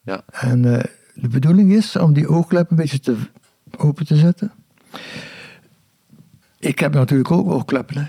Ja. 0.04 0.22
En 0.30 0.76
eh, 0.78 0.84
de 1.14 1.28
bedoeling 1.28 1.72
is 1.72 1.96
om 1.96 2.12
die 2.12 2.28
oogkleppen 2.28 2.76
een 2.76 2.82
beetje 2.82 3.00
te 3.00 3.16
open 3.76 4.06
te 4.06 4.16
zetten. 4.16 4.52
Ik 6.58 6.78
heb 6.78 6.94
natuurlijk 6.94 7.30
ook 7.30 7.50
oogkleppen. 7.50 7.96
Hè. 7.98 8.04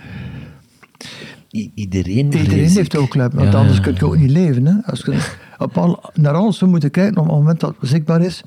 I- 1.51 1.71
iedereen 1.75 2.31
heeft 2.69 2.95
oogkleppen, 2.95 3.39
want 3.39 3.51
Ja, 3.53 3.59
anders 3.59 3.79
kun 3.79 3.93
je 3.95 4.05
ook 4.05 4.17
niet 4.17 4.29
leven. 4.29 4.65
Hè. 4.65 4.73
Als 4.91 4.99
je 5.01 5.31
op 5.57 5.77
al, 5.77 6.03
naar 6.13 6.33
alles 6.33 6.57
zou 6.57 6.71
moeten 6.71 6.91
kijken, 6.91 7.17
op 7.17 7.25
het 7.27 7.35
moment 7.35 7.59
dat 7.59 7.75
het 7.79 7.89
zichtbaar 7.89 8.21
is, 8.21 8.43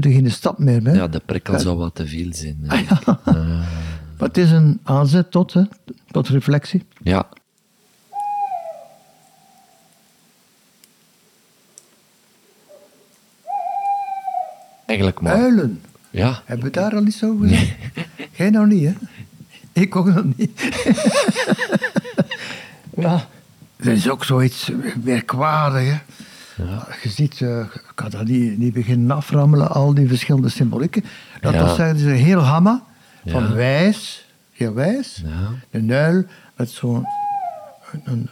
doe 0.00 0.12
je 0.12 0.18
geen 0.18 0.30
stap 0.30 0.58
meer. 0.58 0.82
Hè. 0.84 0.92
Ja, 0.92 1.08
de 1.08 1.20
prikkel 1.26 1.58
zou 1.58 1.76
wat 1.76 1.94
te 1.94 2.06
veel 2.06 2.28
zijn. 2.34 2.58
hè. 2.62 2.82
Maar 4.18 4.28
het 4.28 4.38
is 4.38 4.50
een 4.50 4.80
aanzet 4.82 5.30
tot, 5.30 5.52
hè, 5.52 5.62
tot 6.10 6.28
reflectie. 6.28 6.84
Ja. 7.02 7.26
Eigenlijk 14.86 15.20
maar. 15.20 15.34
Uilen. 15.34 15.82
Ja. 16.10 16.42
Hebben 16.44 16.66
we 16.66 16.72
daar 16.72 16.94
al 16.94 17.06
iets 17.06 17.24
over 17.24 17.48
gezegd? 17.48 17.74
Jij 18.32 18.50
nog 18.50 18.66
niet, 18.66 18.84
hè? 18.84 18.92
Ik 19.72 19.96
ook 19.96 20.06
nog 20.06 20.24
niet. 20.36 20.60
ja. 22.96 23.26
Dat 23.76 23.86
is 23.96 24.08
ook 24.08 24.24
zoiets 24.24 24.70
merkwaardigs, 25.02 25.98
hè? 26.56 26.64
Je 27.02 27.08
ziet, 27.08 27.40
eh, 27.40 27.58
ik 27.58 27.92
kan 27.94 28.10
dat 28.10 28.24
niet, 28.24 28.58
niet 28.58 28.72
beginnen 28.72 29.16
aframmelen, 29.16 29.70
al 29.70 29.94
die 29.94 30.08
verschillende 30.08 30.48
symbolieken. 30.48 31.04
Dat, 31.40 31.52
Ja. 31.52 31.58
dat 31.64 31.74
zijn 31.76 31.98
ze 31.98 32.08
heel 32.08 32.40
gamma, 32.40 32.82
van 33.26 33.42
Ja. 33.42 33.52
wijs, 33.52 34.28
heel 34.52 34.74
wijs. 34.74 35.22
Ja. 35.24 35.50
Een 35.70 35.92
uil 35.92 36.24
met 36.56 36.70
zo'n 36.70 37.06
een, 38.04 38.28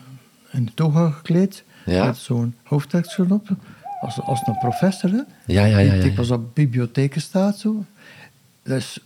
een, 0.50 0.64
de 0.64 0.74
toga 0.74 1.10
gekleed, 1.10 1.64
Ja. 1.86 2.04
met 2.04 2.16
zo'n 2.16 2.54
hoofddeksel 2.62 3.26
op, 3.28 3.48
als, 4.00 4.20
als 4.20 4.40
een 4.46 4.58
professor. 4.58 5.10
Hè? 5.10 5.16
Ja, 5.16 5.24
ja, 5.46 5.64
ja, 5.64 5.78
ja, 5.78 5.88
Die 5.88 5.96
ja. 5.96 6.02
dikwijls 6.02 6.30
op 6.30 6.54
bibliotheken 6.54 7.20
staat 7.20 7.58
zo. 7.58 7.84
Dat 8.62 8.76
is 8.78 8.98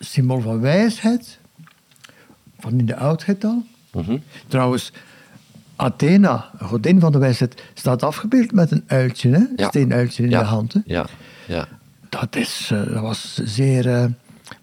symbool 0.00 0.40
van 0.40 0.60
wijsheid, 0.60 1.38
van 2.58 2.78
in 2.78 2.86
de 2.86 2.96
oudheid 2.96 3.44
al. 3.44 3.62
Mhm. 3.92 4.16
Trouwens, 4.48 4.92
Athena, 5.76 6.50
godin 6.60 7.00
van 7.00 7.12
de 7.12 7.18
wijsheid, 7.18 7.62
staat 7.74 8.02
afgebeeld 8.02 8.52
met 8.52 8.70
een 8.70 8.84
uiltje, 8.86 9.30
hè? 9.30 9.42
Ja. 9.56 9.68
steenuiltje 9.68 10.22
in 10.22 10.30
ja. 10.30 10.38
de 10.38 10.44
hand. 10.44 10.72
Hè? 10.72 10.80
Ja. 10.84 11.06
Ja. 11.46 11.68
Dat, 12.08 12.36
is, 12.36 12.70
eh, 12.72 12.92
dat 12.92 13.02
was 13.02 13.40
zeer 13.44 13.88
eh, 13.94 14.04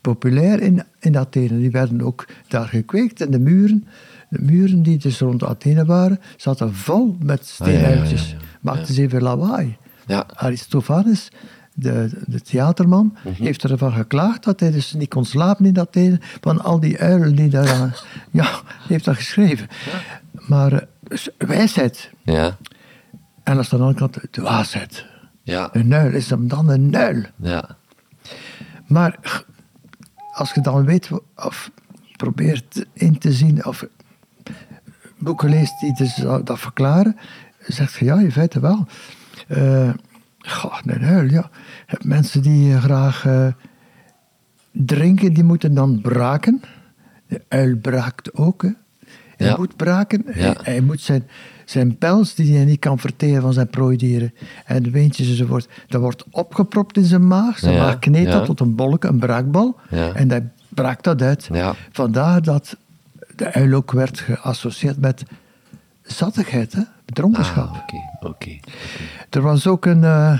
populair 0.01 0.61
in, 0.61 0.83
in 0.99 1.17
Athene. 1.17 1.59
Die 1.59 1.71
werden 1.71 2.01
ook 2.01 2.25
daar 2.47 2.67
gekweekt. 2.67 3.21
En 3.21 3.31
de 3.31 3.39
muren, 3.39 3.87
de 4.29 4.39
muren 4.41 4.83
die 4.83 4.97
dus 4.97 5.19
rond 5.19 5.43
Athene 5.43 5.85
waren, 5.85 6.19
zaten 6.37 6.73
vol 6.75 7.17
met 7.23 7.39
Ah, 7.39 7.45
steenuiltjes. 7.45 8.29
ja. 8.31 8.37
Maakten 8.61 8.93
ze 8.93 9.01
even 9.01 9.21
lawaai. 9.21 9.77
Ja. 10.07 10.25
Aristophanes, 10.35 11.29
de, 11.73 12.09
de 12.27 12.41
theaterman, 12.41 13.17
Mhm. 13.23 13.43
heeft 13.43 13.63
ervan 13.63 13.91
geklaagd 13.93 14.43
dat 14.43 14.59
hij 14.59 14.71
dus 14.71 14.93
niet 14.93 15.09
kon 15.09 15.25
slapen 15.25 15.65
in 15.65 15.79
Athene 15.79 16.19
van 16.41 16.61
al 16.63 16.79
die 16.79 16.99
uilen 16.99 17.35
die 17.35 17.49
daar... 17.49 18.03
ja, 18.31 18.49
heeft 18.87 19.05
dat 19.05 19.15
geschreven. 19.15 19.67
Maar 20.47 20.73
eh, 20.73 20.79
wijsheid. 21.37 22.11
Ja. 22.23 22.57
En 23.43 23.57
als 23.57 23.73
aan 23.73 23.79
de 23.79 23.85
andere 23.85 24.09
kant 24.09 24.31
dwaasheid. 24.31 25.05
Ja. 25.43 25.69
Een 25.71 25.93
uil 25.93 26.13
is 26.13 26.29
hem 26.29 26.47
dan 26.47 26.69
een 26.69 26.95
uil. 26.95 27.23
Ja. 27.35 27.75
Maar 28.87 29.43
als 30.33 30.51
je 30.51 30.61
dan 30.61 30.85
weet 30.85 31.09
of 31.35 31.71
probeert 32.15 32.85
in 32.93 33.17
te 33.17 33.31
zien 33.31 33.65
of 33.65 33.85
boeken 35.17 35.49
leest 35.49 35.79
die 35.79 35.93
dus 35.93 36.15
dat 36.43 36.59
verklaren, 36.59 37.17
zegt 37.59 37.93
je 37.93 38.05
ja, 38.05 38.19
in 38.19 38.31
feite 38.31 38.59
wel. 38.59 38.87
Uh, 39.47 39.93
goh, 40.37 40.79
een 40.85 41.03
uil, 41.03 41.29
ja. 41.29 41.49
Mensen 42.01 42.41
die 42.41 42.79
graag 42.79 43.25
uh, 43.25 43.47
drinken, 44.71 45.33
die 45.33 45.43
moeten 45.43 45.73
dan 45.73 46.01
braken. 46.01 46.61
De 47.27 47.43
uil 47.47 47.77
braakt 47.77 48.33
ook. 48.33 48.61
Hè. 48.61 48.69
Hij 49.41 49.49
Ja. 49.51 49.57
moet 49.57 49.75
braken. 49.75 50.23
Ja. 50.25 50.31
Hij, 50.33 50.55
hij 50.61 50.81
moet 50.81 51.01
zijn, 51.01 51.23
zijn 51.65 51.97
pels, 51.97 52.35
die 52.35 52.55
hij 52.55 52.65
niet 52.65 52.79
kan 52.79 52.99
verteren 52.99 53.41
van 53.41 53.53
zijn 53.53 53.67
prooidieren, 53.69 54.33
en 54.65 54.83
de 54.83 54.89
weentjes 54.89 55.29
enzovoort, 55.29 55.67
dat 55.87 56.01
wordt 56.01 56.23
opgepropt 56.31 56.97
in 56.97 57.03
zijn 57.03 57.27
maag. 57.27 57.59
Zijn 57.59 57.77
maag 57.77 57.99
kneedt 57.99 58.31
dat 58.31 58.45
tot 58.45 58.59
een 58.59 58.75
bolk, 58.75 59.03
een 59.03 59.19
braakbal. 59.19 59.75
En 59.89 60.29
hij 60.29 60.49
braakt 60.69 61.03
dat 61.03 61.21
uit. 61.21 61.49
Vandaar 61.91 62.41
dat 62.41 62.77
de 63.35 63.53
uil 63.53 63.73
ook 63.73 63.91
werd 63.91 64.19
geassocieerd 64.19 64.99
met 64.99 65.23
zattigheid, 66.03 66.73
hè? 66.73 66.81
dronkenschap. 67.05 67.69
Ah. 67.69 68.39
Er 69.29 69.41
was 69.41 69.67
ook 69.67 69.85
een, 69.85 70.03
eh, 70.03 70.39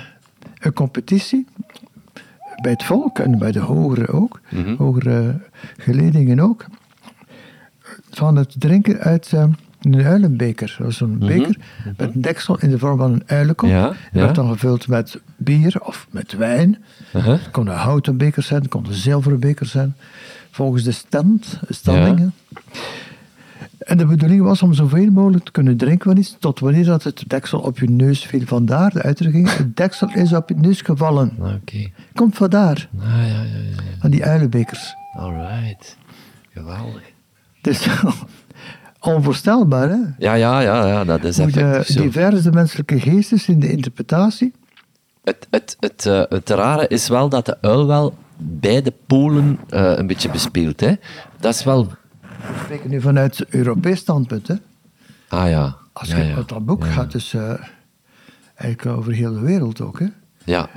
een 0.60 0.74
competitie 0.74 1.48
bij 2.62 2.72
het 2.72 2.84
volk 2.84 3.20
en 3.20 3.38
bij 3.38 3.52
de 3.52 3.60
hogere 3.60 4.08
ook, 4.08 4.40
Mhm. 4.50 4.76
hogere 4.76 5.40
geledingen 5.78 6.40
ook, 6.40 6.66
van 8.18 8.36
het 8.36 8.56
drinken 8.60 9.00
uit 9.00 9.34
eh, 9.34 9.44
een 9.82 10.04
uilenbeker. 10.04 10.76
Dat 10.78 10.86
was 10.88 10.98
zo'n 10.98 11.18
beker 11.20 11.58
met 11.98 12.14
een 12.16 12.22
deksel 12.22 12.60
in 12.60 12.70
de 12.70 12.80
vorm 12.80 12.98
van 12.98 13.12
een 13.14 13.24
uilenkop. 13.26 13.70
Mhm. 13.70 13.78
Ja, 13.78 13.88
Die 13.90 13.98
ja. 14.12 14.20
werd 14.20 14.36
dan 14.36 14.52
gevuld 14.52 14.88
met 14.88 15.22
bier 15.38 15.82
of 15.84 16.08
met 16.12 16.34
wijn. 16.34 16.84
Uh-huh. 17.16 17.32
Het 17.42 17.52
konden 17.52 17.76
houten 17.76 18.18
bekers 18.18 18.48
zijn, 18.48 18.62
het 18.62 18.70
konden 18.70 18.94
zilveren 18.94 19.40
bekers 19.40 19.72
zijn, 19.72 19.96
volgens 20.52 20.84
de 20.84 20.92
stand, 20.92 21.60
standingen. 21.70 22.34
En 23.80 23.98
de 23.98 24.06
bedoeling 24.06 24.42
was 24.42 24.62
om 24.62 24.74
zoveel 24.74 25.12
mogelijk 25.12 25.46
te 25.46 25.52
kunnen 25.52 25.78
drinken 25.78 26.10
van 26.12 26.20
iets, 26.20 26.36
tot 26.40 26.60
wanneer 26.60 26.86
dat 26.86 27.04
het 27.04 27.24
deksel 27.28 27.60
op 27.60 27.80
je 27.80 27.90
neus 27.90 28.26
viel. 28.26 28.42
Vandaar 28.46 28.92
de 28.94 29.02
uitdrukking, 29.02 29.56
het 29.58 29.76
deksel 29.78 30.10
is 30.14 30.34
op 30.34 30.50
je 30.50 30.56
neus 30.56 30.82
gevallen. 30.82 31.34
Komt 32.14 32.36
vandaar, 32.36 32.90
Ah, 33.00 33.04
ja, 33.08 33.26
ja, 33.28 33.42
ja. 33.44 33.82
van 34.00 34.10
die 34.12 34.26
uilenbekers. 34.26 34.96
Alright. 35.18 35.98
Geweldig. 36.54 37.02
Het 37.62 37.68
is 37.68 37.88
onvoorstelbaar, 39.00 39.90
hè? 39.90 40.00
Ja, 40.18 40.34
ja, 40.34 40.60
ja, 40.60 40.88
ja, 40.88 41.04
dat 41.04 41.24
is 41.24 41.40
effectief 41.40 41.96
zo. 41.96 42.02
diverse 42.02 42.52
menselijke 42.52 43.00
geestes 43.00 43.48
in 43.48 43.60
de 43.60 43.72
interpretatie. 43.72 44.54
Het, 45.24 45.48
het, 45.50 45.78
het, 45.80 46.06
eh, 46.06 46.24
het 46.30 46.50
rare 46.50 46.88
is 46.88 47.08
wel 47.08 47.30
dat 47.30 47.46
de 47.46 47.58
uil 47.62 47.88
wel 47.88 48.18
beide 48.38 48.94
polen 49.06 49.60
eh, 49.70 49.98
een 49.98 50.08
beetje 50.08 50.30
bespeelt. 50.30 50.80
Hè? 50.80 50.94
Dat 51.40 51.54
is 51.54 51.64
wel... 51.64 51.88
We 51.88 52.60
spreken 52.64 52.90
nu 52.90 53.02
vanuit 53.02 53.46
Europees 53.50 54.00
standpunt, 54.00 54.48
hè? 54.48 54.56
Ah 55.28 55.50
ja. 55.50 55.76
Als 55.94 56.08
je 56.08 56.24
ja. 56.24 56.44
dat 56.46 56.66
boek 56.66 56.86
gaat, 56.86 57.12
dus 57.12 57.34
eh, 57.34 57.54
eigenlijk 58.56 58.98
over 58.98 59.14
heel 59.14 59.34
de 59.34 59.40
wereld 59.40 59.82
ook, 59.82 60.00
hè? 60.00 60.08
Ja, 60.44 60.70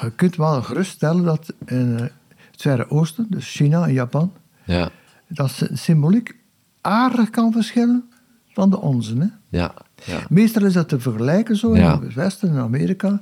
Je 0.00 0.10
kunt 0.10 0.36
wel 0.36 0.62
geruststellen 0.62 1.24
dat 1.24 1.52
in 1.66 1.98
het 1.98 2.12
Verre 2.56 2.90
Oosten, 2.90 3.26
dus 3.30 3.54
China 3.54 3.86
en 3.86 3.92
Japan, 3.92 4.32
ja, 4.64 4.90
dat 5.34 5.50
sy- 5.50 5.74
symboliek 5.74 6.34
aardig 6.80 7.30
kan 7.30 7.52
verschillen 7.52 8.04
van 8.52 8.70
de 8.70 8.80
onze. 8.80 9.18
Hè? 9.18 9.26
ja. 9.58 9.74
ja. 10.04 10.18
Meestal 10.28 10.64
is 10.64 10.72
dat 10.72 10.88
te 10.88 11.00
vergelijken 11.00 11.56
zo 11.56 11.76
Ja. 11.76 11.94
in 11.94 12.00
het 12.02 12.14
Westen, 12.14 12.48
in 12.48 12.58
Amerika. 12.58 13.20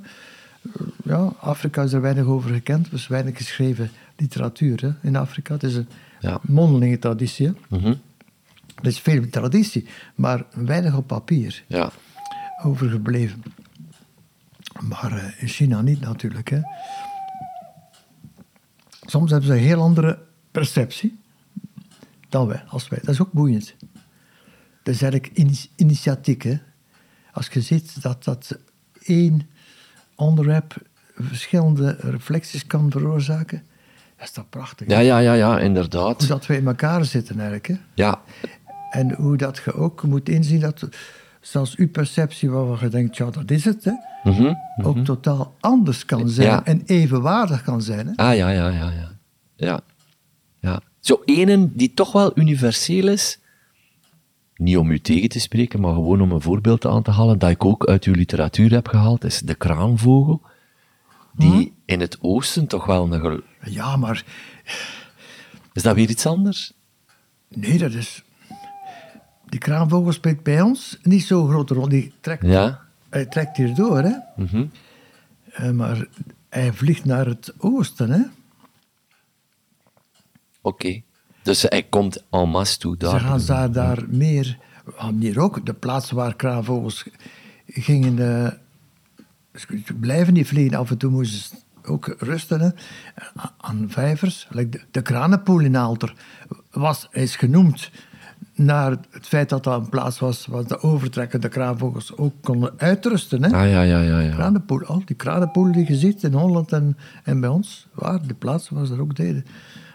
Ja, 1.03 1.33
Afrika 1.39 1.81
is 1.83 1.93
er 1.93 2.01
weinig 2.01 2.25
over 2.25 2.49
gekend, 2.53 2.87
er 2.87 2.93
is 2.93 3.07
weinig 3.07 3.37
geschreven 3.37 3.91
literatuur 4.17 4.81
hè, 4.81 4.91
in 5.07 5.15
Afrika. 5.15 5.53
Het 5.53 5.63
is 5.63 5.75
een 5.75 5.87
Ja. 6.19 6.39
mondelinge 6.41 6.99
traditie. 6.99 7.51
Mhm. 7.69 7.93
Er 8.75 8.87
is 8.87 8.99
veel 8.99 9.29
traditie, 9.29 9.87
maar 10.15 10.43
weinig 10.53 10.95
op 10.97 11.07
papier 11.07 11.63
ja. 11.67 11.91
overgebleven. 12.63 13.43
Maar 14.81 15.11
eh, 15.11 15.41
in 15.41 15.47
China 15.47 15.81
niet 15.81 15.99
natuurlijk. 15.99 16.49
Hè. 16.49 16.61
Soms 19.05 19.31
hebben 19.31 19.49
ze 19.49 19.55
een 19.55 19.61
heel 19.63 19.81
andere 19.81 20.19
perceptie 20.51 21.19
dan 22.33 22.47
wij, 22.47 22.63
als 22.67 22.87
wij. 22.89 22.99
Dat 23.03 23.13
is 23.13 23.21
ook 23.21 23.31
boeiend. 23.31 23.75
Dat 24.83 24.93
is 24.93 25.01
eigenlijk 25.01 25.37
ini- 25.37 25.69
initiatiek. 25.75 26.41
Hè. 26.43 26.57
Als 27.31 27.47
je 27.47 27.61
ziet 27.61 28.01
dat 28.01 28.23
dat 28.23 28.57
één 29.03 29.41
onderwerp 30.15 30.75
verschillende 31.15 31.95
reflecties 31.99 32.67
kan 32.67 32.91
veroorzaken, 32.91 33.63
dat 34.17 34.27
is 34.27 34.31
toch 34.31 34.49
prachtig. 34.49 34.87
Ja, 34.87 34.99
ja, 34.99 35.17
ja, 35.17 35.33
ja, 35.33 35.51
Hoe 35.51 35.61
inderdaad. 35.61 36.27
dat 36.27 36.45
wij 36.45 36.57
in 36.57 36.67
elkaar 36.67 37.05
zitten 37.05 37.35
eigenlijk. 37.35 37.67
Hè. 37.67 37.75
Ja, 37.93 38.21
En 38.91 39.13
hoe 39.15 39.37
dat 39.37 39.61
je 39.65 39.73
ook 39.73 40.03
moet 40.03 40.29
inzien 40.29 40.59
dat 40.59 40.89
zelfs 41.41 41.75
uw 41.75 41.89
perceptie 41.89 42.49
waarvan 42.49 42.77
je 42.79 42.87
denkt, 42.89 43.17
ja, 43.17 43.29
dat 43.29 43.51
is 43.51 43.65
het, 43.65 43.83
hè, 43.83 43.91
Mhm. 44.23 44.53
ook 44.83 44.97
totaal 44.97 45.55
anders 45.59 46.05
kan 46.05 46.29
zijn 46.29 46.47
Ja. 46.47 46.65
en 46.65 46.81
evenwaardig 46.85 47.61
kan 47.63 47.81
zijn. 47.81 48.07
Hè. 48.07 48.13
Ah, 48.15 48.35
ja, 48.35 48.49
ja, 48.49 48.67
ja, 48.69 48.91
ja. 48.91 49.11
Ja. 49.55 49.79
Zo 51.03 51.21
ene 51.25 51.69
die 51.73 51.93
toch 51.93 52.11
wel 52.11 52.31
universeel 52.35 53.07
is, 53.07 53.39
niet 54.55 54.77
om 54.77 54.91
u 54.91 54.99
tegen 54.99 55.29
te 55.29 55.39
spreken, 55.39 55.81
maar 55.81 55.93
gewoon 55.93 56.21
om 56.21 56.31
een 56.31 56.41
voorbeeld 56.41 56.85
aan 56.85 57.03
te 57.03 57.11
halen, 57.11 57.39
dat 57.39 57.49
ik 57.49 57.65
ook 57.65 57.85
uit 57.85 58.03
uw 58.03 58.13
literatuur 58.13 58.71
heb 58.71 58.87
gehaald, 58.87 59.23
is 59.23 59.39
de 59.39 59.55
kraanvogel, 59.55 60.41
die 61.35 61.73
in 61.85 61.99
het 61.99 62.17
oosten 62.21 62.67
toch 62.67 62.85
wel 62.85 63.13
een... 63.13 63.43
Ja, 63.63 63.95
maar 63.97 64.23
Is 65.73 65.83
dat 65.83 65.95
weer 65.95 66.09
iets 66.09 66.25
anders? 66.25 66.73
nee, 67.47 67.77
dat 67.77 67.93
is... 67.93 68.23
Die 69.49 69.59
kraanvogel 69.59 70.11
speelt 70.11 70.43
bij 70.43 70.61
ons 70.61 70.97
niet 71.01 71.23
zo'n 71.23 71.49
grote 71.49 71.73
rol. 71.73 71.89
Die 71.89 72.13
trekt, 72.21 72.45
Ja? 72.45 72.81
Hij 73.09 73.25
trekt 73.25 73.57
hier 73.57 73.75
door, 73.75 74.01
hè. 74.01 74.15
Mhm. 74.35 74.65
Eh, 75.45 75.69
maar 75.69 76.07
hij 76.49 76.73
vliegt 76.73 77.05
naar 77.05 77.25
het 77.25 77.53
oosten, 77.57 78.09
hè. 78.09 78.21
Oké. 80.63 81.01
Dus 81.43 81.61
hij 81.61 81.83
komt 81.83 82.23
en 82.29 82.49
masse 82.49 82.77
toe 82.77 82.97
daar. 82.97 83.19
Ze 83.19 83.25
gaan 83.25 83.45
daar, 83.45 83.71
daar 83.71 84.03
meer... 84.07 84.57
Hier 85.19 85.39
ook, 85.39 85.65
de 85.65 85.73
plaatsen 85.73 86.15
waar 86.15 86.35
kraanvogels 86.35 87.07
gingen... 87.67 88.19
eh, 88.19 88.51
ze 89.85 89.93
blijven 89.99 90.33
niet 90.33 90.47
vliegen. 90.47 90.77
Af 90.77 90.89
en 90.89 90.97
toe 90.97 91.11
moesten 91.11 91.39
ze 91.39 91.55
ook 91.91 92.15
rusten. 92.17 92.61
Hè. 92.61 92.69
Aan 93.57 93.85
vijvers. 93.89 94.47
De, 94.51 94.69
de 94.91 95.01
kranenpoel 95.01 95.59
in 95.59 95.77
Aalter 95.77 96.15
was, 96.71 97.07
is 97.11 97.35
genoemd 97.35 97.91
naar 98.55 98.91
het 98.91 99.27
feit 99.27 99.49
dat 99.49 99.63
dat 99.63 99.81
een 99.81 99.89
plaats 99.89 100.19
was 100.19 100.45
waar 100.45 100.67
de 100.67 100.79
overtrekkende 100.79 101.49
kraanvogels 101.49 102.17
ook 102.17 102.33
konden 102.41 102.73
uitrusten. 102.77 103.43
Hè. 103.43 103.49
Ah, 103.49 103.69
ja, 103.69 103.81
ja, 103.81 104.01
ja, 104.01 104.19
ja. 104.19 104.33
Kranenpoel, 104.33 104.83
al 104.83 105.01
die 105.05 105.15
kranenpoelen 105.15 105.73
die 105.73 105.87
je 105.87 105.95
ziet 105.95 106.23
in 106.23 106.33
Holland 106.33 106.71
en, 106.71 106.97
en 107.23 107.39
bij 107.39 107.49
ons, 107.49 107.87
waar 107.93 108.27
de 108.27 108.33
plaatsen 108.33 108.75
waar 108.75 108.85
ze 108.85 108.91
dat 108.91 109.01
ook 109.01 109.15
deden. 109.15 109.45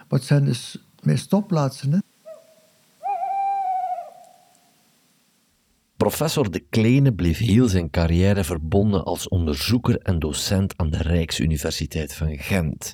Het 0.09 0.23
zijn 0.23 0.45
dus 0.45 0.77
meer 1.01 1.17
stopplaatsen. 1.17 2.03
Professor 5.97 6.51
De 6.51 6.59
Kleene 6.59 7.13
bleef 7.13 7.37
heel 7.37 7.67
zijn 7.67 7.89
carrière 7.89 8.43
verbonden 8.43 9.03
als 9.03 9.27
onderzoeker 9.27 9.97
en 9.97 10.19
docent 10.19 10.77
aan 10.77 10.89
de 10.89 10.97
Rijksuniversiteit 10.97 12.13
van 12.13 12.37
Gent. 12.37 12.93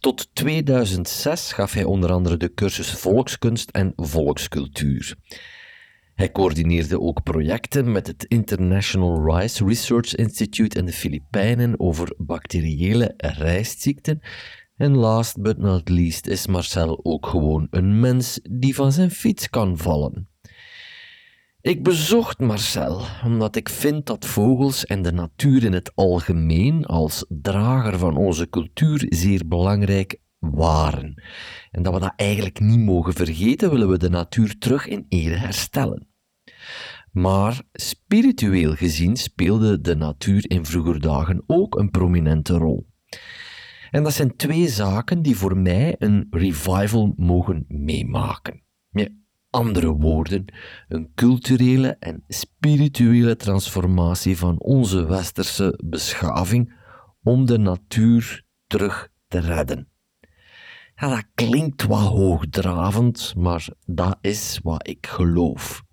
Tot 0.00 0.34
2006 0.34 1.52
gaf 1.52 1.72
hij 1.72 1.84
onder 1.84 2.12
andere 2.12 2.36
de 2.36 2.54
cursus 2.54 2.90
Volkskunst 2.90 3.70
en 3.70 3.92
Volkscultuur. 3.96 5.16
Hij 6.14 6.32
coördineerde 6.32 7.00
ook 7.00 7.22
projecten 7.22 7.92
met 7.92 8.06
het 8.06 8.24
International 8.24 9.38
Rice 9.38 9.64
Research 9.64 10.14
Institute 10.14 10.78
in 10.78 10.86
de 10.86 10.92
Filipijnen 10.92 11.80
over 11.80 12.14
bacteriële 12.16 13.14
rijstziekten. 13.16 14.20
En 14.76 14.96
last 14.96 15.42
but 15.42 15.58
not 15.58 15.88
least 15.88 16.26
is 16.26 16.46
Marcel 16.46 17.00
ook 17.02 17.26
gewoon 17.26 17.66
een 17.70 18.00
mens 18.00 18.40
die 18.50 18.74
van 18.74 18.92
zijn 18.92 19.10
fiets 19.10 19.50
kan 19.50 19.78
vallen. 19.78 20.28
Ik 21.60 21.82
bezocht 21.82 22.38
Marcel 22.38 23.00
omdat 23.24 23.56
ik 23.56 23.68
vind 23.68 24.06
dat 24.06 24.26
vogels 24.26 24.84
en 24.84 25.02
de 25.02 25.12
natuur 25.12 25.64
in 25.64 25.72
het 25.72 25.92
algemeen 25.94 26.84
als 26.84 27.24
drager 27.28 27.98
van 27.98 28.16
onze 28.16 28.48
cultuur 28.48 29.06
zeer 29.08 29.48
belangrijk 29.48 30.20
waren. 30.38 31.22
En 31.70 31.82
dat 31.82 31.94
we 31.94 32.00
dat 32.00 32.12
eigenlijk 32.16 32.60
niet 32.60 32.80
mogen 32.80 33.12
vergeten, 33.12 33.70
willen 33.70 33.88
we 33.88 33.98
de 33.98 34.10
natuur 34.10 34.58
terug 34.58 34.86
in 34.86 35.06
ere 35.08 35.34
herstellen. 35.34 36.08
Maar 37.12 37.62
spiritueel 37.72 38.74
gezien 38.74 39.16
speelde 39.16 39.80
de 39.80 39.96
natuur 39.96 40.50
in 40.50 40.64
vroeger 40.64 41.00
dagen 41.00 41.42
ook 41.46 41.78
een 41.78 41.90
prominente 41.90 42.52
rol. 42.56 42.85
En 43.90 44.02
dat 44.02 44.12
zijn 44.12 44.36
twee 44.36 44.68
zaken 44.68 45.22
die 45.22 45.36
voor 45.36 45.56
mij 45.56 45.94
een 45.98 46.26
revival 46.30 47.12
mogen 47.16 47.64
meemaken. 47.68 48.62
Ja, 48.90 49.08
andere 49.50 49.92
woorden, 49.92 50.44
een 50.88 51.10
culturele 51.14 51.96
en 51.98 52.24
spirituele 52.28 53.36
transformatie 53.36 54.38
van 54.38 54.60
onze 54.60 55.06
westerse 55.06 55.80
beschaving 55.84 56.74
om 57.22 57.46
de 57.46 57.58
natuur 57.58 58.44
terug 58.66 59.08
te 59.28 59.38
redden. 59.38 59.88
Dat 60.94 61.24
klinkt 61.34 61.86
wat 61.86 62.06
hoogdravend, 62.06 63.34
maar 63.36 63.68
dat 63.84 64.18
is 64.20 64.60
wat 64.62 64.88
ik 64.88 65.06
geloof. 65.06 65.84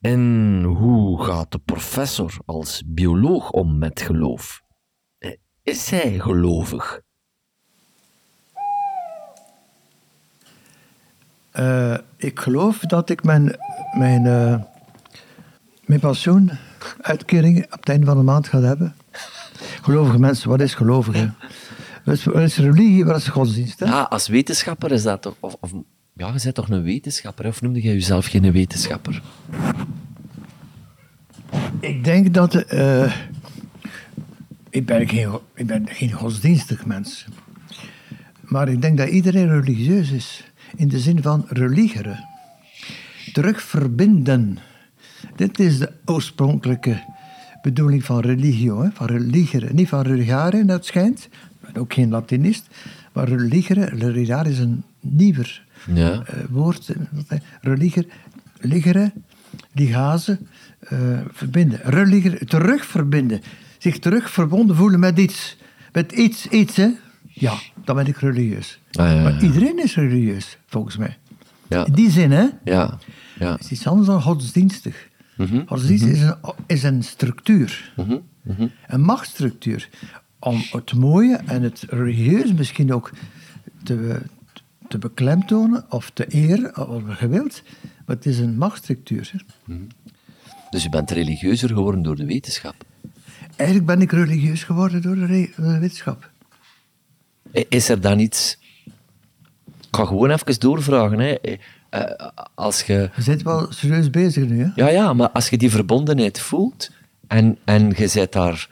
En 0.00 0.62
hoe 0.62 1.24
gaat 1.24 1.52
de 1.52 1.58
professor 1.58 2.36
als 2.44 2.82
bioloog 2.86 3.50
om 3.50 3.78
met 3.78 4.00
geloof? 4.00 4.61
Eh, 5.62 5.74
is 5.74 5.90
hij 5.90 6.18
gelovig? 6.18 7.00
Uh, 11.58 11.96
ik 12.16 12.40
geloof 12.40 12.78
dat 12.78 13.10
ik 13.10 13.24
mijn, 13.24 13.56
mijn, 13.98 14.24
uh, 14.24 14.62
mijn 15.84 16.00
pensioenuitkering 16.00 17.64
op 17.64 17.80
het 17.80 17.88
einde 17.88 18.06
van 18.06 18.16
de 18.16 18.22
maand 18.22 18.48
ga 18.48 18.60
hebben. 18.60 18.94
Gelovige 19.82 20.18
mensen, 20.18 20.48
wat 20.48 20.60
is 20.60 20.74
gelovig? 20.74 21.30
Wat 22.04 22.14
is, 22.14 22.24
wat 22.24 22.42
is 22.42 22.56
religie, 22.56 23.04
wat 23.04 23.16
is 23.16 23.28
godsdienst? 23.28 23.80
Hè? 23.80 23.86
Ja, 23.86 24.02
als 24.02 24.28
wetenschapper 24.28 24.92
is 24.92 25.02
dat 25.02 25.22
toch... 25.22 25.34
Of, 25.40 25.56
of, 25.60 25.72
ja, 26.12 26.26
je 26.26 26.40
bent 26.42 26.54
toch 26.54 26.68
een 26.68 26.82
wetenschapper, 26.82 27.46
of 27.46 27.62
noemde 27.62 27.80
jij 27.80 27.92
jezelf 27.92 28.26
geen 28.26 28.52
wetenschapper? 28.52 29.22
Ik 31.80 32.04
denk 32.04 32.34
dat... 32.34 32.72
Uh, 32.72 33.12
ik, 34.72 34.86
ben 34.86 35.08
geen, 35.08 35.38
ik 35.54 35.66
ben 35.66 35.88
geen 35.88 36.12
godsdienstig 36.12 36.86
mens. 36.86 37.26
Maar 38.40 38.68
ik 38.68 38.82
denk 38.82 38.98
dat 38.98 39.08
iedereen 39.08 39.48
religieus 39.48 40.10
is 40.10 40.44
in 40.76 40.88
de 40.88 40.98
zin 40.98 41.22
van 41.22 41.44
religeren. 41.48 42.24
Terugverbinden. 43.32 44.58
Dit 45.36 45.58
is 45.58 45.78
de 45.78 45.92
oorspronkelijke 46.04 47.02
bedoeling 47.62 48.04
van 48.04 48.20
religio, 48.20 48.82
hè? 48.82 48.90
van 48.92 49.06
religeren. 49.06 49.74
Niet 49.74 49.88
van 49.88 50.02
religare, 50.02 50.64
dat 50.64 50.86
schijnt. 50.86 51.24
Ik 51.24 51.72
ben 51.72 51.82
ook 51.82 51.92
geen 51.94 52.10
Latinist. 52.10 52.66
Maar 53.12 53.28
religeren, 53.28 53.98
religare 53.98 54.50
is 54.50 54.58
een 54.58 54.82
nieuwer 55.00 55.64
ja. 55.94 56.12
uh, 56.12 56.22
woord. 56.50 56.94
Religer, 57.60 58.06
ligeren, 58.60 59.12
ligaze, 59.72 60.38
uh, 60.92 61.20
verbinden. 61.32 61.80
Religeren, 61.82 62.46
terugverbinden. 62.46 63.40
Zich 63.82 63.98
terug 63.98 64.30
verbonden 64.30 64.76
voelen 64.76 65.00
met 65.00 65.18
iets. 65.18 65.56
Met 65.92 66.12
iets, 66.12 66.46
iets, 66.46 66.76
hè. 66.76 66.88
Ja, 67.28 67.54
dan 67.84 67.96
ben 67.96 68.06
ik 68.06 68.16
religieus. 68.16 68.80
Ah, 68.92 69.22
maar 69.22 69.42
iedereen 69.42 69.82
is 69.82 69.94
religieus, 69.94 70.58
volgens 70.66 70.96
mij. 70.96 71.18
Ja. 71.68 71.86
In 71.86 71.92
die 71.92 72.10
zin, 72.10 72.30
hè? 72.30 72.46
Ja. 72.64 72.98
ja. 73.38 73.52
Het 73.52 73.60
is 73.60 73.70
iets 73.70 73.86
anders 73.86 74.06
dan 74.06 74.22
godsdienstig. 74.22 75.08
Mm 75.36 75.62
Godsdienst 75.66 76.04
is, 76.04 76.20
een, 76.20 76.36
is 76.66 76.82
een 76.82 77.02
structuur. 77.02 77.92
Mhm. 77.96 78.18
Mhm. 78.42 78.66
Een 78.86 79.00
machtsstructuur. 79.00 79.88
Om 80.38 80.62
het 80.70 80.94
mooie 80.94 81.36
en 81.36 81.62
het 81.62 81.84
religieus 81.88 82.52
misschien 82.52 82.92
ook 82.92 83.10
te, 83.82 84.20
te 84.88 84.98
beklemtonen 84.98 85.84
of 85.88 86.10
te 86.10 86.26
eren, 86.26 86.88
of 86.88 87.02
gewild. 87.06 87.62
Maar 88.06 88.16
het 88.16 88.26
is 88.26 88.38
een 88.38 88.58
machtsstructuur. 88.58 89.32
Mhm. 89.64 89.78
Dus 90.70 90.82
je 90.82 90.88
bent 90.88 91.10
religieuzer 91.10 91.68
geworden 91.68 92.02
door 92.02 92.16
de 92.16 92.26
wetenschap? 92.26 92.90
Eigenlijk 93.56 93.88
ben 93.88 94.00
ik 94.00 94.12
religieus 94.12 94.64
geworden 94.64 95.02
door 95.02 95.14
de, 95.14 95.26
de 95.56 95.78
wetenschap. 95.78 96.30
Is 97.68 97.88
er 97.88 98.00
dan 98.00 98.18
iets... 98.18 98.58
Ik 99.64 99.98
ga 99.98 100.04
gewoon 100.04 100.30
even 100.30 100.60
doorvragen. 100.60 101.18
Hè. 101.18 101.36
Uh, 101.42 102.28
als 102.54 102.82
je... 102.82 103.10
je 103.16 103.22
zit 103.22 103.42
wel 103.42 103.72
serieus 103.72 104.10
bezig 104.10 104.48
nu, 104.48 104.62
hè? 104.62 104.70
Ja, 104.74 104.88
ja, 104.88 105.12
maar 105.12 105.30
als 105.30 105.48
je 105.48 105.58
die 105.58 105.70
verbondenheid 105.70 106.40
voelt 106.40 106.90
en, 107.26 107.58
en 107.64 107.88
je 107.88 108.10
bent 108.14 108.32
daar 108.32 108.68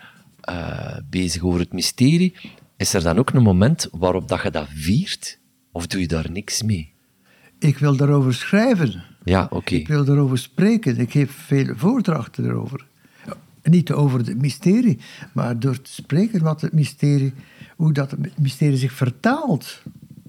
uh, 0.50 0.96
bezig 1.10 1.42
over 1.42 1.60
het 1.60 1.72
mysterie, 1.72 2.34
is 2.76 2.94
er 2.94 3.02
dan 3.02 3.18
ook 3.18 3.30
een 3.30 3.42
moment 3.42 3.88
waarop 3.92 4.28
dat 4.28 4.42
je 4.42 4.50
dat 4.50 4.66
viert? 4.74 5.38
Of 5.72 5.86
doe 5.86 6.00
je 6.00 6.08
daar 6.08 6.30
niks 6.30 6.62
mee? 6.62 6.92
Ik 7.58 7.78
wil 7.78 7.96
daarover 7.96 8.34
schrijven. 8.34 9.02
Ja, 9.24 9.46
oké. 9.50 9.74
Ik 9.74 9.88
wil 9.88 10.04
daarover 10.04 10.38
spreken. 10.38 10.98
Ik 10.98 11.10
geef 11.10 11.32
veel 11.32 11.74
voordrachten 11.76 12.44
erover. 12.44 12.86
Niet 13.62 13.92
over 13.92 14.18
het 14.18 14.40
mysterie, 14.40 14.98
maar 15.32 15.58
door 15.58 15.80
te 15.80 15.92
spreken 15.92 16.42
wat 16.42 16.60
het 16.60 16.72
mysterie 16.72 17.32
hoe 17.76 17.92
dat 17.92 18.14
mysterie 18.38 18.76
zich 18.76 18.92
vertaalt. 18.92 19.82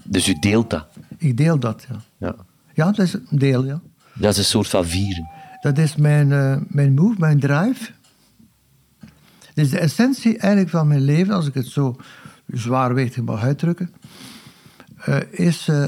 Dus 0.04 0.28
u 0.28 0.38
deelt 0.38 0.70
dat? 0.70 0.86
Ik 1.18 1.36
deel 1.36 1.58
dat, 1.58 1.86
ja. 1.88 2.00
Ja, 2.16 2.36
ja 2.74 2.84
dat 2.84 2.98
is 2.98 3.12
een 3.12 3.26
deel, 3.30 3.64
ja. 3.64 3.80
Dat 4.14 4.30
is 4.30 4.38
een 4.38 4.44
soort 4.44 4.68
van 4.68 4.86
vieren. 4.86 5.30
Dat 5.60 5.78
is 5.78 5.96
mijn, 5.96 6.30
uh, 6.30 6.56
mijn 6.68 6.94
move, 6.94 7.14
mijn 7.18 7.40
drive. 7.40 7.90
Dat 9.54 9.64
is 9.64 9.70
de 9.70 9.78
essentie 9.78 10.38
eigenlijk 10.38 10.70
van 10.70 10.88
mijn 10.88 11.00
leven, 11.00 11.34
als 11.34 11.46
ik 11.46 11.54
het 11.54 11.66
zo 11.66 11.96
zwaarwegig 12.46 13.22
mag 13.22 13.42
uitdrukken, 13.42 13.90
uh, 15.08 15.16
is 15.30 15.68
uh, 15.68 15.86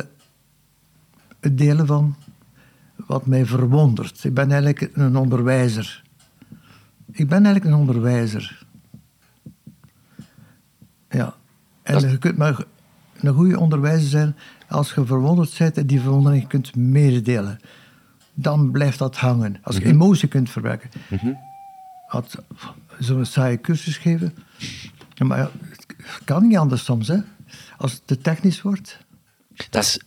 het 1.40 1.58
delen 1.58 1.86
van 1.86 2.16
wat 2.96 3.26
mij 3.26 3.46
verwondert. 3.46 4.24
Ik 4.24 4.34
ben 4.34 4.50
eigenlijk 4.50 4.90
een 4.92 5.16
onderwijzer. 5.16 6.03
Ik 7.16 7.28
ben 7.28 7.44
eigenlijk 7.44 7.64
een 7.64 7.80
onderwijzer. 7.80 8.66
Ja. 11.10 11.34
En 11.82 12.10
je 12.10 12.18
kunt 12.18 12.36
maar 12.36 12.64
een 13.20 13.34
goede 13.34 13.58
onderwijzer 13.58 14.08
zijn 14.08 14.36
als 14.68 14.94
je 14.94 15.06
verwonderd 15.06 15.58
bent 15.58 15.76
en 15.78 15.86
die 15.86 16.00
verwondering 16.00 16.46
kunt 16.46 16.76
meedelen. 16.76 17.60
Dan 18.34 18.70
blijft 18.70 18.98
dat 18.98 19.16
hangen. 19.16 19.56
Als 19.62 19.76
je 19.76 19.80
mhm. 19.80 19.90
emotie 19.90 20.28
kunt 20.28 20.50
verwerken. 20.50 20.90
Mm 21.08 21.18
-hmm. 21.18 21.38
Had 22.06 22.42
zo'n 22.98 23.24
saaie 23.24 23.60
cursus 23.60 23.96
geven. 23.96 24.34
Maar 25.18 25.38
het 25.38 26.24
kan 26.24 26.46
niet 26.46 26.56
anders 26.56 26.84
soms, 26.84 27.08
hè. 27.08 27.18
Als 27.76 27.92
het 27.92 28.06
te 28.06 28.18
technisch 28.18 28.62
wordt. 28.62 28.98
Dat 29.70 29.82
is, 29.82 30.00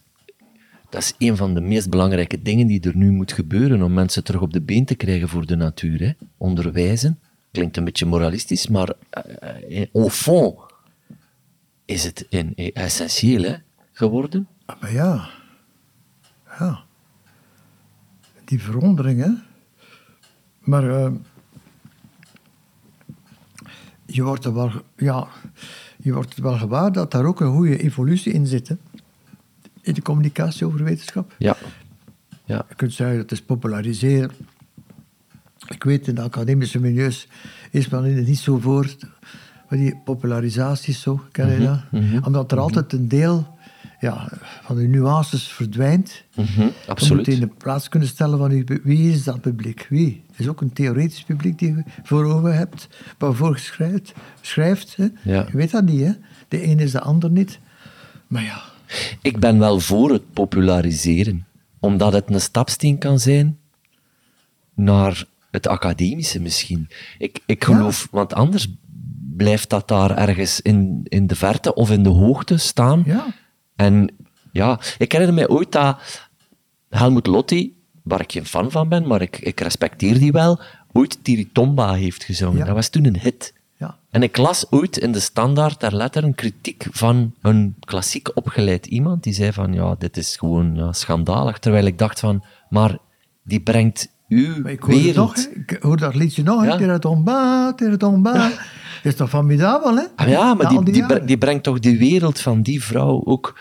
dat 0.89 1.01
is 1.01 1.13
een 1.17 1.37
van 1.37 1.53
de 1.53 1.61
meest 1.61 1.89
belangrijke 1.89 2.41
dingen 2.41 2.67
die 2.67 2.81
er 2.81 2.95
nu 2.95 3.11
moet 3.11 3.31
gebeuren 3.31 3.81
om 3.81 3.93
mensen 3.93 4.23
terug 4.23 4.41
op 4.41 4.53
de 4.53 4.61
been 4.61 4.85
te 4.85 4.95
krijgen 4.95 5.29
voor 5.29 5.45
de 5.45 5.55
natuur. 5.55 5.99
Hè. 5.99 6.11
Onderwijzen. 6.37 7.19
Klinkt 7.51 7.77
een 7.77 7.83
beetje 7.83 8.05
moralistisch, 8.05 8.67
maar 8.67 8.93
uh, 9.69 9.85
au 9.93 10.09
fond 10.09 10.59
is 11.85 12.03
het 12.03 12.25
in, 12.29 12.55
essentieel 12.55 13.43
hè, 13.43 13.55
geworden. 13.91 14.47
Ah, 14.65 14.81
maar 14.81 14.93
ja. 14.93 15.29
Ja. 16.59 16.83
Die 18.45 18.61
verwondering, 18.61 19.23
hè. 19.23 19.29
Maar 20.59 20.83
uh, 20.83 21.11
je 24.05 24.23
wordt 24.23 24.45
er 24.45 24.53
wel, 24.53 24.71
ja, 24.95 25.27
je 25.97 26.13
wordt 26.13 26.37
wel 26.37 26.57
gewaar 26.57 26.91
dat 26.91 27.11
daar 27.11 27.25
ook 27.25 27.39
een 27.39 27.53
goede 27.53 27.77
evolutie 27.77 28.33
in 28.33 28.47
zit. 28.47 28.67
Hè? 28.67 28.75
In 29.87 29.93
de 29.93 30.01
communicatie 30.01 30.65
over 30.65 30.83
wetenschap. 30.83 31.35
Ja. 31.37 31.57
ja. 32.45 32.65
Je 32.69 32.75
kunt 32.75 32.93
zeggen 32.93 33.17
dat 33.17 33.29
het 33.29 33.39
is 33.39 33.45
populariseren. 33.45 34.31
Ik 35.67 35.83
weet, 35.83 36.07
in 36.07 36.15
de 36.15 36.21
academische 36.21 36.79
milieus 36.79 37.27
is 37.71 37.89
men 37.89 38.23
niet 38.23 38.37
zo 38.37 38.59
voor 38.59 38.87
die 39.69 40.01
popularisatie 40.03 40.93
zo, 40.93 41.21
ken 41.31 41.49
je 41.49 41.57
mhm, 41.57 41.65
dat? 41.65 41.79
Mhm. 41.91 42.23
Omdat 42.23 42.51
er 42.51 42.59
altijd 42.59 42.93
een 42.93 43.07
deel 43.07 43.57
ja, 43.99 44.29
van 44.63 44.75
de 44.75 44.87
nuances 44.87 45.47
verdwijnt. 45.47 46.23
Mm 46.35 46.71
absoluut. 46.87 47.25
Je 47.25 47.31
moet 47.31 47.41
in 47.41 47.47
de 47.47 47.55
plaats 47.57 47.89
kunnen 47.89 48.09
stellen 48.09 48.37
van 48.37 48.65
wie 48.83 49.11
is 49.11 49.23
dat 49.23 49.41
publiek? 49.41 49.87
Wie? 49.89 50.23
Het 50.31 50.39
is 50.39 50.47
ook 50.47 50.61
een 50.61 50.73
theoretisch 50.73 51.23
publiek 51.23 51.59
die 51.59 51.75
je 51.75 51.83
voor 52.03 52.25
ogen 52.25 52.57
hebt, 52.57 52.87
waarvoor 53.17 53.55
je 53.55 54.03
schrijft. 54.41 54.95
Je 55.23 55.45
weet 55.51 55.71
dat 55.71 55.83
niet, 55.83 56.05
hè? 56.05 56.11
De 56.47 56.63
een 56.63 56.79
is 56.79 56.91
de 56.91 57.01
ander 57.01 57.29
niet. 57.29 57.59
Maar 58.27 58.43
ja. 58.43 58.61
Ik 59.21 59.39
ben 59.39 59.59
wel 59.59 59.79
voor 59.79 60.11
het 60.11 60.33
populariseren, 60.33 61.47
omdat 61.79 62.13
het 62.13 62.29
een 62.29 62.41
stapsteen 62.41 62.97
kan 62.97 63.19
zijn 63.19 63.57
naar 64.73 65.25
het 65.51 65.67
academische 65.67 66.41
misschien. 66.41 66.89
Ik, 67.17 67.39
ik 67.45 67.63
geloof, 67.63 68.07
want 68.11 68.33
anders 68.33 68.67
blijft 69.35 69.69
dat 69.69 69.87
daar 69.87 70.17
ergens 70.17 70.61
in, 70.61 71.01
in 71.03 71.27
de 71.27 71.35
verte 71.35 71.73
of 71.73 71.91
in 71.91 72.03
de 72.03 72.09
hoogte 72.09 72.57
staan. 72.57 73.03
Ja. 73.05 73.25
En 73.75 74.15
ja, 74.51 74.79
ik 74.97 75.11
herinner 75.11 75.35
mij 75.35 75.47
ooit 75.47 75.71
dat 75.71 75.99
Helmut 76.89 77.27
Lotti, 77.27 77.75
waar 78.03 78.21
ik 78.21 78.31
geen 78.31 78.45
fan 78.45 78.71
van 78.71 78.89
ben, 78.89 79.07
maar 79.07 79.21
ik, 79.21 79.37
ik 79.37 79.59
respecteer 79.59 80.19
die 80.19 80.31
wel, 80.31 80.61
ooit 80.91 81.23
Tiritomba 81.23 81.93
heeft 81.93 82.23
gezongen. 82.23 82.65
Dat 82.65 82.75
was 82.75 82.89
toen 82.89 83.05
een 83.05 83.19
hit. 83.19 83.53
En 84.09 84.23
ik 84.23 84.37
las 84.37 84.71
ooit 84.71 84.97
in 84.97 85.11
de 85.11 85.19
standaard 85.19 85.79
ter 85.79 85.95
letter 85.95 86.23
een 86.23 86.35
kritiek 86.35 86.87
van 86.91 87.33
een 87.41 87.75
klassiek 87.79 88.29
opgeleid 88.33 88.85
iemand 88.85 89.23
die 89.23 89.33
zei 89.33 89.53
van 89.53 89.73
ja, 89.73 89.95
dit 89.97 90.17
is 90.17 90.35
gewoon 90.35 90.75
ja, 90.75 90.93
schandalig. 90.93 91.59
Terwijl 91.59 91.85
ik 91.85 91.97
dacht 91.97 92.19
van, 92.19 92.43
maar 92.69 92.97
die 93.43 93.59
brengt 93.61 94.15
uw 94.27 94.65
ik 94.65 94.85
wereld... 94.85 95.15
Nog, 95.15 95.37
ik 95.37 95.77
hoor 95.81 95.97
dat 95.97 96.15
liedje 96.15 96.43
nog, 96.43 96.63
ja. 96.63 96.77
Is 99.03 99.15
toch 99.15 99.29
formidabel, 99.29 99.95
hè? 99.95 100.03
Ah, 100.15 100.27
ja, 100.27 100.53
maar 100.53 100.69
die, 100.69 100.83
die, 100.83 101.25
die, 101.25 101.37
brengt 101.37 101.63
toch 101.63 101.79
die 101.79 101.97
wereld 101.97 102.39
van 102.39 102.61
die 102.61 102.83
vrouw 102.83 103.25
ook 103.25 103.59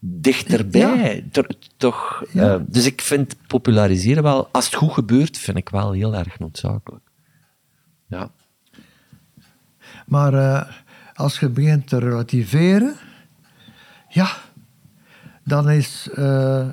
dichterbij. 0.00 1.28
Ter- 1.32 1.56
toch, 1.76 2.24
Ja. 2.32 2.54
eh, 2.54 2.60
dus 2.66 2.86
ik 2.86 3.00
vind 3.00 3.36
populariseren 3.46 4.22
wel, 4.22 4.48
als 4.52 4.64
het 4.64 4.74
goed 4.74 4.92
gebeurt, 4.92 5.38
vind 5.38 5.56
ik 5.56 5.68
wel 5.68 5.92
heel 5.92 6.14
erg 6.14 6.38
noodzakelijk. 6.38 7.04
Ja. 8.08 8.30
Maar 10.06 10.34
eh, 10.34 10.72
als 11.14 11.38
je 11.38 11.48
begint 11.48 11.88
te 11.88 11.98
relativeren, 11.98 12.94
ja, 14.08 14.28
dan 15.44 15.70
is 15.70 16.08
eh, 16.14 16.68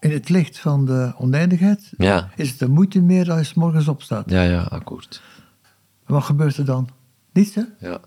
in 0.00 0.10
het 0.10 0.28
licht 0.28 0.58
van 0.58 0.84
de 0.84 1.12
oneindigheid, 1.18 1.92
Ja. 1.96 2.28
is 2.36 2.50
het 2.50 2.58
de 2.58 2.68
moeite 2.68 3.00
meer 3.00 3.32
als 3.32 3.48
je 3.48 3.54
morgens 3.60 3.88
opstaat. 3.88 4.30
Ja, 4.30 4.42
ja, 4.42 4.62
akkoord. 4.62 5.22
Wat 6.06 6.22
gebeurt 6.24 6.56
er 6.56 6.64
dan? 6.64 6.88
Niets, 7.32 7.54
hè? 7.54 7.62
Ja. 7.78 8.00